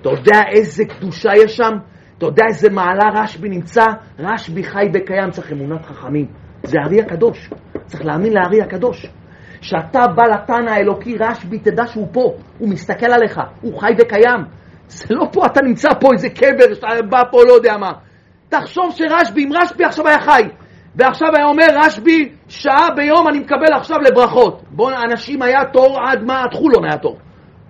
אתה 0.00 0.08
יודע 0.08 0.40
איזה 0.48 0.84
קדושה 0.84 1.30
יש 1.44 1.56
שם? 1.56 1.72
אתה 2.18 2.26
יודע 2.26 2.44
איזה 2.48 2.70
מעלה 2.70 3.22
רשב"י 3.22 3.48
נמצא? 3.48 3.84
רשב"י 4.18 4.64
חי 4.64 4.86
וקיים, 4.94 5.30
צריך 5.30 5.52
אמונת 5.52 5.84
חכמים. 5.84 6.26
זה 6.62 6.78
הארי 6.80 7.00
הקדוש. 7.00 7.50
צריך 7.86 8.04
להאמין 8.04 8.32
לארי 8.32 8.62
הקדוש. 8.62 9.06
כשאתה 9.60 10.00
בא 10.16 10.22
לתנא 10.22 10.70
האלוקי, 10.70 11.16
רשב"י, 11.20 11.58
תדע 11.58 11.86
שהוא 11.86 12.08
פה, 12.12 12.34
הוא 12.58 12.68
מסתכל 12.68 13.12
עליך, 13.12 13.40
הוא 13.60 13.80
חי 13.80 13.92
וקיים. 13.98 14.40
זה 14.88 15.14
לא 15.14 15.24
פה, 15.32 15.46
אתה 15.46 15.60
נמצא 15.62 15.88
פה 16.00 16.08
איזה 16.12 16.28
קבר, 16.28 16.74
שאתה 16.74 16.86
בא 17.10 17.22
פה 17.30 17.38
לא 17.48 17.52
יודע 17.52 17.76
מה. 17.76 17.92
תחשוב 18.48 18.94
שרשב"י, 18.96 19.44
אם 19.44 19.50
רשב"י 19.52 19.84
עכשיו 19.84 20.08
היה 20.08 20.20
חי, 20.20 20.42
ועכשיו 20.96 21.28
היה 21.36 21.46
אומר 21.46 21.66
רשב"י, 21.74 22.32
שעה 22.48 22.88
ביום 22.96 23.28
אני 23.28 23.38
מקבל 23.38 23.72
עכשיו 23.74 23.96
לברכות. 23.98 24.62
בואו, 24.70 24.94
אנשים 25.10 25.42
היה 25.42 25.64
תור 25.72 25.98
עד 26.06 26.24
מה? 26.24 26.42
עד 26.42 26.54
חולון 26.54 26.84
היה 26.84 26.98
תור. 26.98 27.18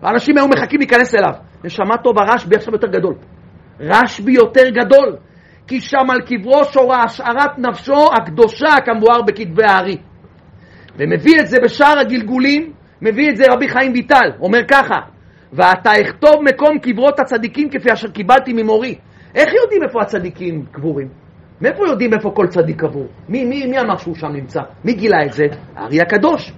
ואנשים 0.02 0.36
היו 0.36 0.48
מחכים 0.48 0.78
להיכנס 0.78 1.14
אליו. 1.14 1.32
נשמה 1.64 1.96
טובה, 1.96 2.22
רשב"י 2.34 2.56
עכשיו 2.56 2.72
יותר 2.72 2.86
גדול. 2.86 3.14
רשב"י 3.80 4.32
יותר 4.32 4.68
גדול, 4.68 5.16
כי 5.66 5.80
שם 5.80 6.10
על 6.10 6.20
קברו 6.20 6.64
שורה 6.64 7.02
השערת 7.04 7.58
נפשו 7.58 8.06
הקדושה 8.12 8.80
כמבואר 8.84 9.22
בכתבי 9.22 9.64
הארי. 9.64 9.96
ומביא 10.96 11.40
את 11.40 11.46
זה 11.46 11.56
בשאר 11.64 11.98
הגלגולים, 11.98 12.72
מביא 13.02 13.30
את 13.30 13.36
זה 13.36 13.44
רבי 13.52 13.68
חיים 13.68 13.92
ויטל, 13.92 14.30
אומר 14.40 14.60
ככה: 14.68 15.00
ואתה 15.52 15.90
אכתוב 16.02 16.42
מקום 16.42 16.78
קברות 16.78 17.20
הצדיקים 17.20 17.70
כפי 17.70 17.92
אשר 17.92 18.10
קיבלתי 18.10 18.52
ממורי. 18.52 18.98
איך 19.34 19.48
יודעים 19.62 19.82
איפה 19.82 20.02
הצדיקים 20.02 20.64
קבורים? 20.72 21.21
מאיפה 21.62 21.86
יודעים 21.88 22.14
איפה 22.14 22.30
כל 22.30 22.46
צדיק 22.46 22.80
קבור? 22.80 23.06
מי, 23.28 23.44
מי, 23.44 23.66
מי 23.66 23.80
אמר 23.80 23.96
שהוא 23.96 24.14
שם 24.14 24.32
נמצא? 24.32 24.60
מי 24.84 24.92
גילה 24.92 25.24
את 25.26 25.32
זה? 25.32 25.44
הארי 25.76 26.00
הקדוש. 26.00 26.52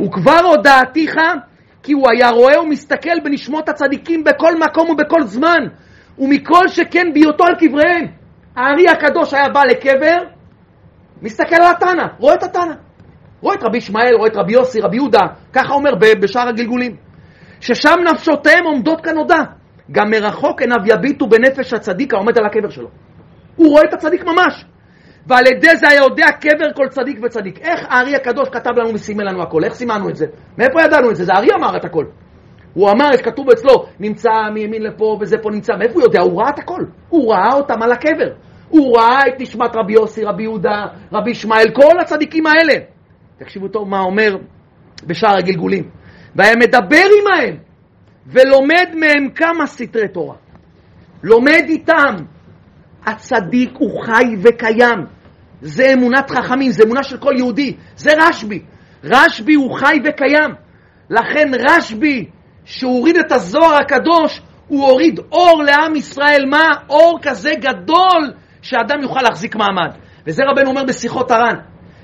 וכבר 0.00 0.40
הודעתיך 0.44 1.16
כי 1.82 1.92
הוא 1.92 2.06
היה 2.10 2.30
רואה 2.30 2.62
ומסתכל 2.62 3.20
בנשמות 3.24 3.68
הצדיקים 3.68 4.24
בכל 4.24 4.52
מקום 4.58 4.90
ובכל 4.90 5.22
זמן, 5.22 5.58
ומכל 6.18 6.68
שכן 6.68 7.06
בהיותו 7.14 7.44
על 7.44 7.54
קבריהם. 7.54 8.06
הארי 8.56 8.88
הקדוש 8.88 9.34
היה 9.34 9.48
בא 9.48 9.64
לקבר, 9.64 10.18
מסתכל 11.22 11.56
על 11.56 11.74
התנא, 11.76 12.06
רואה 12.18 12.34
את 12.34 12.42
התנא. 12.42 12.74
רואה 13.40 13.54
את 13.54 13.62
רבי 13.62 13.78
ישמעאל, 13.78 14.14
רואה 14.14 14.28
את 14.28 14.36
רבי 14.36 14.52
יוסי, 14.52 14.80
רבי 14.80 14.96
יהודה, 14.96 15.26
ככה 15.52 15.74
אומר 15.74 15.90
בשאר 16.20 16.48
הגלגולים. 16.48 16.96
ששם 17.60 17.96
נפשותיהם 18.12 18.64
עומדות 18.64 19.00
כנודע. 19.00 19.42
גם 19.92 20.10
מרחוק 20.10 20.60
עיניו 20.60 20.78
יביטו 20.86 21.26
בנפש 21.28 21.72
הצדיק 21.72 22.14
העומד 22.14 22.38
על 22.38 22.46
הקבר 22.46 22.70
שלו. 22.70 22.88
הוא 23.58 23.68
רואה 23.70 23.82
את 23.88 23.94
הצדיק 23.94 24.24
ממש. 24.24 24.64
ועל 25.26 25.46
ידי 25.46 25.76
זה 25.76 25.88
היה 25.88 26.00
יודע 26.02 26.26
קבר 26.40 26.72
כל 26.74 26.88
צדיק 26.88 27.18
וצדיק. 27.22 27.58
איך 27.58 27.80
הארי 27.88 28.16
הקדוש 28.16 28.48
כתב 28.48 28.70
לנו 28.76 28.94
וסימן 28.94 29.24
לנו 29.24 29.42
הכל? 29.42 29.64
איך 29.64 29.74
סימנו 29.74 30.08
את 30.08 30.16
זה? 30.16 30.26
מאיפה 30.58 30.82
ידענו 30.82 31.10
את 31.10 31.16
זה? 31.16 31.24
זה 31.24 31.32
הארי 31.32 31.48
אמר 31.58 31.76
את 31.76 31.84
הכל. 31.84 32.04
הוא 32.74 32.90
אמר, 32.90 33.14
יש 33.14 33.20
כתוב 33.22 33.50
אצלו, 33.50 33.86
נמצא 34.00 34.30
מימין 34.54 34.82
לפה 34.82 35.18
וזה 35.20 35.36
פה 35.42 35.50
נמצא. 35.50 35.72
מאיפה 35.78 35.94
הוא 35.94 36.02
יודע? 36.02 36.20
הוא 36.20 36.40
ראה 36.40 36.50
את 36.50 36.58
הכל. 36.58 36.80
הוא 37.08 37.32
ראה 37.32 37.52
אותם 37.54 37.82
על 37.82 37.92
הקבר. 37.92 38.32
הוא 38.68 38.98
ראה 38.98 39.28
את 39.28 39.40
נשמת 39.40 39.70
רבי 39.76 39.92
יוסי, 39.92 40.24
רבי 40.24 40.42
יהודה, 40.42 40.86
רבי 41.12 41.30
ישמעאל, 41.30 41.70
כל 41.74 42.00
הצדיקים 42.00 42.46
האלה. 42.46 42.74
תקשיבו 43.38 43.68
טוב 43.68 43.88
מה 43.88 44.00
אומר 44.00 44.36
בשאר 45.06 45.36
הגלגולים. 45.38 45.90
והיה 46.36 46.56
מדבר 46.56 47.06
עמהם 47.20 47.56
ולומד 48.26 48.94
מהם 48.94 49.30
כמה 49.34 49.66
סתרי 49.66 50.08
תורה. 50.08 50.34
לומד 51.22 51.64
איתם. 51.68 52.14
הצדיק 53.06 53.70
הוא 53.78 54.04
חי 54.04 54.36
וקיים. 54.42 55.06
זה 55.60 55.92
אמונת 55.92 56.30
חכמים, 56.30 56.70
זה 56.70 56.82
אמונה 56.84 57.02
של 57.02 57.16
כל 57.16 57.32
יהודי. 57.36 57.76
זה 57.96 58.10
רשב"י. 58.18 58.62
רשב"י 59.04 59.54
הוא 59.54 59.78
חי 59.78 59.98
וקיים. 60.04 60.50
לכן 61.10 61.50
רשב"י, 61.68 62.28
שהוריד 62.64 63.16
את 63.16 63.32
הזוהר 63.32 63.74
הקדוש, 63.74 64.40
הוא 64.68 64.86
הוריד 64.86 65.20
אור 65.32 65.62
לעם 65.62 65.96
ישראל. 65.96 66.44
מה? 66.50 66.68
אור 66.88 67.18
כזה 67.22 67.52
גדול 67.60 68.32
שאדם 68.62 69.02
יוכל 69.02 69.20
להחזיק 69.22 69.56
מעמד. 69.56 69.90
וזה 70.26 70.42
רבנו 70.50 70.70
אומר 70.70 70.84
בשיחות 70.84 71.30
הר"ן, 71.30 71.54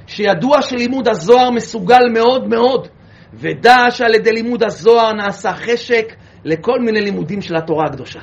שידוע 0.07 0.62
שלימוד 0.62 1.09
הזוהר 1.09 1.51
מסוגל 1.51 2.03
מאוד 2.12 2.49
מאוד, 2.49 2.88
ודע 3.34 3.76
שעל 3.90 4.14
ידי 4.14 4.32
לימוד 4.32 4.62
הזוהר 4.62 5.12
נעשה 5.12 5.53
חשק 5.53 6.14
לכל 6.45 6.80
מיני 6.80 7.01
לימודים 7.01 7.40
של 7.40 7.57
התורה 7.57 7.86
הקדושה. 7.86 8.20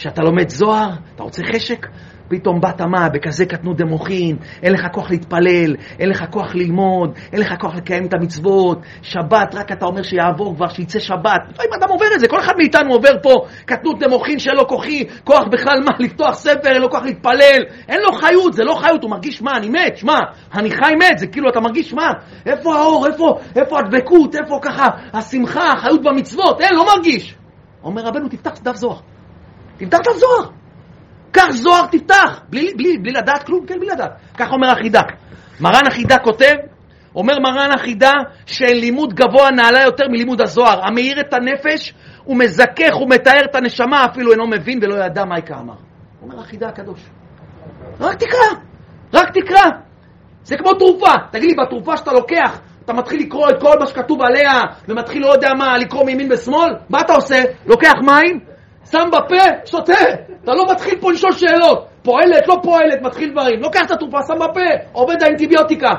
כשאתה 0.00 0.22
לומד 0.22 0.48
זוהר, 0.48 0.90
אתה 1.14 1.22
רוצה 1.22 1.42
חשק? 1.54 1.86
פתאום 2.28 2.60
באת 2.60 2.80
מה, 2.80 3.08
בכזה 3.08 3.46
קטנות 3.46 3.76
דמוכין, 3.76 4.36
אין 4.62 4.72
לך 4.72 4.86
כוח 4.92 5.10
להתפלל, 5.10 5.76
אין 5.98 6.08
לך 6.08 6.24
כוח 6.30 6.54
ללמוד, 6.54 7.18
אין 7.32 7.40
לך 7.40 7.54
כוח 7.60 7.74
לקיים 7.74 8.06
את 8.06 8.14
המצוות, 8.14 8.78
שבת, 9.02 9.54
רק 9.54 9.72
אתה 9.72 9.86
אומר 9.86 10.02
שיעבור 10.02 10.56
כבר, 10.56 10.68
שיצא 10.68 10.98
שבת. 10.98 11.40
לפעמים 11.48 11.70
אדם 11.78 11.88
עובר 11.88 12.06
את 12.14 12.20
זה, 12.20 12.28
כל 12.28 12.40
אחד 12.40 12.52
מאיתנו 12.56 12.92
עובר 12.92 13.08
פה 13.22 13.46
קטנות 13.64 13.98
דמוכין 13.98 14.38
שאין 14.38 14.56
לו 14.56 14.68
כוחי, 14.68 15.04
כוח 15.24 15.44
בכלל 15.52 15.80
מה, 15.84 15.92
לפתוח 16.04 16.34
ספר, 16.34 16.72
אין 16.72 16.82
לו 16.82 16.90
כוח 16.90 17.02
להתפלל, 17.02 17.62
אין 17.88 18.00
לו 18.00 18.12
חיות, 18.12 18.52
זה 18.52 18.64
לא 18.64 18.74
חיות, 18.74 19.02
הוא 19.02 19.10
מרגיש 19.10 19.42
מה, 19.42 19.50
אני 19.56 19.68
מת, 19.68 19.96
שמע, 19.96 20.18
אני 20.54 20.70
חי 20.70 20.94
מת, 20.98 21.18
זה 21.18 21.26
כאילו 21.26 21.50
אתה 21.50 21.60
מרגיש 21.60 21.94
מה, 21.94 22.10
איפה 22.46 22.74
האור, 22.76 23.06
איפה, 23.06 23.38
איפה 23.56 23.78
הדבקות, 23.78 24.34
איפה 24.34 24.58
ככה 24.62 24.88
השמחה, 25.12 25.72
החיות 25.72 26.02
במצוות, 26.02 26.60
אין, 26.60 26.74
לא 26.74 26.86
מרגיש. 26.96 27.34
אומר 27.84 28.02
רבנו, 28.02 28.28
תפתח 28.28 28.52
דף 28.62 28.76
זוהר. 28.76 28.98
תפתח 29.80 29.98
דף 29.98 30.16
זוהר. 30.16 30.50
קח 31.32 31.50
זוהר, 31.50 31.86
תפתח, 31.86 32.40
בלי, 32.48 32.74
בלי, 32.76 32.98
בלי 32.98 33.12
לדעת 33.12 33.42
כלום, 33.42 33.66
כן, 33.66 33.78
בלי 33.78 33.88
לדעת. 33.88 34.12
כך 34.38 34.52
אומר 34.52 34.70
החידה. 34.70 35.00
מרן 35.60 35.86
החידה 35.86 36.18
כותב, 36.18 36.54
אומר 37.14 37.38
מרן 37.38 37.70
החידה 37.74 38.12
שלימוד 38.46 39.14
גבוה 39.14 39.50
נעלה 39.50 39.82
יותר 39.82 40.04
מלימוד 40.08 40.40
הזוהר, 40.40 40.86
המאיר 40.86 41.20
את 41.20 41.34
הנפש 41.34 41.94
ומזכך 42.26 43.00
ומתאר 43.00 43.44
את 43.50 43.54
הנשמה, 43.54 44.04
אפילו 44.04 44.32
אינו 44.32 44.46
מבין 44.46 44.78
ולא 44.82 45.04
ידע 45.04 45.24
מה 45.24 45.38
יקרא 45.38 45.60
אמר. 45.60 45.74
אומר 46.22 46.40
החידה 46.40 46.68
הקדוש. 46.68 47.00
רק 48.00 48.16
תקרא, 48.16 48.60
רק 49.12 49.28
תקרא. 49.38 49.70
זה 50.44 50.56
כמו 50.56 50.74
תרופה. 50.74 51.12
תגיד 51.30 51.50
לי, 51.50 51.64
בתרופה 51.64 51.96
שאתה 51.96 52.12
לוקח, 52.12 52.60
אתה 52.84 52.92
מתחיל 52.92 53.20
לקרוא 53.20 53.50
את 53.50 53.60
כל 53.60 53.78
מה 53.80 53.86
שכתוב 53.86 54.22
עליה, 54.22 54.60
ומתחיל 54.88 55.22
לא 55.22 55.32
יודע 55.32 55.54
מה, 55.54 55.78
לקרוא 55.78 56.04
מימין 56.04 56.32
ושמאל? 56.32 56.74
מה 56.88 57.00
אתה 57.00 57.12
עושה? 57.12 57.42
לוקח 57.66 57.94
מים, 58.02 58.40
שם 58.92 59.08
בפה, 59.12 59.66
שותה. 59.66 59.92
אתה 60.44 60.52
לא 60.54 60.66
מתחיל 60.70 61.00
פה 61.00 61.12
לשאול 61.12 61.32
שאלות. 61.32 61.86
פועלת, 62.02 62.48
לא 62.48 62.56
פועלת, 62.62 63.02
מתחיל 63.02 63.30
דברים. 63.32 63.60
לוקח 63.60 63.80
את 63.86 63.90
התרופה, 63.90 64.18
שם 64.26 64.34
בפה, 64.34 64.60
עובד 64.92 65.22
האנטיביוטיקה. 65.22 65.90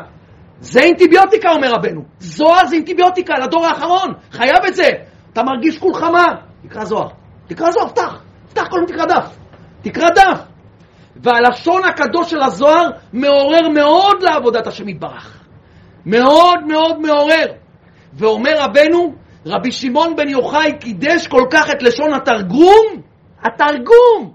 זה 0.60 0.80
אינטיביוטיקה, 0.80 1.52
אומר 1.52 1.72
רבנו. 1.72 2.02
זוהר 2.20 2.66
זה 2.66 2.76
אינטיביוטיקה 2.76 3.34
לדור 3.38 3.66
האחרון, 3.66 4.14
חייב 4.32 4.66
את 4.68 4.76
זה. 4.76 4.90
אתה 5.34 5.44
מרגיש 5.44 5.80
כולך 5.80 6.04
מה? 6.04 6.26
תקרא 6.68 6.86
זוהר. 6.86 7.08
תקרא 7.48 7.72
זוהר, 7.72 7.88
פתח, 7.88 8.22
פתח 8.50 8.68
קודם 8.68 8.86
תקרא 8.86 9.06
דף, 9.06 9.38
תקרא 9.82 10.10
דף. 10.10 10.42
והלשון 11.16 11.84
הקדוש 11.84 12.32
של 12.32 12.42
הזוהר 12.42 12.90
מעורר 13.14 13.70
מאוד 13.70 14.24
לעבודת 14.24 14.68
השם 14.68 14.90
יתברך. 14.90 15.44
מאוד 16.06 16.60
מאוד 16.68 17.00
מעורר. 17.00 17.46
ואומר 18.14 18.52
רבנו, 18.58 19.14
רבי 19.46 19.72
שמעון 19.72 20.16
בן 20.16 20.30
יוחאי 20.30 20.78
קידש 20.80 21.28
כל 21.28 21.44
כך 21.52 21.72
את 21.72 21.84
לשון 21.84 22.14
התרגום, 22.14 23.02
התרגום! 23.44 24.34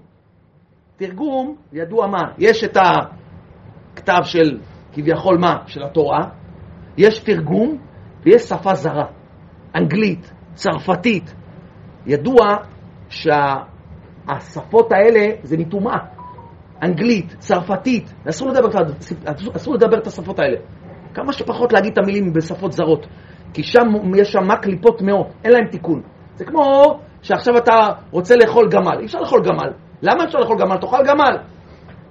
תרגום, 0.97 1.55
ידוע 1.73 2.07
מה, 2.07 2.21
יש 2.37 2.63
את 2.63 2.77
הכתב 2.77 4.21
של 4.23 4.57
כביכול 4.93 5.37
מה? 5.37 5.55
של 5.67 5.83
התורה, 5.83 6.29
יש 6.97 7.19
תרגום 7.19 7.77
ויש 8.23 8.41
שפה 8.41 8.75
זרה, 8.75 9.05
אנגלית, 9.75 10.31
צרפתית. 10.53 11.33
ידוע 12.05 12.45
שהשפות 13.09 14.91
האלה 14.91 15.29
זה 15.43 15.57
מטומאה. 15.57 15.97
אנגלית, 16.83 17.35
צרפתית, 17.39 18.13
אסור 18.29 18.49
לדבר, 18.49 18.81
אסור 19.55 19.73
לדבר 19.73 19.97
את 19.97 20.07
השפות 20.07 20.39
האלה. 20.39 20.57
כמה 21.13 21.33
שפחות 21.33 21.73
להגיד 21.73 21.91
את 21.91 21.97
המילים 21.97 22.33
בשפות 22.33 22.71
זרות, 22.71 23.07
כי 23.57 23.63
שם 23.63 23.87
יש 24.15 24.31
שם 24.31 24.55
קליפות 24.61 25.01
מאוד, 25.01 25.25
אין 25.43 25.51
להם 25.51 25.67
תיקון. 25.71 26.01
זה 26.35 26.45
כמו 26.45 26.99
שעכשיו 27.21 27.57
אתה 27.57 27.89
רוצה 28.11 28.35
לאכול 28.35 28.69
גמל, 28.69 28.99
אי 28.99 29.05
אפשר 29.05 29.19
לאכול 29.19 29.41
גמל. 29.45 29.69
למה 30.01 30.23
אפשר 30.23 30.39
לאכול 30.39 30.57
גמל? 30.59 30.77
תאכל 30.77 31.03
גמל. 31.07 31.37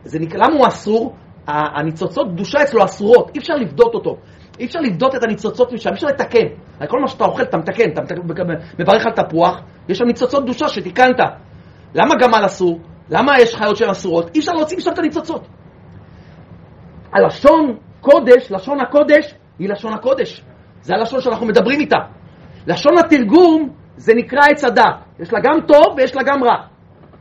זה 0.05 0.18
נקרא, 0.18 0.38
למה 0.38 0.57
הוא 0.59 0.66
אסור? 0.66 1.14
הניצוצות 1.47 2.26
קדושה 2.28 2.62
אצלו 2.62 2.84
אסורות, 2.84 3.30
אי 3.34 3.38
אפשר 3.38 3.55
לבדות 3.55 3.94
אותו. 3.94 4.16
אי 4.59 4.66
אפשר 4.66 4.80
לבדות 4.80 5.14
את 5.14 5.22
הניצוצות 5.22 5.72
משם, 5.72 5.90
אי 5.90 5.94
אפשר 5.94 6.07
לתקן. 6.07 6.47
כל 6.88 7.01
מה 7.01 7.09
שאתה 7.09 7.24
אוכל 7.24 7.42
אתה 7.42 7.57
מתקן, 7.57 7.90
אתה 7.90 8.14
מברך 8.78 9.07
על 9.07 9.12
תפוח, 9.12 9.61
יש 9.88 9.99
שם 9.99 10.05
ניצוצות 10.05 10.42
קדושה 10.42 10.68
שתיקנת. 10.68 11.20
למה 11.94 12.14
גמל 12.20 12.47
אסור? 12.47 12.80
למה 13.11 13.38
יש 13.38 13.55
חיות 13.55 13.76
שהן 13.76 13.90
אסורות? 13.90 14.34
אי 14.34 14.40
אפשר 14.40 14.53
להוציא 14.53 14.76
משם 14.76 14.90
את 14.92 14.99
הניצוצות. 14.99 15.47
הלשון 17.12 17.76
קודש, 18.01 18.51
לשון 18.51 18.80
הקודש, 18.80 19.34
היא 19.59 19.68
לשון 19.68 19.92
הקודש. 19.92 20.44
זה 20.87 20.95
הלשון 20.95 21.20
שאנחנו 21.20 21.47
מדברים 21.47 21.80
איתה. 21.80 21.99
לשון 22.66 22.99
התרגום 22.99 23.68
זה 23.97 24.12
נקרא 24.14 24.41
עץ 24.51 24.64
הדת. 24.64 24.95
יש 25.20 25.32
לה 25.32 25.41
גם 25.43 25.61
טוב 25.66 25.95
ויש 25.97 26.16
לה 26.16 26.22
גם 26.22 26.45
רע. 26.45 26.57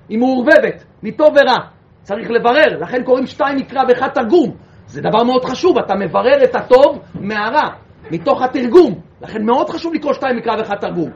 היא 0.10 0.18
מעורבבת, 0.18 0.84
מטוב 1.04 1.28
ורע. 1.28 1.58
צריך 2.02 2.30
לברר, 2.30 2.80
לכן 2.82 3.04
קוראים 3.04 3.26
שתיים 3.26 3.58
מקרא 3.58 3.82
ואחד 3.88 4.08
תרגום. 4.08 4.52
זה 4.88 5.02
דבר 5.02 5.24
מאוד 5.24 5.46
חשוב, 5.46 5.78
אתה 5.78 5.96
מברר 5.96 6.44
את 6.44 6.56
הטוב 6.56 7.02
מהרע, 7.22 7.70
מתוך 8.12 8.42
התרגום. 8.42 8.94
לכן 9.22 9.46
מאוד 9.46 9.70
חשוב 9.70 9.94
לקרוא 9.94 10.14
שתיים 10.14 10.38
מקרא 10.38 10.56
ואחד 10.58 10.76
תרגום. 10.76 11.10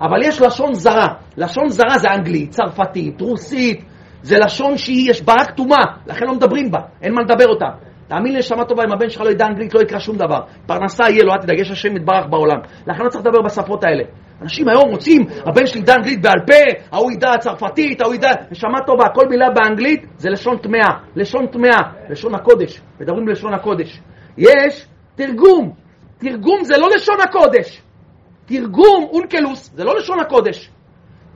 אבל 0.00 0.22
יש 0.22 0.40
לשון 0.40 0.74
זרה. 0.74 1.08
לשון 1.36 1.68
זרה 1.68 1.98
זה 1.98 2.08
אנגלית, 2.14 2.50
צרפתית, 2.50 3.20
רוסית, 3.20 3.84
זה 4.22 4.38
לשון 4.38 4.76
שהיא, 4.76 5.10
יש 5.10 5.22
בה 5.22 5.34
רק 5.40 5.50
טומאה, 5.50 5.84
לכן 6.06 6.26
לא 6.26 6.34
מדברים 6.34 6.70
בה, 6.70 6.78
אין 7.02 7.14
מה 7.14 7.22
לדבר 7.22 7.46
אותה. 7.46 7.66
תאמין 8.08 8.32
לי, 8.32 8.38
נשמה 8.38 8.64
טובה, 8.64 8.84
אם 8.84 8.92
הבן 8.92 9.08
שלך 9.08 9.22
לא 9.22 9.30
ידע 9.30 9.46
אנגלית, 9.46 9.74
לא 9.74 9.80
יקרה 9.80 10.00
שום 10.00 10.16
דבר. 10.16 10.40
פרנסה 10.66 11.04
יהיה 11.10 11.24
לו, 11.24 11.32
אל 11.32 11.38
תדאג, 11.38 11.60
יש 11.60 11.70
השם 11.70 11.96
יתברך 11.96 12.26
בעולם. 12.30 12.58
לכן 12.86 13.04
לא 13.04 13.08
צריך 13.08 13.26
לדבר 13.26 13.42
בשפות 13.42 13.84
האלה. 13.84 14.04
אנשים 14.42 14.68
היום 14.68 14.90
רוצים, 14.90 15.22
הבן 15.46 15.66
שלי 15.66 15.80
ידע 15.80 15.94
אנגלית 15.94 16.22
בעל 16.22 16.40
פה, 16.46 16.80
ההוא 16.92 17.12
ידע 17.12 17.38
צרפתית, 17.38 18.00
ההוא 18.00 18.14
ידע... 18.14 18.28
נשמה 18.50 18.78
טובה, 18.86 19.04
כל 19.14 19.28
מילה 19.28 19.50
באנגלית 19.50 20.06
זה 20.16 20.30
לשון 20.30 20.56
טמאה, 20.58 20.90
לשון 21.16 21.46
טמאה, 21.46 21.80
לשון 22.10 22.34
הקודש. 22.34 22.80
מדברים 23.00 23.26
בלשון 23.26 23.54
הקודש. 23.54 24.00
יש 24.38 24.86
תרגום. 25.14 25.72
תרגום 26.18 26.64
זה 26.64 26.74
לא 26.78 26.88
לשון 26.96 27.20
הקודש. 27.20 27.82
תרגום, 28.46 29.06
אונקלוס, 29.12 29.70
זה 29.74 29.84
לא 29.84 29.96
לשון 29.96 30.20
הקודש. 30.20 30.70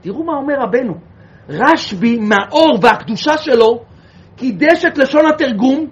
תראו 0.01 0.23
מה 0.23 0.33
אומר 0.33 0.53
רבנו. 0.59 0.93
רשב"י, 1.49 2.19
מהאור 2.19 2.79
והקדושה 2.81 3.37
שלו, 3.37 3.83
קידש 4.35 4.85
את 4.85 4.97
לשון 4.97 5.25
התרגום, 5.25 5.87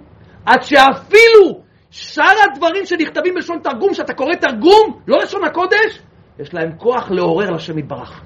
עד 0.46 0.62
שאפילו 0.62 1.60
שאר 1.90 2.34
הדברים 2.44 2.86
שנכתבים 2.86 3.34
בלשון 3.34 3.58
תרגום, 3.62 3.94
שאתה 3.94 4.14
קורא 4.14 4.34
תרגום, 4.34 5.00
לא 5.06 5.18
לשון 5.18 5.44
הקודש, 5.44 5.98
יש 6.38 6.54
להם 6.54 6.72
כוח 6.78 7.10
לעורר 7.10 7.50
לשם 7.50 7.78
יתברך. 7.78 8.20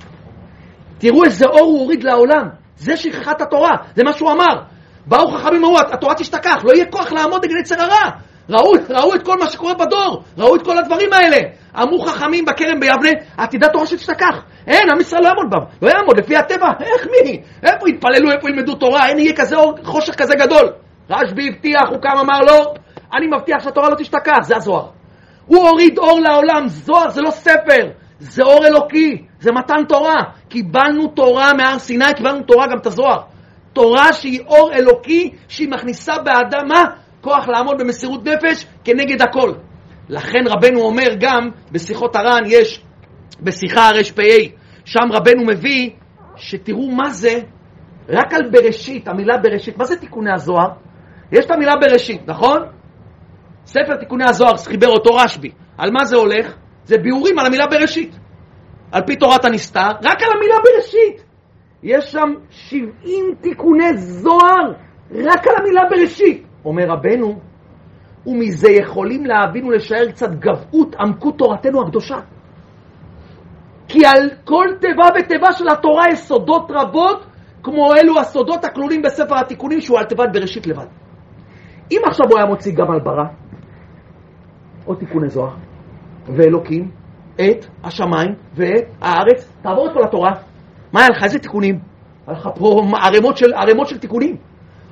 תראו 0.98 1.24
איזה 1.24 1.46
אור 1.46 1.60
הוא 1.60 1.80
הוריד 1.80 2.04
לעולם. 2.04 2.48
זה 2.76 2.96
שכחת 2.96 3.40
התורה, 3.40 3.76
זה 3.94 4.04
מה 4.04 4.12
שהוא 4.12 4.32
אמר. 4.32 4.62
באו 5.06 5.30
חכמים 5.30 5.64
אמרו, 5.64 5.78
התורה 5.92 6.14
תשתכח, 6.14 6.64
לא 6.64 6.72
יהיה 6.72 6.86
כוח 6.86 7.12
לעמוד 7.12 7.44
נגד 7.44 7.56
יצר 7.60 7.82
הרע. 7.82 8.10
ראו, 8.48 8.72
ראו 8.90 9.14
את 9.14 9.22
כל 9.22 9.38
מה 9.38 9.46
שקורה 9.46 9.74
בדור, 9.74 10.22
ראו 10.38 10.56
את 10.56 10.62
כל 10.64 10.78
הדברים 10.78 11.12
האלה. 11.12 11.36
אמרו 11.82 12.00
חכמים 12.00 12.44
בכרם 12.44 12.80
ביבנה, 12.80 13.10
עתידה 13.36 13.68
תורה 13.68 13.86
שתשתכח. 13.86 14.42
אין, 14.66 14.90
עם 14.90 15.00
ישראל 15.00 15.22
לא 15.22 15.28
יעמוד 15.28 15.50
בה, 15.50 15.58
לא 15.82 15.90
יעמוד 15.90 16.18
לפי 16.18 16.36
הטבע, 16.36 16.68
איך 16.80 17.06
מי? 17.06 17.42
איפה 17.62 17.88
יתפללו, 17.88 18.30
איפה 18.32 18.48
ילמדו 18.50 18.74
תורה, 18.74 19.08
אין 19.08 19.18
יהיה 19.18 19.32
כזה 19.36 19.56
אור, 19.56 19.74
חושך 19.84 20.14
כזה 20.14 20.34
גדול. 20.34 20.72
רשב"י 21.10 21.48
הבטיח, 21.48 21.88
הוא 21.90 21.98
קם 21.98 22.18
אמר 22.20 22.40
לו, 22.40 22.74
אני 23.16 23.26
מבטיח 23.26 23.64
שהתורה 23.64 23.88
לא 23.88 23.94
תשתכח, 23.94 24.42
זה 24.42 24.56
הזוהר. 24.56 24.88
הוא 25.46 25.68
הוריד 25.68 25.98
אור 25.98 26.20
לעולם, 26.20 26.68
זוהר 26.68 27.10
זה 27.10 27.22
לא 27.22 27.30
ספר, 27.30 27.90
זה 28.18 28.42
אור 28.42 28.66
אלוקי, 28.66 29.24
זה 29.40 29.52
מתן 29.52 29.84
תורה. 29.88 30.22
קיבלנו 30.48 31.08
תורה 31.08 31.52
מהר 31.52 31.78
סיני, 31.78 32.14
קיבלנו 32.16 32.42
תורה 32.42 32.66
גם 32.66 32.78
את 32.78 32.86
הזוהר. 32.86 33.20
תורה 33.72 34.12
שהיא 34.12 34.40
אור 34.46 34.72
אלוקי, 34.72 35.30
שהיא 35.48 35.68
מכניסה 35.70 36.18
באדם 36.18 36.68
מה? 36.68 36.84
כוח 37.20 37.48
לעמוד 37.48 37.76
במסירות 37.78 38.28
נפש 38.28 38.66
כנגד 38.84 39.22
הכל. 39.22 39.52
לכן 40.08 40.44
רבנו 40.46 40.80
אומר 40.80 41.08
גם, 41.20 41.50
בשיחות 41.72 42.16
הר"ן 42.16 42.42
יש, 42.46 42.82
בשיחה 43.40 43.88
הר"פ"א, 43.88 44.44
שם 44.84 45.12
רבנו 45.12 45.44
מביא, 45.46 45.90
שתראו 46.36 46.90
מה 46.90 47.10
זה, 47.10 47.40
רק 48.08 48.34
על 48.34 48.50
בראשית, 48.50 49.08
המילה 49.08 49.36
בראשית, 49.36 49.78
מה 49.78 49.84
זה 49.84 49.96
תיקוני 49.96 50.32
הזוהר? 50.32 50.68
יש 51.34 51.46
את 51.46 51.50
המילה 51.50 51.72
בראשית, 51.80 52.22
נכון? 52.26 52.58
ספר 53.66 53.96
תיקוני 53.96 54.24
הזוהר, 54.24 54.56
חיבר 54.56 54.88
אותו 54.88 55.14
רשב"י. 55.14 55.50
על 55.78 55.90
מה 55.92 56.04
זה 56.04 56.16
הולך? 56.16 56.54
זה 56.84 56.98
ביאורים 56.98 57.38
על 57.38 57.46
המילה 57.46 57.66
בראשית. 57.66 58.18
על 58.92 59.02
פי 59.06 59.16
תורת 59.16 59.44
הנסתר, 59.44 59.90
רק 60.02 60.22
על 60.22 60.28
המילה 60.36 60.54
בראשית. 60.64 61.24
יש 61.82 62.12
שם 62.12 62.34
70 62.50 63.34
תיקוני 63.40 63.96
זוהר 63.96 64.72
רק 65.10 65.46
על 65.46 65.54
המילה 65.60 65.82
בראשית. 65.90 66.46
אומר 66.64 66.84
רבנו, 66.88 67.40
ומזה 68.26 68.70
יכולים 68.70 69.26
להבין 69.26 69.64
ולשער 69.64 70.10
קצת 70.10 70.30
גבהות 70.30 70.94
עמקות 71.00 71.38
תורתנו 71.38 71.82
הקדושה. 71.82 72.16
כי 73.88 74.06
על 74.06 74.30
כל 74.44 74.66
תיבה 74.80 75.04
ותיבה 75.18 75.52
של 75.52 75.68
התורה 75.68 76.04
יש 76.12 76.18
סודות 76.18 76.70
רבות, 76.70 77.26
כמו 77.62 77.94
אלו 77.94 78.20
הסודות 78.20 78.64
הכלולים 78.64 79.02
בספר 79.02 79.38
התיקונים 79.38 79.80
שהוא 79.80 79.98
על 79.98 80.04
תיבת 80.04 80.28
בראשית 80.32 80.66
לבד. 80.66 80.86
אם 81.90 82.00
עכשיו 82.06 82.26
הוא 82.30 82.38
היה 82.38 82.46
מוציא 82.46 82.72
גם 82.74 82.90
על 82.90 83.00
ברא, 83.00 83.24
או 84.86 84.94
תיקוני 84.94 85.28
זוהר, 85.28 85.54
ואלוקים, 86.26 86.90
את 87.34 87.66
השמיים 87.84 88.34
ואת 88.54 88.84
הארץ, 89.00 89.52
תעבור 89.62 89.86
את 89.86 89.92
כל 89.94 90.02
התורה. 90.04 90.32
מה 90.92 91.00
היה 91.00 91.08
לך? 91.08 91.24
איזה 91.24 91.38
תיקונים? 91.38 91.78
היה 92.26 92.38
לך 92.38 92.48
פה 92.54 92.82
ערימות 93.02 93.36
של, 93.36 93.52
של 93.84 93.98
תיקונים. 93.98 94.36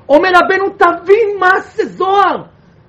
אומר 0.09 0.29
רבנו, 0.29 0.69
תבין 0.69 1.39
מה 1.39 1.49
זה 1.59 1.85
זוהר, 1.85 2.43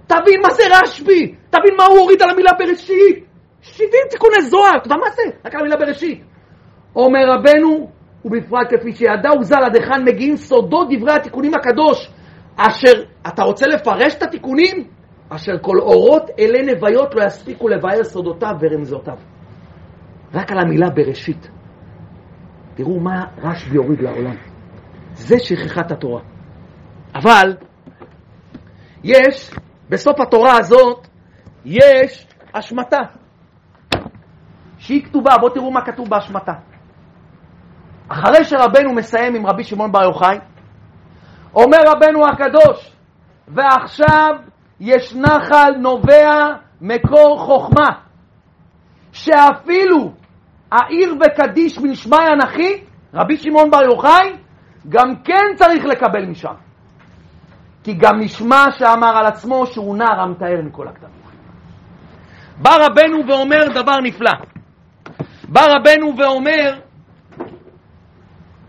תבין 0.07 0.40
מה 0.42 0.50
זה 0.50 0.62
רשב"י, 0.70 1.34
תבין 1.50 1.76
מה 1.78 1.84
הוא 1.84 1.98
הוריד 1.98 2.22
על 2.22 2.30
המילה 2.30 2.50
בראשית. 2.59 3.24
70 3.61 3.90
תיקוני 4.11 4.42
זוהר, 4.42 4.76
אתה 4.76 4.86
יודע 4.86 4.96
מה 4.96 5.11
זה? 5.11 5.22
רק 5.44 5.55
על 5.55 5.61
המילה 5.61 5.76
בראשית. 5.76 6.24
אומר 6.96 7.24
רבנו, 7.28 7.90
ובפרט 8.24 8.66
כפי 8.70 8.92
שידעו 8.92 9.42
ז"ל 9.42 9.64
עד 9.64 9.76
היכן 9.76 10.05
מגיעים 10.05 10.36
סודות 10.36 10.88
דברי 10.90 11.12
התיקונים 11.12 11.55
הקדוש, 11.55 12.11
אשר, 12.57 13.05
אתה 13.26 13.42
רוצה 13.42 13.66
לפרש 13.66 14.14
את 14.14 14.22
התיקונים? 14.22 14.88
אשר 15.28 15.52
כל 15.61 15.78
אורות 15.80 16.30
אלה 16.38 16.72
נוויות 16.72 17.14
לא 17.14 17.24
יספיקו 17.24 17.68
לבאר 17.68 18.05
סודותיו 18.05 18.55
ורמזותיו. 18.61 19.16
רק 20.34 20.52
על 20.52 20.59
המילה 20.59 20.90
בראשית. 20.90 21.50
תראו 22.74 23.00
מה 23.00 23.24
רשב"י 23.38 23.76
הוריד 23.76 24.00
לעולם. 24.00 24.36
זה 25.14 25.38
שכחת 25.38 25.92
התורה. 25.92 26.20
אבל 27.14 27.57
יש, 29.05 29.50
בסוף 29.88 30.20
התורה 30.20 30.59
הזאת, 30.59 31.09
יש 31.64 32.26
השמטה. 32.55 33.00
שהיא 34.78 35.05
כתובה, 35.05 35.38
בואו 35.40 35.52
תראו 35.55 35.70
מה 35.70 35.80
כתוב 35.84 36.09
בהשמטה. 36.09 36.52
אחרי 38.09 38.44
שרבנו 38.44 38.92
מסיים 38.94 39.34
עם 39.34 39.46
רבי 39.46 39.64
שמעון 39.64 39.92
בר 39.92 40.02
יוחאי, 40.02 40.38
אומר 41.55 41.78
רבנו 41.86 42.26
הקדוש, 42.26 42.92
ועכשיו 43.48 44.34
יש 44.80 45.14
נחל 45.14 45.72
נובע 45.78 46.52
מקור 46.80 47.38
חוכמה, 47.38 47.90
שאפילו 49.12 50.12
העיר 50.72 51.14
וקדיש 51.20 51.78
מנשמי 51.78 52.26
אנכי, 52.32 52.84
רבי 53.14 53.36
שמעון 53.36 53.70
בר 53.70 53.82
יוחאי, 53.82 54.36
גם 54.88 55.16
כן 55.24 55.57
צריך 55.57 55.84
לקבל 55.84 56.26
משם. 56.26 56.55
כי 57.84 57.94
גם 57.94 58.20
נשמע 58.20 58.64
שאמר 58.70 59.16
על 59.16 59.26
עצמו 59.26 59.66
שהוא 59.66 59.96
נער 59.96 60.20
המתאר 60.20 60.62
מכל 60.62 60.88
הכתבים. 60.88 61.11
בא 62.59 62.76
רבנו 62.80 63.26
ואומר 63.28 63.68
דבר 63.74 64.00
נפלא. 64.02 64.32
בא 65.48 65.64
רבנו 65.64 66.14
ואומר 66.18 66.78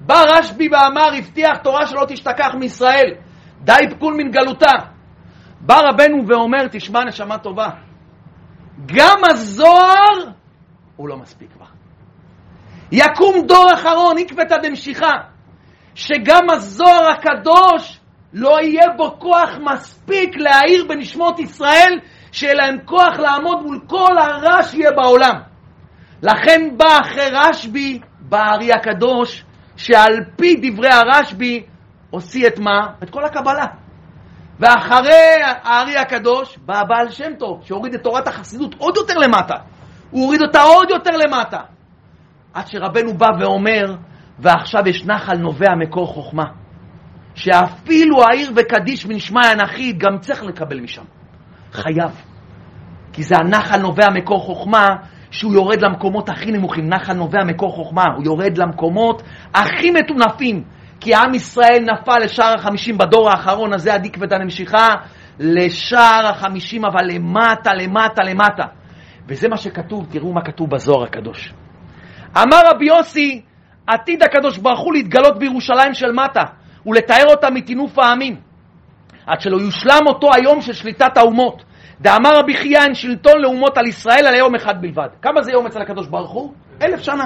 בא 0.05 0.23
רשב"י 0.29 0.69
ואמר, 0.71 1.09
הבטיח 1.17 1.57
תורה 1.63 1.87
שלא 1.87 2.05
תשתכח 2.07 2.55
מישראל, 2.59 3.13
די 3.61 3.73
פקול 3.91 4.13
מן 4.13 4.31
גלותה. 4.31 4.71
בא 5.61 5.79
רבנו 5.89 6.27
ואומר, 6.27 6.67
תשמע 6.71 7.03
נשמה 7.05 7.37
טובה, 7.37 7.69
גם 8.85 9.17
הזוהר 9.29 10.31
הוא 10.95 11.09
לא 11.09 11.17
מספיק 11.17 11.49
כבר. 11.53 11.65
יקום 12.91 13.47
דור 13.47 13.73
אחרון, 13.73 14.17
עקבתא 14.17 14.57
דמשיחא, 14.57 15.11
שגם 15.95 16.49
הזוהר 16.49 17.09
הקדוש 17.09 17.99
לא 18.33 18.57
יהיה 18.61 18.89
בו 18.97 19.19
כוח 19.19 19.49
מספיק 19.73 20.35
להאיר 20.35 20.85
בנשמות 20.87 21.39
ישראל, 21.39 21.99
שיהיה 22.31 22.53
להם 22.53 22.77
כוח 22.85 23.19
לעמוד 23.19 23.61
מול 23.63 23.79
כל 23.87 24.17
הרע 24.17 24.63
שיהיה 24.63 24.91
בעולם. 24.91 25.41
לכן 26.23 26.77
בא 26.77 26.99
אחרי 27.01 27.29
רשב"י, 27.31 27.99
בא 28.19 28.37
הארי 28.37 28.71
הקדוש, 28.73 29.45
שעל 29.75 30.23
פי 30.35 30.55
דברי 30.61 30.89
הרשב"י 30.89 31.65
הוציא 32.09 32.47
את 32.47 32.59
מה? 32.59 32.87
את 33.03 33.09
כל 33.09 33.25
הקבלה. 33.25 33.65
ואחרי 34.59 35.41
הארי 35.63 35.97
הקדוש 35.97 36.57
בא 36.57 36.79
הבעל 36.79 37.09
שם 37.09 37.35
טוב, 37.39 37.61
שהוריד 37.63 37.93
את 37.93 38.03
תורת 38.03 38.27
החסידות 38.27 38.75
עוד 38.77 38.97
יותר 38.97 39.17
למטה. 39.17 39.55
הוא 40.11 40.23
הוריד 40.23 40.41
אותה 40.41 40.61
עוד 40.61 40.89
יותר 40.89 41.11
למטה. 41.11 41.59
עד 42.53 42.67
שרבנו 42.67 43.13
בא 43.13 43.27
ואומר, 43.39 43.95
ועכשיו 44.39 44.81
יש 44.87 45.05
נחל 45.05 45.37
נובע 45.37 45.75
מקור 45.75 46.07
חוכמה. 46.07 46.45
שאפילו 47.35 48.23
העיר 48.23 48.51
וקדיש 48.55 49.05
מנשמע 49.05 49.51
אנכית 49.51 49.97
גם 49.97 50.19
צריך 50.19 50.43
לקבל 50.43 50.79
משם. 50.79 51.03
חייב. 51.71 52.21
כי 53.13 53.23
זה 53.23 53.35
הנחל 53.37 53.81
נובע 53.81 54.09
מקור 54.13 54.39
חוכמה, 54.39 54.87
שהוא 55.35 55.53
יורד 55.53 55.81
למקומות 55.81 56.29
הכי 56.29 56.51
נמוכים. 56.51 56.89
נחל 56.89 57.13
נובע 57.13 57.43
מקור 57.43 57.71
חוכמה, 57.71 58.03
הוא 58.15 58.25
יורד 58.25 58.57
למקומות 58.57 59.23
הכי 59.53 59.91
מטונפים. 59.91 60.63
כי 60.99 61.15
עם 61.15 61.33
ישראל 61.33 61.85
נפל 61.91 62.19
לשער 62.19 62.53
החמישים 62.55 62.97
בדור 62.97 63.29
האחרון 63.29 63.73
הזה, 63.73 63.93
הדיקבתא 63.93 64.35
נמשיכה, 64.35 64.87
לשער 65.39 66.27
החמישים, 66.27 66.85
אבל 66.85 67.05
למטה, 67.05 67.73
למטה, 67.73 68.23
למטה. 68.23 68.63
וזה 69.27 69.47
מה 69.47 69.57
שכתוב, 69.57 70.07
תראו 70.09 70.33
מה 70.33 70.41
כתוב 70.41 70.69
בזוהר 70.69 71.03
הקדוש. 71.03 71.53
אמר 72.37 72.61
רבי 72.71 72.85
יוסי, 72.85 73.41
עתיד 73.87 74.23
הקדוש 74.23 74.57
ברוך 74.57 74.79
הוא 74.79 74.93
להתגלות 74.93 75.39
בירושלים 75.39 75.93
של 75.93 76.11
מטה, 76.11 76.43
ולתאר 76.85 77.23
אותה 77.29 77.49
מטינוף 77.49 77.99
העמים, 77.99 78.35
עד 79.27 79.41
שלא 79.41 79.57
יושלם 79.57 80.07
אותו 80.07 80.27
היום 80.33 80.61
של 80.61 80.73
שליטת 80.73 81.17
האומות. 81.17 81.63
דאמר 82.01 82.37
רבי 82.39 82.55
חייא 82.55 82.79
אין 82.79 82.95
שלטון 82.95 83.41
לאומות 83.41 83.77
על 83.77 83.87
ישראל 83.87 84.27
על 84.27 84.35
יום 84.35 84.55
אחד 84.55 84.81
בלבד. 84.81 85.07
כמה 85.21 85.41
זה 85.41 85.51
יום 85.51 85.65
אצל 85.65 85.81
הקדוש 85.81 86.07
ברוך 86.07 86.31
הוא? 86.31 86.53
אלף 86.81 87.01
שנה. 87.01 87.25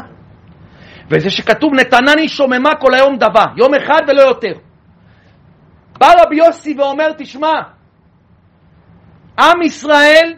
וזה 1.12 1.30
שכתוב 1.30 1.74
נתנני 1.74 2.28
שוממה 2.28 2.76
כל 2.80 2.94
היום 2.94 3.18
דבה, 3.18 3.44
יום 3.58 3.74
אחד 3.74 4.02
ולא 4.08 4.22
יותר. 4.22 4.54
בא 6.00 6.14
רבי 6.22 6.36
יוסי 6.36 6.76
ואומר, 6.78 7.12
תשמע, 7.18 7.54
עם 9.40 9.62
ישראל, 9.62 10.34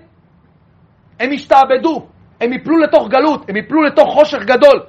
הם 1.20 1.30
השתעבדו, 1.34 2.08
הם 2.42 2.54
יפלו 2.54 2.78
לתוך 2.78 3.08
גלות, 3.10 3.50
הם 3.50 3.58
יפלו 3.58 3.82
לתוך 3.82 4.14
חושך 4.14 4.40
גדול. 4.46 4.84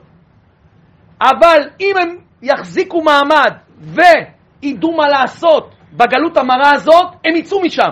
אבל 1.20 1.68
אם 1.80 1.94
הם 2.02 2.16
יחזיקו 2.42 3.02
מעמד 3.02 3.52
וידעו 3.78 4.96
מה 4.96 5.08
לעשות 5.08 5.74
בגלות 5.92 6.36
המרה 6.36 6.70
הזאת, 6.72 7.06
הם 7.24 7.36
יצאו 7.36 7.62
משם. 7.62 7.90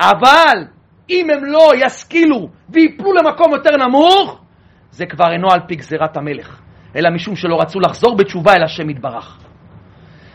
אבל 0.00 0.64
אם 1.10 1.26
הם 1.30 1.44
לא 1.44 1.70
ישכילו 1.76 2.48
ויפלו 2.68 3.12
למקום 3.12 3.52
יותר 3.52 3.76
נמוך, 3.76 4.40
זה 4.90 5.06
כבר 5.06 5.32
אינו 5.32 5.48
על 5.52 5.60
פי 5.68 5.74
גזירת 5.74 6.16
המלך, 6.16 6.60
אלא 6.96 7.10
משום 7.10 7.36
שלא 7.36 7.60
רצו 7.60 7.80
לחזור 7.80 8.16
בתשובה 8.16 8.52
אל 8.52 8.64
השם 8.64 8.90
יתברך. 8.90 9.38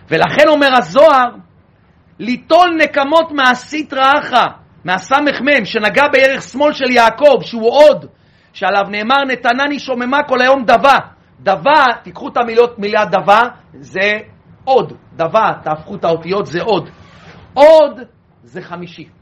ולכן 0.10 0.48
אומר 0.48 0.70
הזוהר, 0.78 1.30
ליטול 2.20 2.78
נקמות 2.84 3.32
מהסיטרא 3.32 4.12
אחא, 4.20 4.46
מהסמ"ם, 4.86 5.66
שנגע 5.66 6.08
בערך 6.14 6.42
שמאל 6.42 6.74
של 6.74 6.92
יעקב, 6.92 7.38
שהוא 7.42 7.72
עוד, 7.72 8.06
שעליו 8.54 8.84
נאמר 8.90 9.24
נתנני 9.28 9.80
שוממה 9.80 10.24
כל 10.24 10.42
היום 10.42 10.64
דבה. 10.66 10.98
דבה, 11.40 11.86
תיקחו 12.04 12.28
את 12.28 12.38
המילות 12.38 12.80
מילה 12.80 13.06
דבה, 13.06 13.42
זה 13.74 14.18
עוד. 14.64 14.94
דבה, 15.14 15.52
תהפכו 15.64 15.96
את 15.96 16.06
האותיות, 16.06 16.46
זה 16.46 16.62
עוד. 16.62 16.90
עוד 17.54 18.00
זה 18.44 18.62
חמישי. 18.62 19.21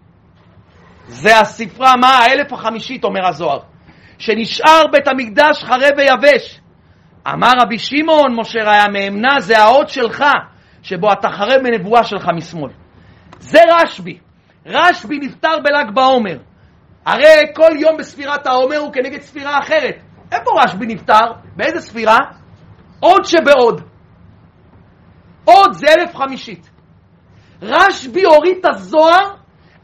זה 1.09 1.39
הספרה, 1.39 1.95
מה? 1.95 2.07
האלף 2.07 2.53
החמישית, 2.53 3.03
אומר 3.03 3.27
הזוהר. 3.27 3.59
שנשאר 4.17 4.83
בית 4.91 5.07
המקדש 5.07 5.63
חרב 5.63 5.91
ויבש. 5.97 6.59
אמר 7.27 7.51
רבי 7.61 7.79
שמעון, 7.79 8.35
משה 8.39 8.59
ראיה 8.63 8.87
מאמנה, 8.87 9.39
זה 9.39 9.59
האות 9.59 9.89
שלך, 9.89 10.23
שבו 10.81 11.13
אתה 11.13 11.29
חרב 11.29 11.61
מנבואה 11.63 12.03
שלך 12.03 12.29
משמאל. 12.35 12.71
זה 13.39 13.59
רשב"י. 13.71 14.19
רשב"י 14.65 15.19
נפטר 15.19 15.59
בל"ג 15.63 15.93
בעומר. 15.93 16.37
הרי 17.05 17.53
כל 17.55 17.71
יום 17.79 17.97
בספירת 17.97 18.47
העומר 18.47 18.77
הוא 18.77 18.93
כנגד 18.93 19.21
ספירה 19.21 19.59
אחרת. 19.59 19.95
איפה 20.31 20.51
רשב"י 20.63 20.85
נפטר? 20.85 21.31
באיזה 21.55 21.81
ספירה? 21.81 22.17
עוד 22.99 23.25
שבעוד. 23.25 23.81
עוד 25.45 25.73
זה 25.73 25.87
אלף 25.87 26.15
חמישית. 26.15 26.69
רשב"י 27.61 28.23
הוריד 28.23 28.57
את 28.59 28.65
הזוהר, 28.65 29.38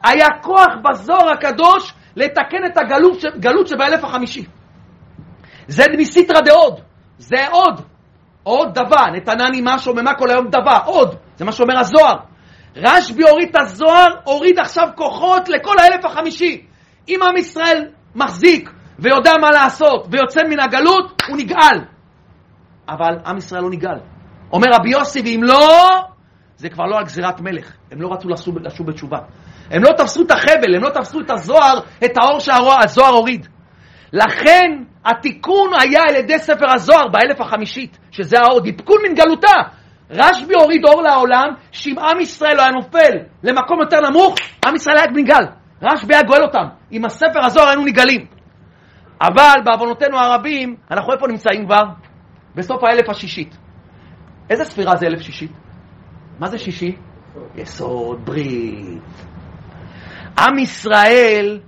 היה 0.05 0.27
כוח 0.41 0.71
בזוהר 0.83 1.29
הקדוש 1.33 1.93
לתקן 2.15 2.65
את 2.65 2.77
הגלות, 2.77 3.17
גלות 3.39 3.67
שבאלף 3.67 4.03
החמישי. 4.03 4.45
זה 5.67 5.83
מסיתרא 5.97 6.41
דעוד, 6.41 6.79
זה 7.17 7.47
עוד. 7.51 7.81
עוד 8.43 8.79
דבה, 8.79 9.05
נתנני 9.13 9.61
מה 9.61 9.79
שוממה 9.79 10.13
כל 10.13 10.29
היום 10.29 10.47
דבה, 10.47 10.77
עוד. 10.85 11.15
זה 11.35 11.45
מה 11.45 11.51
שאומר 11.51 11.79
הזוהר. 11.79 12.15
רשב"י 12.75 13.23
הוריד 13.23 13.49
את 13.49 13.55
הזוהר, 13.61 14.07
הוריד 14.23 14.59
עכשיו 14.59 14.87
כוחות 14.95 15.49
לכל 15.49 15.75
האלף 15.79 16.05
החמישי. 16.05 16.65
אם 17.07 17.19
עם 17.23 17.37
ישראל 17.37 17.87
מחזיק 18.15 18.69
ויודע 18.99 19.31
מה 19.41 19.51
לעשות 19.51 20.07
ויוצא 20.11 20.41
מן 20.49 20.59
הגלות, 20.59 21.21
הוא 21.27 21.37
נגאל. 21.37 21.79
אבל 22.89 23.17
עם 23.25 23.37
ישראל 23.37 23.61
לא 23.61 23.69
נגאל. 23.69 23.99
אומר 24.53 24.67
רבי 24.73 24.89
יוסי, 24.89 25.21
ואם 25.21 25.41
לא, 25.43 25.87
זה 26.57 26.69
כבר 26.69 26.85
לא 26.85 26.97
על 26.97 27.03
גזירת 27.03 27.41
מלך. 27.41 27.71
הם 27.91 28.01
לא 28.01 28.13
רצו 28.13 28.29
לשוב 28.29 28.87
בתשובה. 28.87 29.17
הם 29.71 29.83
לא 29.83 29.89
תפסו 29.97 30.21
את 30.21 30.31
החבל, 30.31 30.75
הם 30.75 30.83
לא 30.83 30.89
תפסו 30.89 31.19
את 31.19 31.31
הזוהר, 31.31 31.79
את 32.05 32.17
האור 32.17 32.39
שהזוהר 32.39 33.13
הוריד. 33.13 33.47
לכן 34.13 34.83
התיקון 35.05 35.69
היה 35.79 36.01
על 36.09 36.15
ידי 36.15 36.39
ספר 36.39 36.65
הזוהר 36.75 37.07
באלף 37.07 37.41
החמישית, 37.41 37.97
שזה 38.11 38.39
האור, 38.39 38.61
דיפקון 38.61 38.97
מן 39.07 39.15
גלותה. 39.15 39.55
רשב"י 40.09 40.53
הוריד 40.53 40.85
אור 40.85 41.01
לעולם, 41.01 41.47
שאם 41.71 41.99
עם 41.99 42.19
ישראל 42.19 42.57
לא 42.57 42.61
היה 42.61 42.71
נופל 42.71 43.13
למקום 43.43 43.81
יותר 43.81 44.09
נמוך, 44.09 44.35
עם 44.65 44.75
ישראל 44.75 44.97
היה 44.97 45.07
נגאל. 45.15 45.45
רשב"י 45.81 46.13
היה 46.13 46.23
גואל 46.23 46.43
אותם. 46.43 46.65
עם 46.91 47.05
הספר 47.05 47.45
הזוהר 47.45 47.67
היינו 47.67 47.85
נגאלים. 47.85 48.25
אבל 49.21 49.61
בעוונותינו 49.65 50.19
הרבים, 50.19 50.75
אנחנו 50.91 51.13
איפה 51.13 51.27
נמצאים 51.27 51.65
כבר? 51.65 51.83
בסוף 52.55 52.83
האלף 52.83 53.09
השישית. 53.09 53.57
איזה 54.49 54.65
ספירה 54.65 54.95
זה 54.95 55.05
אלף 55.05 55.21
שישית? 55.21 55.51
מה 56.39 56.47
זה 56.47 56.57
שישי? 56.57 56.95
יסוד 57.55 58.25
ברית. 58.25 59.34
עם 60.39 60.57
ישראל 60.59 61.59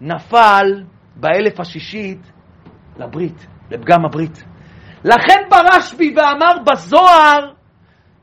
נפל 0.00 0.82
באלף 1.16 1.60
השישית 1.60 2.32
לברית, 2.96 3.46
לפגם 3.70 4.04
הברית. 4.04 4.44
לכן 5.04 5.42
ברשב"י 5.50 6.14
ואמר 6.16 6.62
בזוהר, 6.66 7.52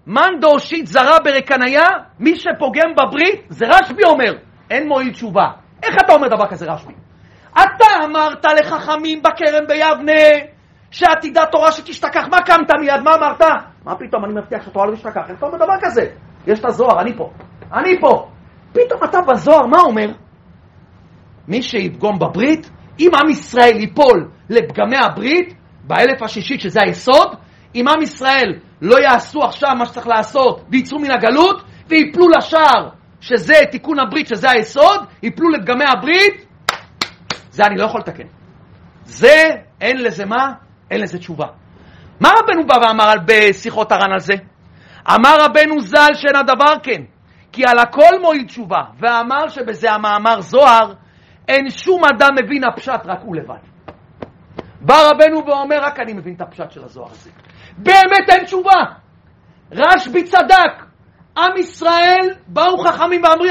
מאן 0.07 0.39
דאושית 0.41 0.87
זרה 0.87 1.19
ברקניה, 1.23 1.87
מי 2.19 2.35
שפוגם 2.35 2.95
בברית, 2.95 3.45
זה 3.49 3.65
רשב"י 3.67 4.03
אומר, 4.05 4.33
אין 4.69 4.87
מועיל 4.87 5.11
תשובה. 5.11 5.45
איך 5.83 5.95
אתה 6.05 6.13
אומר 6.13 6.27
דבר 6.27 6.47
כזה 6.47 6.71
רשב"י? 6.71 6.93
אתה 7.53 7.85
אמרת 8.05 8.45
לחכמים 8.45 9.21
בכרם 9.21 9.67
ביבנה 9.67 10.45
שעתידה 10.91 11.45
תורה 11.45 11.71
שתשתכח. 11.71 12.27
מה 12.31 12.41
קמת 12.41 12.71
מיד? 12.81 13.01
מה 13.03 13.15
אמרת? 13.15 13.41
מה 13.85 13.95
פתאום, 13.95 14.25
אני 14.25 14.33
מבטיח 14.33 14.65
שהתורה 14.65 14.85
לא 14.85 14.95
תשתכח. 14.95 15.21
איך 15.29 15.37
אתה 15.37 15.45
אומר 15.45 15.57
דבר 15.57 15.75
כזה? 15.81 16.05
יש 16.47 16.59
את 16.59 16.65
הזוהר, 16.65 17.01
אני 17.01 17.17
פה. 17.17 17.31
אני 17.73 17.99
פה. 18.01 18.27
פתאום 18.71 19.03
אתה 19.03 19.21
בזוהר, 19.21 19.65
מה 19.65 19.81
אומר? 19.81 20.07
מי 21.47 21.63
שיפגום 21.63 22.19
בברית, 22.19 22.69
אם 22.99 23.09
עם 23.21 23.29
ישראל 23.29 23.77
ייפול 23.77 24.29
לפגמי 24.49 24.97
הברית, 24.97 25.53
באלף 25.83 26.23
השישית, 26.23 26.61
שזה 26.61 26.79
היסוד, 26.85 27.35
אם 27.75 27.85
עם 27.87 28.01
ישראל 28.01 28.59
לא 28.81 28.99
יעשו 28.99 29.43
עכשיו 29.43 29.69
מה 29.77 29.85
שצריך 29.85 30.07
לעשות 30.07 30.65
ויצאו 30.69 30.99
מן 30.99 31.11
הגלות 31.11 31.63
ויפלו 31.87 32.29
לשער, 32.29 32.89
שזה 33.21 33.53
תיקון 33.71 33.99
הברית, 33.99 34.27
שזה 34.27 34.51
היסוד, 34.51 35.05
יפלו 35.23 35.49
לפגמי 35.49 35.85
הברית, 35.85 36.45
זה 37.51 37.63
אני 37.65 37.77
לא 37.77 37.85
יכול 37.85 38.01
לתקן. 38.01 38.27
זה, 39.05 39.49
אין 39.81 39.97
לזה 40.03 40.25
מה? 40.25 40.51
אין 40.91 41.01
לזה 41.01 41.17
תשובה. 41.17 41.45
מה 42.19 42.29
רבנו 42.29 42.67
בא 42.67 42.87
ואמר 42.87 43.13
בשיחות 43.25 43.91
הר"ן 43.91 44.11
על 44.13 44.19
זה? 44.19 44.33
אמר 45.15 45.37
רבנו 45.39 45.81
ז"ל 45.81 46.13
שאין 46.13 46.35
הדבר 46.35 46.73
כן, 46.83 47.01
כי 47.51 47.65
על 47.65 47.79
הכל 47.79 48.19
מועיל 48.21 48.45
תשובה, 48.45 48.81
ואמר 48.99 49.47
שבזה 49.47 49.91
המאמר 49.91 50.41
זוהר, 50.41 50.93
אין 51.47 51.69
שום 51.69 52.01
אדם 52.05 52.29
מבין 52.43 52.63
הפשט, 52.63 53.01
רק 53.05 53.19
הוא 53.21 53.35
לבד. 53.35 53.69
בא 54.81 55.09
רבנו 55.09 55.45
ואומר, 55.45 55.77
רק 55.81 55.99
אני 55.99 56.13
מבין 56.13 56.33
את 56.33 56.41
הפשט 56.41 56.71
של 56.71 56.83
הזוהר 56.83 57.11
הזה. 57.11 57.29
באמת 57.77 58.29
אין 58.29 58.43
תשובה. 58.43 58.81
רשב"י 59.71 60.23
צדק, 60.23 60.85
עם 61.37 61.57
ישראל 61.57 62.33
באו 62.47 62.77
חכמים 62.77 63.21
ואמרי, 63.23 63.49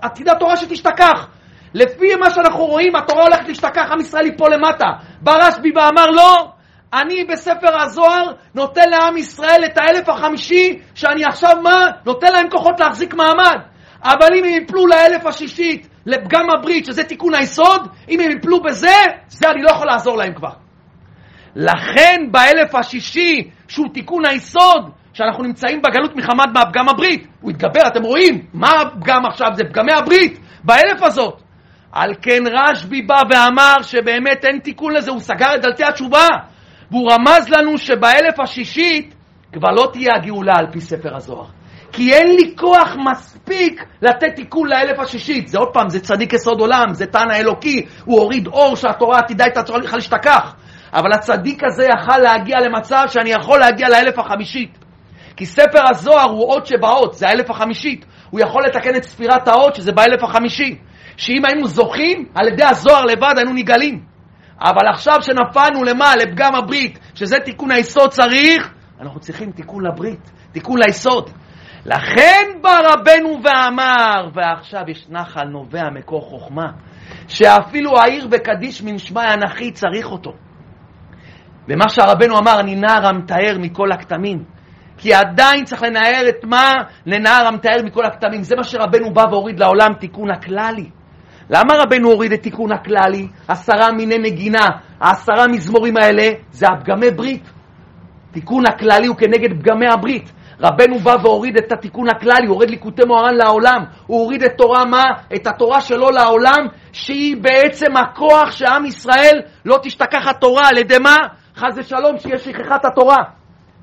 עתיד 0.00 0.28
התורה 0.28 0.56
שתשתכח. 0.56 1.28
לפי 1.74 2.14
מה 2.20 2.30
שאנחנו 2.30 2.64
רואים, 2.64 2.96
התורה 2.96 3.22
הולכת 3.22 3.48
להשתכח, 3.48 3.90
עם 3.92 4.00
ישראל 4.00 4.26
ייפול 4.26 4.54
למטה. 4.54 4.86
בא 5.20 5.32
רשב"י 5.32 5.72
ואמר, 5.76 6.06
לא, 6.06 6.52
אני 6.94 7.24
בספר 7.24 7.82
הזוהר 7.82 8.32
נותן 8.54 8.90
לעם 8.90 9.16
ישראל 9.16 9.64
את 9.64 9.78
האלף 9.78 10.08
החמישי, 10.08 10.78
שאני 10.94 11.24
עכשיו 11.24 11.56
מה? 11.62 11.86
נותן 12.06 12.32
להם 12.32 12.50
כוחות 12.50 12.80
להחזיק 12.80 13.14
מעמד. 13.14 13.58
אבל 14.02 14.28
אם 14.36 14.44
הם 14.44 14.62
יפלו 14.62 14.86
לאלף 14.86 15.26
השישית, 15.26 15.88
לפגם 16.06 16.46
הברית, 16.58 16.84
שזה 16.84 17.04
תיקון 17.04 17.34
היסוד, 17.34 17.88
אם 18.08 18.20
הם 18.20 18.30
יפלו 18.30 18.62
בזה, 18.62 18.96
זה 19.28 19.50
אני 19.50 19.62
לא 19.62 19.70
יכול 19.70 19.86
לעזור 19.86 20.16
להם 20.16 20.34
כבר. 20.34 20.52
לכן 21.56 22.20
באלף 22.30 22.74
השישי, 22.74 23.50
שהוא 23.68 23.86
תיקון 23.94 24.26
היסוד, 24.26 24.90
שאנחנו 25.12 25.44
נמצאים 25.44 25.82
בגלות 25.82 26.16
מחמת 26.16 26.48
מהפגם 26.54 26.88
הברית, 26.88 27.26
הוא 27.40 27.50
התגבר, 27.50 27.86
אתם 27.86 28.02
רואים, 28.02 28.46
מה 28.52 28.68
הפגם 28.68 29.26
עכשיו? 29.26 29.48
זה 29.54 29.64
פגמי 29.64 29.92
הברית, 29.92 30.38
באלף 30.64 31.02
הזאת. 31.02 31.40
על 31.92 32.14
כן 32.22 32.42
רשב"י 32.52 33.02
בא 33.02 33.20
ואמר 33.30 33.82
שבאמת 33.82 34.44
אין 34.44 34.58
תיקון 34.58 34.92
לזה, 34.92 35.10
הוא 35.10 35.20
סגר 35.20 35.54
את 35.54 35.62
דלתי 35.62 35.84
התשובה. 35.84 36.28
והוא 36.94 37.12
רמז 37.12 37.48
לנו 37.48 37.78
שבאלף 37.78 38.40
השישית 38.40 39.14
כבר 39.52 39.70
לא 39.70 39.90
תהיה 39.92 40.14
הגאולה 40.16 40.52
על 40.56 40.66
פי 40.72 40.80
ספר 40.80 41.16
הזוהר. 41.16 41.46
כי 41.92 42.14
אין 42.14 42.26
לי 42.36 42.54
כוח 42.56 42.96
מספיק 43.10 43.84
לתת 44.02 44.34
תיקון 44.36 44.68
לאלף 44.68 44.98
השישית. 44.98 45.48
זה 45.48 45.58
עוד 45.58 45.68
פעם, 45.72 45.88
זה 45.88 46.00
צדיק 46.00 46.32
יסוד 46.32 46.60
עולם, 46.60 46.86
זה 46.92 47.06
טען 47.06 47.30
האלוקי, 47.30 47.86
הוא 48.04 48.20
הוריד 48.20 48.46
אור 48.46 48.76
שהתורה 48.76 49.18
עתידה 49.18 49.46
את 49.46 49.56
התורה 49.56 49.78
להשתכח. 49.78 50.54
אבל 50.92 51.12
הצדיק 51.12 51.62
הזה 51.64 51.84
יכל 51.84 52.18
להגיע 52.18 52.60
למצב 52.60 53.04
שאני 53.08 53.30
יכול 53.30 53.60
להגיע 53.60 53.88
לאלף 53.88 54.18
החמישית. 54.18 54.78
כי 55.36 55.46
ספר 55.46 55.90
הזוהר 55.90 56.30
הוא 56.30 56.52
אות 56.52 56.66
שבאות, 56.66 57.14
זה 57.14 57.28
האלף 57.28 57.50
החמישית. 57.50 58.06
הוא 58.30 58.40
יכול 58.40 58.64
לתקן 58.66 58.96
את 58.96 59.04
ספירת 59.04 59.48
האות, 59.48 59.74
שזה 59.74 59.92
באלף 59.92 60.24
החמישי. 60.24 60.78
שאם 61.16 61.42
היינו 61.44 61.66
זוכים, 61.66 62.28
על 62.34 62.48
ידי 62.48 62.64
הזוהר 62.64 63.04
לבד 63.04 63.34
היינו 63.36 63.52
נגאלים. 63.52 64.13
אבל 64.60 64.88
עכשיו 64.92 65.22
שנפלנו 65.22 65.84
למה? 65.84 66.16
לפגם 66.16 66.54
הברית, 66.54 66.98
שזה 67.14 67.36
תיקון 67.44 67.70
היסוד 67.70 68.10
צריך, 68.10 68.74
אנחנו 69.00 69.20
צריכים 69.20 69.52
תיקון 69.52 69.86
לברית, 69.86 70.30
תיקון 70.52 70.78
ליסוד. 70.86 71.30
לכן 71.86 72.44
בא 72.62 72.78
רבנו 72.92 73.40
ואמר, 73.44 74.28
ועכשיו 74.34 74.82
יש 74.88 75.06
נחל 75.08 75.44
נובע 75.44 75.90
מקור 75.90 76.22
חוכמה, 76.22 76.66
שאפילו 77.28 77.98
העיר 77.98 78.28
וקדיש 78.30 78.82
מן 78.82 78.98
שמאי 78.98 79.34
אנכי 79.34 79.70
צריך 79.72 80.06
אותו. 80.06 80.32
ומה 81.68 81.88
שהרבנו 81.88 82.38
אמר, 82.38 82.60
אני 82.60 82.76
נער 82.76 83.06
המתאר 83.06 83.58
מכל 83.58 83.92
הכתמים. 83.92 84.44
כי 84.98 85.14
עדיין 85.14 85.64
צריך 85.64 85.82
לנער 85.82 86.28
את 86.28 86.44
מה? 86.44 86.72
לנער 87.06 87.46
המתאר 87.46 87.82
מכל 87.84 88.04
הכתמים. 88.04 88.42
זה 88.42 88.56
מה 88.56 88.64
שרבנו 88.64 89.14
בא 89.14 89.24
והוריד 89.30 89.60
לעולם, 89.60 89.94
תיקון 90.00 90.30
הכללי. 90.30 90.90
למה 91.50 91.74
רבנו 91.74 92.10
הוריד 92.10 92.32
את 92.32 92.42
תיקון 92.42 92.72
הכללי? 92.72 93.28
עשרה 93.48 93.92
מיני 93.92 94.18
נגינה, 94.18 94.66
העשרה 95.00 95.48
מזמורים 95.48 95.96
האלה 95.96 96.32
זה 96.50 96.66
הפגמי 96.68 97.10
ברית. 97.10 97.50
תיקון 98.32 98.66
הכללי 98.66 99.06
הוא 99.06 99.16
כנגד 99.16 99.60
פגמי 99.60 99.86
הברית. 99.92 100.32
רבנו 100.60 100.98
בא 100.98 101.16
והוריד 101.22 101.56
את 101.56 101.72
התיקון 101.72 102.08
הכללי, 102.08 102.46
הוריד 102.48 102.70
ליקוטי 102.70 103.02
מוהר"ן 103.06 103.34
לעולם. 103.34 103.84
הוא 104.06 104.20
הוריד 104.20 104.42
את 104.42 104.52
תורה 104.58 104.84
מה? 104.84 105.04
את 105.34 105.46
התורה 105.46 105.80
שלו 105.80 106.10
לעולם, 106.10 106.66
שהיא 106.92 107.36
בעצם 107.36 107.96
הכוח 107.96 108.50
שעם 108.50 108.84
ישראל 108.84 109.40
לא 109.64 109.78
תשתכח 109.82 110.26
התורה. 110.30 110.68
על 110.68 110.78
ידי 110.78 110.98
מה? 110.98 111.16
חס 111.56 111.74
ושלום 111.76 112.18
שיהיה 112.18 112.38
שכחת 112.38 112.84
התורה. 112.84 113.22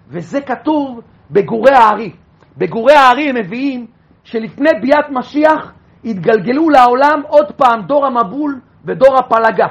וזה 0.08 0.42
כתוב 0.42 1.00
בגורי 1.32 1.74
הארי. 1.74 2.12
בגורי 2.58 2.94
הארי 2.94 3.30
הם 3.30 3.36
מביאים 3.36 3.88
שלפני 4.24 4.70
ביאת 4.82 5.10
משיח 5.12 5.72
התגלגלו 6.06 6.70
לעולם 6.70 7.22
עוד 7.28 7.52
פעם 7.52 7.82
דור 7.82 8.06
המבול 8.06 8.60
ודור 8.86 9.18
הפלגה. 9.20 9.68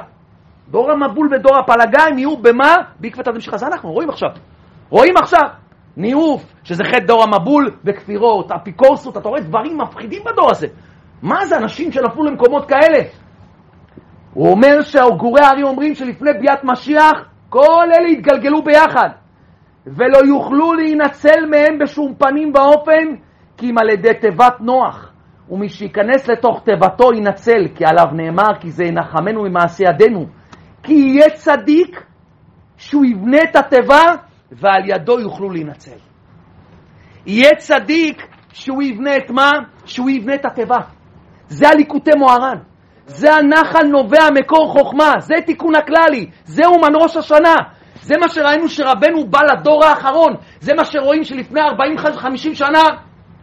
דור 0.69 0.91
המבול 0.91 1.29
ודור 1.33 1.57
הפלגה 1.57 2.03
הם 2.09 2.17
יהיו 2.17 2.37
במה? 2.37 2.75
בעקבות 2.99 3.27
הדמשך 3.27 3.53
הזה 3.53 3.67
אנחנו 3.67 3.91
רואים 3.91 4.09
עכשיו. 4.09 4.29
רואים 4.89 5.17
עכשיו. 5.17 5.47
ניאוף, 5.97 6.53
שזה 6.63 6.83
חטא 6.83 7.05
דור 7.05 7.23
המבול 7.23 7.71
וכפירות, 7.85 8.51
אפיקורסות, 8.51 9.17
אתה 9.17 9.29
רואה 9.29 9.41
דברים 9.41 9.77
מפחידים 9.77 10.21
בדור 10.25 10.51
הזה. 10.51 10.67
מה 11.21 11.45
זה 11.45 11.57
אנשים 11.57 11.91
שנפלו 11.91 12.23
למקומות 12.23 12.69
כאלה? 12.69 13.03
הוא 14.33 14.51
אומר 14.51 14.81
שהגורי 14.81 15.41
הארי 15.41 15.63
אומרים 15.63 15.95
שלפני 15.95 16.31
ביאת 16.33 16.63
משיח 16.63 17.25
כל 17.49 17.85
אלה 17.97 18.09
יתגלגלו 18.09 18.63
ביחד 18.63 19.09
ולא 19.87 20.17
יוכלו 20.27 20.73
להינצל 20.73 21.45
מהם 21.49 21.79
בשום 21.79 22.13
פנים 22.15 22.51
ואופן 22.55 23.15
כי 23.57 23.69
אם 23.69 23.77
על 23.77 23.89
ידי 23.89 24.13
תיבת 24.21 24.61
נוח 24.61 25.10
ומי 25.49 25.69
שייכנס 25.69 26.27
לתוך 26.27 26.61
תיבתו 26.65 27.13
ינצל, 27.13 27.67
כי 27.75 27.85
עליו 27.85 28.05
נאמר, 28.13 28.59
כי 28.59 28.71
זה 28.71 28.83
ינחמנו 28.83 29.43
ממעשה 29.43 29.83
ידינו. 29.83 30.25
כי 30.83 30.93
יהיה 30.93 31.29
צדיק 31.29 32.03
שהוא 32.77 33.05
יבנה 33.05 33.37
את 33.43 33.55
התיבה 33.55 34.03
ועל 34.51 34.81
ידו 34.85 35.19
יוכלו 35.19 35.49
להינצל. 35.49 35.97
יהיה 37.25 37.55
צדיק 37.57 38.27
שהוא 38.53 38.83
יבנה 38.83 39.17
את 39.17 39.29
מה? 39.29 39.51
שהוא 39.85 40.09
יבנה 40.09 40.35
את 40.35 40.45
התיבה. 40.45 40.77
זה 41.47 41.69
הליקוטי 41.69 42.11
מוהר"ן. 42.17 42.57
זה 43.05 43.33
הנחל 43.35 43.83
נובע 43.83 44.29
מקור 44.39 44.71
חוכמה, 44.71 45.13
זה 45.19 45.35
תיקון 45.45 45.75
הכללי, 45.75 46.29
זה 46.43 46.65
אומן 46.65 46.95
ראש 46.95 47.17
השנה. 47.17 47.55
זה 48.01 48.15
מה 48.17 48.29
שראינו 48.29 48.69
שרבנו 48.69 49.27
בא 49.27 49.39
לדור 49.43 49.85
האחרון, 49.85 50.33
זה 50.59 50.73
מה 50.73 50.85
שרואים 50.85 51.23
שלפני 51.23 51.61
40-50 51.61 52.55
שנה 52.55 52.83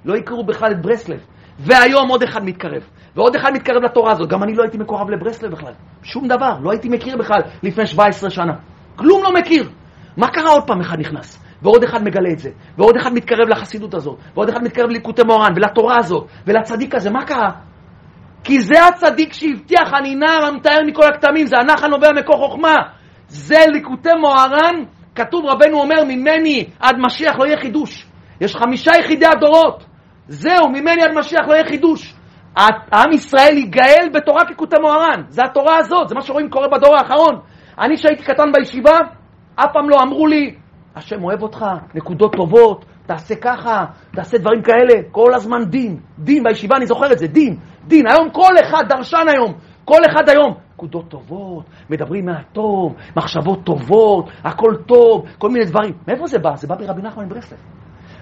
לא 0.05 0.15
הכירו 0.15 0.45
בכלל 0.45 0.73
את 0.73 0.83
ברסלב. 0.83 1.21
והיום 1.59 2.09
עוד 2.09 2.23
אחד 2.23 2.45
מתקרב, 2.45 2.83
ועוד 3.17 3.37
אחד 3.37 3.53
מתקרב 3.53 3.83
לתורה 3.83 4.13
הזאת. 4.13 4.29
גם 4.29 4.43
אני 4.43 4.55
לא 4.55 4.63
הייתי 4.63 4.79
מקורב 4.79 5.11
לברסלב 5.11 5.53
בכלל, 5.53 5.73
שום 6.03 6.29
דבר, 6.29 6.59
לא 6.63 6.71
הייתי 6.71 6.89
מכיר 6.89 7.17
בכלל 7.17 7.41
לפני 7.63 7.87
17 7.87 8.31
שנה. 8.31 8.53
כלום 8.97 9.23
לא 9.23 9.33
מכיר. 9.33 9.71
מה 10.17 10.29
קרה 10.29 10.51
עוד 10.51 10.67
פעם 10.67 10.81
אחד 10.81 11.01
נכנס? 11.01 11.45
ועוד 11.63 11.85
אחד 11.85 12.05
מגלה 12.05 12.31
את 12.33 12.39
זה, 12.39 12.51
ועוד 12.79 12.97
אחד 12.97 13.13
מתקרב 13.13 13.49
לחסידות 13.49 13.95
הזאת, 13.95 14.19
ועוד 14.35 14.49
אחד 14.49 14.63
מתקרב 14.63 14.89
לליקוטי 14.89 15.23
מורן, 15.27 15.53
ולתורה 15.57 15.97
הזאת, 15.99 16.27
ולצדיק 16.47 16.95
הזה, 16.95 17.11
מה 17.11 17.25
קרה? 17.25 17.51
כי 18.45 18.61
זה 18.61 18.87
הצדיק 18.87 19.33
שהבטיח, 19.33 19.95
אני 19.95 20.15
נער 20.15 20.45
המתאר 20.45 20.79
מכל 20.87 21.03
הכתמים, 21.03 21.47
זה 21.47 21.57
הנח 21.59 21.85
הנובע 21.85 22.13
מקור 22.13 22.37
חוכמה. 22.37 22.75
זה 23.29 23.65
ליקוטי 23.73 24.09
מוהר"ן, 24.21 24.85
כתוב 25.15 25.45
רבנו 25.47 25.81
אומר, 25.81 26.05
ממני 26.05 26.65
עד 26.81 26.97
משיח 26.99 27.39
לא 27.39 27.47
יהיה 27.47 27.57
חידוש. 27.61 28.07
יש 28.41 28.57
חמישה 28.57 28.91
יחידי 29.01 29.27
הדורות. 29.27 29.85
זהו, 30.29 30.69
ממני 30.69 31.03
עד 31.03 31.19
משיח 31.19 31.49
לא 31.49 31.53
יהיה 31.55 31.65
חידוש. 31.65 32.15
עם 32.95 33.13
ישראל 33.13 33.57
ייגאל 33.57 34.09
בתורה 34.15 34.45
כקוטי 34.49 34.77
מוהר"ן. 34.81 35.23
זה 35.29 35.43
התורה 35.45 35.77
הזאת, 35.79 36.09
זה 36.09 36.15
מה 36.15 36.23
שרואים 36.23 36.51
קורה 36.51 36.69
בדור 36.69 36.97
האחרון. 36.97 37.41
אני 37.79 37.97
שהייתי 37.97 38.23
קטן 38.25 38.53
בישיבה, 38.53 38.99
אף 39.55 39.71
פעם 39.73 39.91
לא 39.91 39.97
אמרו 40.03 40.27
לי, 40.27 40.55
השם 40.97 41.25
אוהב 41.25 41.43
אותך, 41.43 41.65
נקודות 41.95 42.33
טובות, 42.37 42.85
תעשה 43.07 43.35
ככה, 43.35 43.85
תעשה 44.13 44.39
דברים 44.39 44.63
כאלה, 44.63 45.03
כל 45.11 45.35
הזמן 45.35 45.65
דין, 45.65 46.01
דין, 46.19 46.43
בישיבה 46.43 46.77
אני 46.77 46.87
זוכר 46.87 47.13
את 47.13 47.19
זה, 47.19 47.27
דין, 47.27 47.57
דין, 47.87 48.05
היום 48.11 48.31
כל 48.31 48.55
אחד, 48.65 48.85
דרשן 48.89 49.27
היום, 49.29 49.55
כל 49.85 50.01
אחד 50.11 50.29
היום, 50.29 50.55
נקודות 50.75 51.09
טובות, 51.09 51.65
מדברים 51.91 52.27
מהטוב, 52.27 52.95
מחשבות 53.17 53.65
טובות, 53.65 54.31
הכל 54.45 54.73
טוב, 54.87 55.25
כל 55.39 55.49
מיני 55.49 55.65
דברים. 55.65 55.95
מאיפה 56.09 56.27
זה 56.27 56.39
בא? 56.39 56.57
זה 56.57 56.69
בא 56.69 56.75
ברבי 56.75 57.03
נחמן 57.03 57.25
מברסלב. 57.25 57.59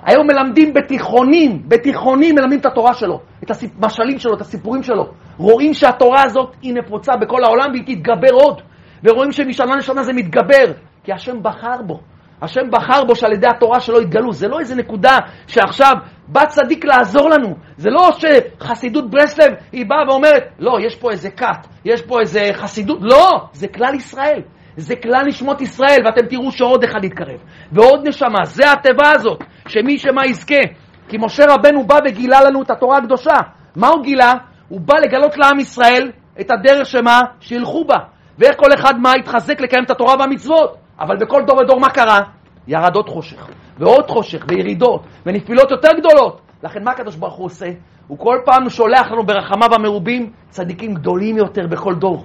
היום 0.07 0.27
מלמדים 0.27 0.75
בתיכונים, 0.75 1.63
בתיכונים 1.69 2.35
מלמדים 2.35 2.59
את 2.59 2.67
התורה 2.67 2.95
שלו, 2.95 3.21
את 3.45 3.51
המשלים 3.51 4.19
שלו, 4.19 4.35
את 4.35 4.41
הסיפורים 4.41 4.83
שלו. 4.83 5.07
רואים 5.37 5.75
שהתורה 5.75 6.23
הזאת 6.23 6.55
היא 6.63 6.75
נפוצה 6.75 7.17
בכל 7.17 7.45
העולם 7.45 7.71
והיא 7.73 7.97
תתגבר 7.97 8.33
עוד. 8.33 8.63
ורואים 9.05 9.33
שמשנה 9.33 9.77
לשנה 9.77 10.03
זה 10.03 10.13
מתגבר, 10.13 10.73
כי 11.05 11.13
השם 11.13 11.43
בחר 11.43 11.83
בו. 11.87 12.01
השם 12.43 12.71
בחר 12.71 13.05
בו 13.05 13.17
שעל 13.17 13.33
ידי 13.33 13.47
התורה 13.47 13.81
שלו 13.81 14.01
יתגלו. 14.01 14.33
זה 14.33 14.49
לא 14.49 14.59
איזה 14.61 14.75
נקודה 14.75 15.19
שעכשיו 15.47 15.93
בא 16.29 16.45
צדיק 16.45 16.85
לעזור 16.85 17.31
לנו. 17.31 17.55
זה 17.77 17.91
לא 17.91 18.11
שחסידות 18.13 19.11
ברסלב 19.11 19.53
היא 19.73 19.87
באה 19.87 20.09
ואומרת, 20.09 20.43
לא, 20.59 20.79
יש 20.87 20.97
פה 20.97 21.11
איזה 21.11 21.31
כת, 21.31 21.67
יש 21.85 22.03
פה 22.03 22.21
איזה 22.21 22.41
חסידות. 22.53 22.99
לא, 23.01 23.31
זה 23.53 23.69
כלל 23.69 23.95
ישראל. 23.95 24.43
זה 24.77 24.97
כלל 24.97 25.23
נשמות 25.27 25.61
ישראל, 25.61 26.03
ואתם 26.05 26.27
תראו 26.27 26.53
שעוד 26.53 26.85
אחד 26.85 27.05
יתקרב. 27.05 27.41
ועוד 27.73 28.09
נשמה, 28.09 28.45
זה 28.45 28.73
התיבה 28.73 29.11
הזאת, 29.15 29.45
שמי 29.69 29.99
שמה 29.99 30.27
יזכה. 30.27 30.63
כי 31.09 31.17
משה 31.21 31.45
רבנו 31.49 31.87
בא 31.87 31.99
וגילה 32.05 32.45
לנו 32.45 32.63
את 32.63 32.71
התורה 32.71 32.99
הקדושה. 32.99 33.37
מה 33.77 33.89
הוא 33.89 34.03
גילה? 34.03 34.33
הוא 34.69 34.81
בא 34.81 34.95
לגלות 34.99 35.39
לעם 35.39 35.61
ישראל 35.61 36.11
את 36.41 36.51
הדרך 36.51 36.87
שמה? 36.87 37.21
שילכו 37.41 37.85
בה. 37.85 37.99
ואיך 38.39 38.57
כל 38.57 38.75
אחד 38.75 38.95
מה 39.01 39.13
יתחזק 39.19 39.61
לקיים 39.61 39.85
את 39.85 39.91
התורה 39.91 40.15
והמצוות. 40.19 40.77
אבל 41.01 41.17
בכל 41.17 41.43
דור 41.47 41.59
ודור 41.59 41.81
מה 41.81 41.89
קרה? 41.89 42.21
ירד 42.69 42.97
עוד 42.97 43.09
חושך, 43.09 43.49
ועוד 43.79 44.11
חושך, 44.11 44.45
וירידות, 44.49 45.03
ונפילות 45.27 45.71
יותר 45.71 45.89
גדולות. 45.99 46.41
לכן 46.63 46.85
מה 46.85 46.91
הקדוש 46.91 47.17
ברוך 47.17 47.35
הוא 47.35 47.47
עושה? 47.47 47.67
הוא 48.07 48.19
כל 48.19 48.39
פעם 48.45 48.69
שולח 48.69 49.11
לנו 49.11 49.27
ברחמיו 49.27 49.75
המרובים 49.75 50.33
צדיקים 50.49 50.95
גדולים 50.95 51.37
יותר 51.37 51.67
בכל 51.67 51.95
דור. 51.95 52.25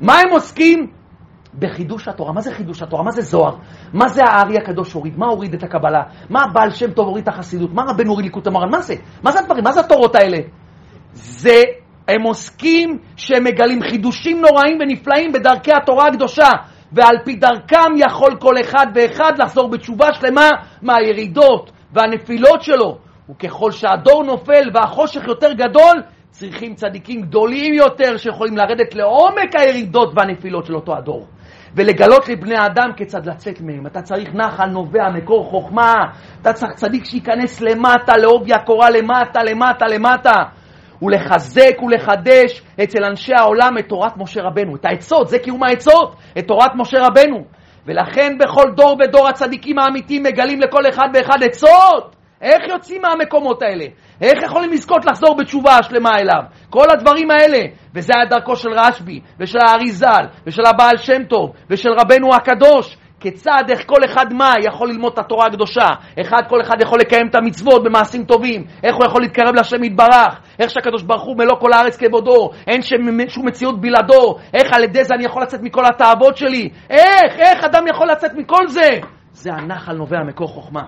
מה 0.00 0.18
הם 0.18 0.30
עוסקים? 0.30 0.90
בחידוש 1.58 2.08
התורה. 2.08 2.32
מה 2.32 2.40
זה 2.40 2.54
חידוש 2.54 2.82
התורה? 2.82 3.02
מה 3.02 3.10
זה 3.10 3.22
זוהר? 3.22 3.56
מה 3.92 4.08
זה 4.08 4.24
הארי 4.24 4.56
הקדוש 4.56 4.92
הוריד? 4.92 5.18
מה 5.18 5.26
הוריד 5.26 5.54
את 5.54 5.62
הקבלה? 5.62 6.02
מה 6.30 6.42
הבעל 6.42 6.70
שם 6.70 6.90
טוב 6.90 7.06
הוריד 7.06 7.22
את 7.22 7.28
החסידות? 7.28 7.72
מה 7.72 7.82
רבנו 7.88 8.10
הוריד 8.10 8.24
ליקוט 8.24 8.46
המרן? 8.46 8.70
מה 8.70 8.80
זה? 8.80 8.94
מה 9.22 9.32
זה 9.32 9.38
הדברים? 9.38 9.64
מה 9.64 9.72
זה 9.72 9.80
התורות 9.80 10.16
האלה? 10.16 10.38
זה, 11.12 11.62
הם 12.08 12.22
עוסקים 12.22 12.98
שהם 13.16 13.44
מגלים 13.44 13.82
חידושים 13.82 14.40
נוראים 14.40 14.78
ונפלאים 14.80 15.32
בדרכי 15.32 15.70
התורה 15.72 16.08
הקדושה. 16.08 16.48
ועל 16.92 17.16
פי 17.24 17.36
דרכם 17.36 17.92
יכול 17.96 18.36
כל 18.40 18.54
אחד 18.60 18.86
ואחד 18.94 19.32
לחזור 19.38 19.70
בתשובה 19.70 20.06
שלמה 20.14 20.48
מהירידות 20.82 21.72
והנפילות 21.92 22.62
שלו. 22.62 22.98
וככל 23.30 23.70
שהדור 23.70 24.24
נופל 24.24 24.70
והחושך 24.74 25.22
יותר 25.28 25.52
גדול, 25.52 26.02
צריכים 26.30 26.74
צדיקים 26.74 27.22
גדולים 27.22 27.74
יותר 27.74 28.16
שיכולים 28.16 28.56
לרדת 28.56 28.94
לעומק 28.94 29.56
הירידות 29.58 30.12
והנפילות 30.16 30.66
של 30.66 30.74
אותו 30.74 30.96
הדור. 30.96 31.26
ולגלות 31.76 32.28
לבני 32.28 32.56
האדם 32.56 32.90
כיצד 32.96 33.26
לצאת 33.26 33.60
מהם. 33.60 33.86
אתה 33.86 34.02
צריך 34.02 34.34
נחל 34.34 34.66
נובע, 34.66 35.08
מקור 35.14 35.44
חוכמה, 35.44 35.94
אתה 36.42 36.52
צריך 36.52 36.72
צדיק 36.72 37.04
שייכנס 37.04 37.60
למטה, 37.60 38.16
לעובי 38.16 38.52
הקורה 38.54 38.90
למטה, 38.90 39.42
למטה, 39.42 39.86
למטה. 39.86 40.36
ולחזק 41.02 41.82
ולחדש 41.82 42.62
אצל 42.82 43.04
אנשי 43.04 43.34
העולם 43.34 43.78
את 43.78 43.88
תורת 43.88 44.16
משה 44.16 44.42
רבנו, 44.42 44.76
את 44.76 44.84
העצות, 44.84 45.28
זה 45.28 45.38
קיום 45.38 45.62
העצות, 45.62 46.16
את 46.38 46.46
תורת 46.48 46.70
משה 46.74 46.98
רבנו. 47.00 47.44
ולכן 47.86 48.38
בכל 48.38 48.70
דור 48.76 48.96
ודור 49.00 49.28
הצדיקים 49.28 49.78
האמיתיים 49.78 50.22
מגלים 50.22 50.60
לכל 50.60 50.88
אחד 50.88 51.08
ואחד 51.14 51.42
עצות. 51.42 52.16
איך 52.42 52.68
יוצאים 52.68 53.02
מהמקומות 53.02 53.62
האלה? 53.62 53.84
איך 54.20 54.42
יכולים 54.42 54.72
לזכות 54.72 55.04
לחזור 55.04 55.36
בתשובה 55.36 55.78
השלמה 55.78 56.10
אליו? 56.18 56.42
כל 56.70 56.86
הדברים 56.90 57.30
האלה, 57.30 57.58
וזה 57.94 58.12
היה 58.16 58.24
דרכו 58.24 58.56
של 58.56 58.68
רשב"י, 58.72 59.20
ושל 59.40 59.58
האריזל, 59.68 60.24
ושל 60.46 60.62
הבעל 60.66 60.96
שם 60.96 61.24
טוב, 61.24 61.52
ושל 61.70 61.90
רבנו 62.00 62.34
הקדוש, 62.34 62.96
כיצד, 63.20 63.64
איך 63.70 63.80
כל 63.86 64.04
אחד 64.04 64.32
מה 64.32 64.52
יכול 64.64 64.88
ללמוד 64.88 65.12
את 65.12 65.18
התורה 65.18 65.46
הקדושה, 65.46 65.86
אחד, 66.20 66.42
כל 66.48 66.60
אחד 66.60 66.76
יכול 66.80 66.98
לקיים 67.00 67.28
את 67.30 67.34
המצוות 67.34 67.84
במעשים 67.84 68.24
טובים, 68.24 68.64
איך 68.84 68.96
הוא 68.96 69.04
יכול 69.06 69.22
להתקרב 69.22 69.54
להשם 69.54 69.84
יתברך, 69.84 70.40
איך 70.58 70.70
שהקדוש 70.70 71.02
ברוך 71.02 71.22
הוא 71.22 71.36
מלוא 71.36 71.56
כל 71.60 71.72
הארץ 71.72 71.96
כבודו, 71.96 72.50
אין 72.66 72.82
שום 73.28 73.46
מציאות 73.46 73.80
בלעדו, 73.80 74.36
איך 74.54 74.72
על 74.72 74.84
ידי 74.84 75.04
זה 75.04 75.14
אני 75.14 75.24
יכול 75.24 75.42
לצאת 75.42 75.60
מכל 75.62 75.86
התאוות 75.86 76.36
שלי, 76.36 76.68
איך, 76.90 77.38
איך 77.38 77.64
אדם 77.64 77.84
יכול 77.88 78.08
לצאת 78.10 78.30
מכל 78.34 78.68
זה? 78.68 78.88
זה 79.32 79.52
הנחל 79.52 79.92
נובע 79.92 80.22
מקור 80.22 80.48
חוכמה. 80.48 80.82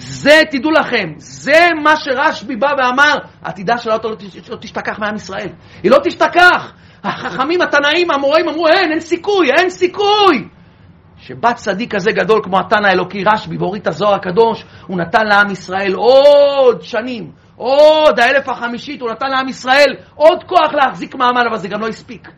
זה, 0.00 0.40
תדעו 0.50 0.70
לכם, 0.70 1.12
זה 1.16 1.68
מה 1.82 1.96
שרשב"י 1.96 2.56
בא 2.56 2.68
ואמר, 2.78 3.14
עתידה 3.42 3.78
של 3.78 3.90
האוטו 3.90 4.08
לא 4.48 4.56
תשתכח 4.60 4.98
מעם 4.98 5.14
ישראל. 5.14 5.48
היא 5.82 5.90
לא 5.90 5.98
תשתכח. 6.04 6.72
החכמים, 7.04 7.62
התנאים, 7.62 8.10
המוראים 8.10 8.48
אמרו, 8.48 8.68
אין, 8.68 8.90
אין 8.90 9.00
סיכוי, 9.00 9.50
אין 9.58 9.70
סיכוי. 9.70 10.48
שבת 11.16 11.56
צדיק 11.56 11.94
כזה 11.94 12.12
גדול 12.12 12.40
כמו 12.44 12.58
התנא 12.58 12.86
האלוקי 12.86 13.24
רשב"י 13.32 13.56
והוריד 13.56 13.82
את 13.82 13.86
הזוהר 13.86 14.14
הקדוש, 14.14 14.64
הוא 14.86 14.98
נתן 14.98 15.26
לעם 15.26 15.50
ישראל 15.50 15.94
עוד 15.94 16.82
שנים, 16.82 17.30
עוד 17.56 18.20
האלף 18.20 18.48
החמישית, 18.48 19.00
הוא 19.00 19.10
נתן 19.10 19.30
לעם 19.30 19.48
ישראל 19.48 19.96
עוד 20.14 20.44
כוח 20.44 20.74
להחזיק 20.74 21.14
מעמד, 21.14 21.42
אבל 21.50 21.56
זה 21.56 21.68
גם 21.68 21.80
לא 21.80 21.88
הספיק. 21.88 22.28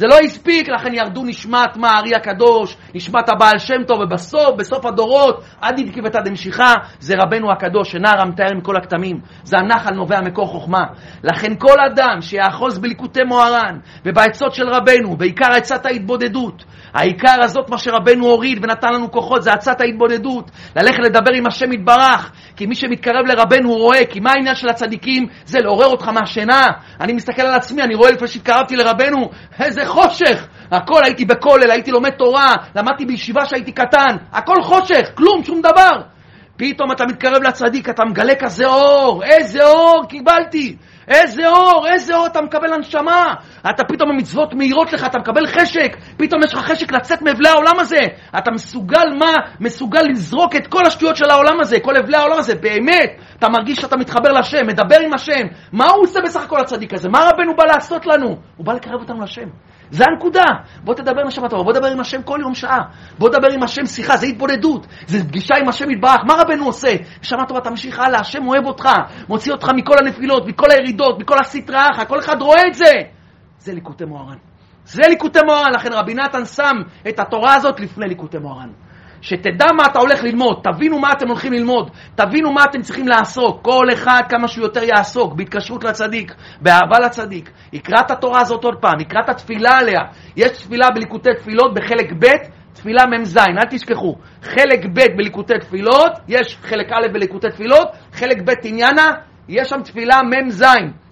זה 0.00 0.06
לא 0.06 0.18
הספיק, 0.24 0.68
לכן 0.68 0.94
ירדו 0.94 1.24
נשמת 1.24 1.76
מה 1.76 1.90
הארי 1.90 2.14
הקדוש, 2.14 2.76
נשמת 2.94 3.28
הבעל 3.28 3.58
שם 3.58 3.84
טוב, 3.86 4.00
ובסוף, 4.00 4.56
בסוף 4.58 4.86
הדורות, 4.86 5.44
עד 5.60 5.80
נדקבתא 5.80 6.20
דמשיחא, 6.20 6.72
זה 6.98 7.14
רבנו 7.22 7.52
הקדוש, 7.52 7.92
שנער 7.92 8.20
המתאר 8.20 8.54
מכל 8.56 8.76
הכתמים. 8.76 9.20
זה 9.42 9.58
הנחל 9.58 9.94
נובע 9.94 10.20
מקור 10.20 10.46
חוכמה. 10.46 10.84
לכן 11.24 11.54
כל 11.58 11.76
אדם 11.92 12.20
שיאחוז 12.20 12.78
בליקוטי 12.78 13.22
מוהר"ן 13.22 13.78
ובעצות 14.04 14.54
של 14.54 14.68
רבנו, 14.68 15.16
בעיקר 15.16 15.52
עצת 15.52 15.86
ההתבודדות, 15.86 16.64
העיקר 16.94 17.42
הזאת, 17.42 17.70
מה 17.70 17.78
שרבנו 17.78 18.26
הוריד 18.26 18.64
ונתן 18.64 18.92
לנו 18.94 19.10
כוחות, 19.10 19.42
זה 19.42 19.50
עצת 19.52 19.80
ההתבודדות. 19.80 20.50
ללכת 20.76 20.98
לדבר 20.98 21.32
עם 21.34 21.46
השם 21.46 21.72
יתברך, 21.72 22.32
כי 22.56 22.66
מי 22.66 22.74
שמתקרב 22.74 23.26
לרבנו 23.26 23.68
הוא 23.68 23.78
רואה, 23.78 24.04
כי 24.04 24.20
מה 24.20 24.30
העניין 24.30 24.54
של 24.54 24.68
הצדיקים? 24.68 25.26
זה 25.44 25.58
לעורר 25.58 25.86
אותך 25.86 26.08
מהשינה. 26.08 26.66
אני 27.00 27.12
מסתכל 27.12 27.42
על 27.42 27.54
עצמי, 27.54 27.82
אני 27.82 27.94
רואה 27.94 28.10
לפני 28.10 28.28
שהתקרבתי 28.28 28.76
לרבנו, 28.76 29.30
איזה 29.60 29.86
חושך. 29.90 30.46
הכל, 30.70 31.04
הייתי 31.04 31.24
בכולל, 31.24 31.70
הייתי 31.70 31.90
לומד 31.90 32.10
תורה, 32.10 32.52
למדתי 32.76 33.06
בישיבה 33.06 33.44
שהייתי 33.46 33.72
קטן, 33.72 34.16
הכל 34.32 34.62
חושך, 34.62 35.10
כלום, 35.14 35.44
שום 35.44 35.60
דבר. 35.60 36.02
פתאום 36.56 36.92
אתה 36.92 37.04
מתקרב 37.06 37.42
לצדיק, 37.42 37.88
אתה 37.88 38.04
מגלה 38.04 38.34
כזה 38.34 38.66
אור, 38.66 39.22
איזה 39.24 39.66
אור 39.66 40.04
קיבלתי. 40.08 40.76
איזה 41.08 41.48
אור, 41.48 41.86
איזה 41.92 42.16
אור 42.16 42.26
אתה 42.26 42.40
מקבל 42.40 42.72
הנשמה. 42.72 43.34
אתה 43.70 43.84
פתאום 43.84 44.10
המצוות 44.10 44.54
מהירות 44.54 44.92
לך, 44.92 45.06
אתה 45.06 45.18
מקבל 45.18 45.46
חשק, 45.46 45.96
פתאום 46.16 46.42
יש 46.44 46.54
לך 46.54 46.60
חשק 46.60 46.92
לצאת 46.92 47.22
מאבלי 47.22 47.48
העולם 47.48 47.78
הזה. 47.78 47.98
אתה 48.38 48.50
מסוגל 48.50 49.06
מה? 49.18 49.32
מסוגל 49.60 50.02
לזרוק 50.10 50.56
את 50.56 50.66
כל 50.66 50.86
השטויות 50.86 51.16
של 51.16 51.30
העולם 51.30 51.60
הזה, 51.60 51.80
כל 51.80 51.96
אבלי 51.96 52.16
העולם 52.16 52.38
הזה, 52.38 52.54
באמת. 52.54 53.10
אתה 53.38 53.48
מרגיש 53.48 53.78
שאתה 53.78 53.96
מתחבר 53.96 54.32
לשם, 54.32 54.66
מדבר 54.66 54.96
עם 55.04 55.14
השם. 55.14 55.46
מה 55.72 55.86
הוא 55.86 56.02
עושה 56.02 56.20
בסך 56.24 56.42
הכל 56.42 56.60
הצדיק 56.60 56.94
הזה? 56.94 57.08
מה 57.08 57.18
רבנו 57.18 57.56
בא 57.56 57.64
לעשות 57.64 58.06
לנו? 58.06 58.36
הוא 58.56 58.66
בא 58.66 58.72
לקרב 58.72 59.00
אותנו 59.00 59.22
לשם. 59.22 59.48
זה 59.90 60.04
הנקודה. 60.08 60.44
בוא 60.84 60.94
תדבר 60.94 61.20
עם 61.20 61.26
השם 61.26 61.44
הטוב, 61.44 61.64
בוא 61.64 61.72
תדבר 61.72 61.86
עם 61.86 62.00
השם 62.00 62.22
כל 62.22 62.38
יום 62.40 62.54
שעה. 62.54 62.82
בוא 63.18 63.28
תדבר 63.28 63.48
עם 63.52 63.62
השם 63.62 63.86
שיחה, 63.86 64.16
זה 64.16 64.26
התבודדות. 64.26 64.86
זה 65.06 65.24
פגישה 65.24 65.54
עם 65.60 65.68
השם 65.68 65.90
יתברך. 65.90 66.20
מה 66.26 66.34
רבנו 66.34 66.66
עושה? 66.66 66.96
נשמה 67.22 67.46
טובה, 67.46 67.60
תמשיך 67.60 67.98
הלאה, 67.98 68.20
השם 68.20 68.46
אוהב 68.46 68.66
אותך. 68.66 68.88
מוציא 69.28 69.52
אותך 69.52 69.68
מכל 69.76 69.94
הנפילות, 69.98 70.46
מכל 70.46 70.70
הירידות, 70.70 71.18
מכל 71.20 71.38
הסטרא 71.40 71.86
אחא, 71.94 72.04
כל 72.04 72.18
אחד 72.18 72.42
רואה 72.42 72.60
את 72.68 72.74
זה. 72.74 72.92
זה 73.58 73.72
ליקוטי 73.72 74.04
מוהר"ן. 74.04 74.36
זה 74.84 75.02
ליקוטי 75.08 75.38
מוהר"ן, 75.46 75.72
לכן 75.74 75.92
רבי 75.92 76.14
נתן 76.14 76.44
שם 76.44 76.76
את 77.08 77.20
התורה 77.20 77.54
הזאת 77.54 77.80
לפני 77.80 78.08
ליקוטי 78.08 78.38
מוהר"ן. 78.38 78.70
שתדע 79.20 79.66
מה 79.76 79.82
אתה 79.90 79.98
הולך 79.98 80.22
ללמוד, 80.22 80.60
תבינו 80.62 80.98
מה 80.98 81.12
אתם 81.12 81.28
הולכים 81.28 81.52
ללמוד, 81.52 81.90
תבינו 82.14 82.52
מה 82.52 82.64
אתם 82.70 82.82
צריכים 82.82 83.08
לעסוק, 83.08 83.58
כל 83.62 83.86
אחד 83.92 84.22
כמה 84.28 84.48
שהוא 84.48 84.64
יותר 84.64 84.82
יעסוק, 84.82 85.34
בהתקשרות 85.34 85.84
לצדיק, 85.84 86.34
באהבה 86.60 86.98
לצדיק, 87.04 87.50
יקרא 87.72 88.00
את 88.00 88.10
התורה 88.10 88.40
הזאת 88.40 88.64
עוד 88.64 88.74
פעם, 88.80 89.00
יקרא 89.00 89.20
את 89.24 89.28
התפילה 89.28 89.70
עליה, 89.78 90.00
יש 90.36 90.50
תפילה 90.50 90.90
בליקוטי 90.94 91.30
תפילות 91.38 91.74
בחלק 91.74 92.12
ב', 92.18 92.26
תפילה 92.72 93.06
מ"ז, 93.06 93.38
אל 93.38 93.66
תשכחו, 93.70 94.16
חלק 94.42 94.86
ב' 94.92 95.16
בליקוטי 95.16 95.58
תפילות, 95.60 96.12
יש 96.28 96.58
חלק 96.62 96.86
א' 96.92 97.12
בליקוטי 97.12 97.50
תפילות, 97.50 97.88
חלק 98.12 98.42
ב' 98.44 98.50
עניינה, 98.64 99.10
יש 99.48 99.68
שם 99.68 99.82
תפילה 99.82 100.20
מ"ז, 100.22 100.64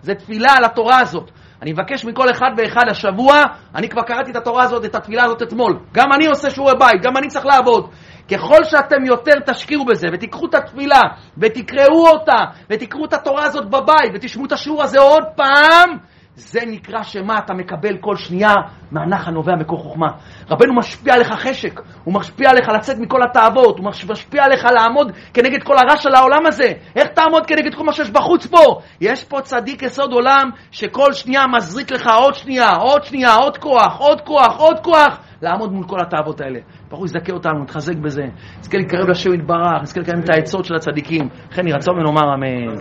זה 0.02 0.14
תפילה 0.14 0.52
על 0.56 0.64
התורה 0.64 1.00
הזאת. 1.00 1.30
אני 1.62 1.72
מבקש 1.72 2.04
מכל 2.04 2.30
אחד 2.30 2.50
ואחד 2.56 2.88
השבוע, 2.90 3.42
אני 3.74 3.88
כבר 3.88 4.02
קראתי 4.02 4.30
את 4.30 4.36
התורה 4.36 4.64
הזאת, 4.64 4.84
את 4.84 4.94
התפילה 4.94 5.24
הזאת 5.24 5.42
אתמול. 5.42 5.78
גם 5.92 6.12
אני 6.12 6.26
עושה 6.26 6.50
שיעורי 6.50 6.74
בית, 6.78 7.02
גם 7.02 7.16
אני 7.16 7.28
צריך 7.28 7.46
לעבוד. 7.46 7.90
ככל 8.32 8.64
שאתם 8.64 9.04
יותר 9.06 9.32
תשקיעו 9.46 9.84
בזה, 9.84 10.09
ותיקחו 10.12 10.46
את 10.46 10.54
התפילה, 10.54 11.00
ותקראו 11.38 12.09
אותה, 12.09 12.44
ותקראו 12.70 13.04
את 13.04 13.12
התורה 13.12 13.44
הזאת 13.44 13.70
בבית, 13.70 14.12
ותשמעו 14.14 14.46
את 14.46 14.52
השיעור 14.52 14.82
הזה 14.82 15.00
עוד 15.00 15.24
פעם, 15.36 15.98
זה 16.39 16.61
נקרא 16.66 17.03
שמה 17.03 17.39
אתה 17.39 17.55
מקבל 17.55 17.97
כל 18.01 18.16
שנייה 18.16 18.55
מהנח 18.91 19.28
הנובע 19.28 19.57
מקור 19.57 19.78
חוכמה. 19.78 20.07
רבנו 20.51 20.74
משפיע 20.74 21.14
עליך 21.14 21.32
חשק, 21.32 21.80
הוא 22.05 22.14
משפיע 22.14 22.51
עליך 22.51 22.68
לצאת 22.68 22.99
מכל 22.99 23.22
התאוות, 23.22 23.78
הוא 23.78 23.86
משפיע 24.09 24.45
עליך 24.45 24.64
לעמוד 24.64 25.12
כנגד 25.34 25.62
כל 25.62 25.74
הרע 25.78 25.97
של 25.97 26.14
העולם 26.14 26.47
הזה. 26.47 26.72
איך 26.97 27.09
תעמוד 27.09 27.47
כנגד 27.47 27.74
כל 27.74 27.84
מה 27.84 27.93
שיש 27.93 28.11
בחוץ 28.11 28.47
פה? 28.47 28.80
יש 29.01 29.24
פה 29.24 29.41
צדיק 29.41 29.82
יסוד 29.82 30.12
עולם 30.12 30.51
שכל 30.70 31.12
שנייה 31.12 31.47
מזריק 31.57 31.91
לך 31.91 32.07
עוד 32.18 32.34
שנייה, 32.34 32.70
עוד 32.70 33.05
שנייה, 33.05 33.34
עוד 33.34 33.59
כוח, 33.59 33.99
עוד 33.99 34.20
כוח, 34.20 34.57
עוד 34.59 34.78
כוח, 34.82 35.18
לעמוד 35.43 35.72
מול 35.72 35.86
כל 35.89 36.01
התאוות 36.01 36.41
האלה. 36.41 36.59
ברוך 36.89 36.99
הוא 37.01 37.07
יזכה 37.07 37.32
אותנו, 37.32 37.62
נתחזק 37.62 37.97
בזה, 37.97 38.24
נזכה 38.59 38.78
להתקרב 38.78 39.09
לשם 39.09 39.34
יתברך, 39.34 39.82
נזכה 39.82 40.01
לקיים 40.01 40.20
את 40.20 40.28
העצות 40.30 40.64
של 40.64 40.74
הצדיקים. 40.74 41.28
לכן 41.51 41.66
יהי 41.66 41.76
רצון 41.76 41.99
ונאמר 41.99 42.34
אמן. 42.34 42.74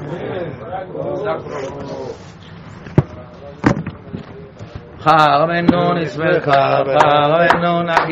Chalav 5.04 5.50
en 5.50 5.66
nun 5.66 5.98
is 5.98 6.16
ver 6.16 6.42
Chalav 6.42 7.42
en 7.50 7.62
nun 7.62 7.90